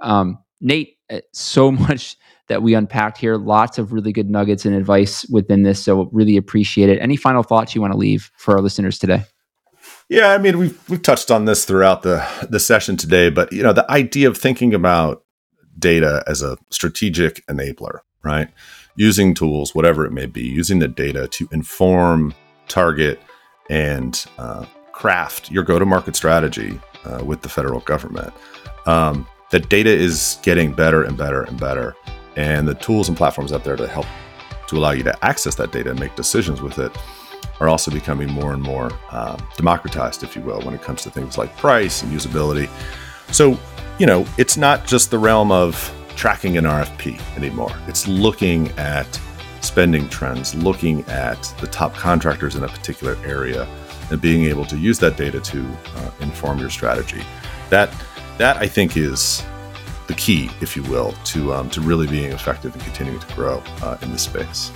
Um, 0.00 0.38
Nate, 0.60 0.96
uh, 1.10 1.20
so 1.32 1.70
much 1.72 2.16
that 2.48 2.62
we 2.62 2.74
unpacked 2.74 3.18
here. 3.18 3.36
Lots 3.36 3.78
of 3.78 3.92
really 3.92 4.12
good 4.12 4.30
nuggets 4.30 4.64
and 4.64 4.74
advice 4.74 5.26
within 5.28 5.62
this. 5.62 5.82
So 5.82 6.08
really 6.12 6.36
appreciate 6.36 6.90
it. 6.90 7.00
Any 7.00 7.16
final 7.16 7.42
thoughts 7.42 7.74
you 7.74 7.80
want 7.80 7.92
to 7.92 7.98
leave 7.98 8.30
for 8.36 8.54
our 8.54 8.60
listeners 8.60 8.98
today? 8.98 9.24
Yeah, 10.08 10.28
I 10.28 10.38
mean 10.38 10.58
we've 10.58 10.88
we've 10.88 11.02
touched 11.02 11.30
on 11.30 11.46
this 11.46 11.64
throughout 11.64 12.02
the 12.02 12.26
the 12.50 12.60
session 12.60 12.96
today, 12.96 13.30
but 13.30 13.52
you 13.52 13.62
know 13.62 13.72
the 13.72 13.90
idea 13.90 14.28
of 14.28 14.36
thinking 14.36 14.74
about 14.74 15.24
data 15.78 16.22
as 16.26 16.42
a 16.42 16.58
strategic 16.70 17.44
enabler, 17.46 18.00
right? 18.22 18.48
Using 18.96 19.34
tools, 19.34 19.74
whatever 19.74 20.04
it 20.04 20.12
may 20.12 20.26
be, 20.26 20.42
using 20.42 20.78
the 20.78 20.88
data 20.88 21.26
to 21.28 21.48
inform, 21.52 22.34
target, 22.68 23.20
and 23.70 24.24
uh, 24.38 24.66
craft 24.92 25.50
your 25.50 25.64
go-to-market 25.64 26.14
strategy 26.14 26.78
uh, 27.04 27.24
with 27.24 27.42
the 27.42 27.48
federal 27.48 27.80
government. 27.80 28.32
Um, 28.86 29.26
the 29.50 29.60
data 29.60 29.90
is 29.90 30.38
getting 30.42 30.72
better 30.72 31.04
and 31.04 31.16
better 31.16 31.42
and 31.42 31.58
better, 31.58 31.94
and 32.36 32.66
the 32.66 32.74
tools 32.74 33.08
and 33.08 33.16
platforms 33.16 33.52
out 33.52 33.64
there 33.64 33.76
to 33.76 33.86
help 33.86 34.06
to 34.68 34.76
allow 34.76 34.92
you 34.92 35.02
to 35.02 35.24
access 35.24 35.54
that 35.56 35.72
data 35.72 35.90
and 35.90 36.00
make 36.00 36.14
decisions 36.16 36.62
with 36.62 36.78
it 36.78 36.96
are 37.60 37.68
also 37.68 37.90
becoming 37.90 38.30
more 38.30 38.52
and 38.52 38.62
more 38.62 38.90
uh, 39.10 39.36
democratized, 39.56 40.22
if 40.22 40.34
you 40.34 40.42
will, 40.42 40.60
when 40.62 40.74
it 40.74 40.82
comes 40.82 41.02
to 41.02 41.10
things 41.10 41.38
like 41.38 41.56
price 41.56 42.02
and 42.02 42.12
usability. 42.12 42.68
So, 43.32 43.58
you 43.98 44.06
know, 44.06 44.26
it's 44.38 44.56
not 44.56 44.86
just 44.86 45.10
the 45.10 45.18
realm 45.18 45.52
of 45.52 45.92
tracking 46.16 46.56
an 46.56 46.64
RFP 46.64 47.20
anymore. 47.36 47.72
It's 47.86 48.08
looking 48.08 48.68
at 48.72 49.20
spending 49.60 50.08
trends, 50.08 50.54
looking 50.54 51.04
at 51.04 51.42
the 51.60 51.66
top 51.66 51.94
contractors 51.94 52.56
in 52.56 52.64
a 52.64 52.68
particular 52.68 53.16
area, 53.24 53.66
and 54.10 54.20
being 54.20 54.44
able 54.44 54.64
to 54.66 54.76
use 54.76 54.98
that 54.98 55.16
data 55.16 55.40
to 55.40 55.66
uh, 55.96 56.10
inform 56.20 56.58
your 56.58 56.70
strategy. 56.70 57.22
That 57.70 57.92
that 58.38 58.56
I 58.56 58.66
think 58.66 58.96
is 58.96 59.42
the 60.06 60.14
key, 60.14 60.50
if 60.60 60.76
you 60.76 60.82
will, 60.84 61.12
to 61.24 61.52
um, 61.52 61.70
to 61.70 61.80
really 61.80 62.06
being 62.06 62.32
effective 62.32 62.74
and 62.74 62.82
continuing 62.82 63.20
to 63.20 63.34
grow 63.34 63.62
uh, 63.82 63.96
in 64.02 64.12
this 64.12 64.22
space. 64.22 64.70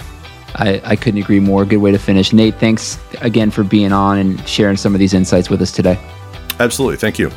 I, 0.54 0.80
I 0.84 0.96
couldn't 0.96 1.20
agree 1.20 1.40
more. 1.40 1.64
Good 1.64 1.76
way 1.78 1.92
to 1.92 1.98
finish. 1.98 2.32
Nate, 2.32 2.54
thanks 2.54 2.98
again 3.20 3.50
for 3.50 3.62
being 3.62 3.92
on 3.92 4.18
and 4.18 4.48
sharing 4.48 4.76
some 4.76 4.94
of 4.94 4.98
these 4.98 5.12
insights 5.14 5.50
with 5.50 5.60
us 5.60 5.70
today. 5.70 5.98
Absolutely. 6.58 6.96
Thank 6.96 7.18
you. 7.18 7.30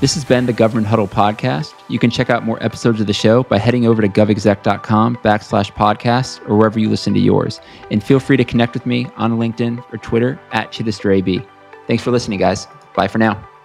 This 0.00 0.14
has 0.14 0.24
been 0.24 0.44
the 0.44 0.52
Government 0.52 0.86
Huddle 0.86 1.08
podcast. 1.08 1.72
You 1.88 1.98
can 1.98 2.10
check 2.10 2.28
out 2.28 2.44
more 2.44 2.62
episodes 2.62 3.00
of 3.00 3.06
the 3.06 3.14
show 3.14 3.42
by 3.44 3.58
heading 3.58 3.86
over 3.86 4.02
to 4.02 4.08
govexec.com 4.08 5.16
backslash 5.16 5.72
podcast 5.72 6.46
or 6.48 6.56
wherever 6.56 6.78
you 6.78 6.90
listen 6.90 7.14
to 7.14 7.20
yours. 7.20 7.60
And 7.90 8.04
feel 8.04 8.20
free 8.20 8.36
to 8.36 8.44
connect 8.44 8.74
with 8.74 8.84
me 8.84 9.06
on 9.16 9.38
LinkedIn 9.38 9.82
or 9.92 9.96
Twitter 9.96 10.38
at 10.52 10.70
ChittisterAB. 10.70 11.46
Thanks 11.86 12.02
for 12.02 12.10
listening, 12.10 12.38
guys. 12.38 12.68
Bye 12.94 13.08
for 13.08 13.18
now. 13.18 13.55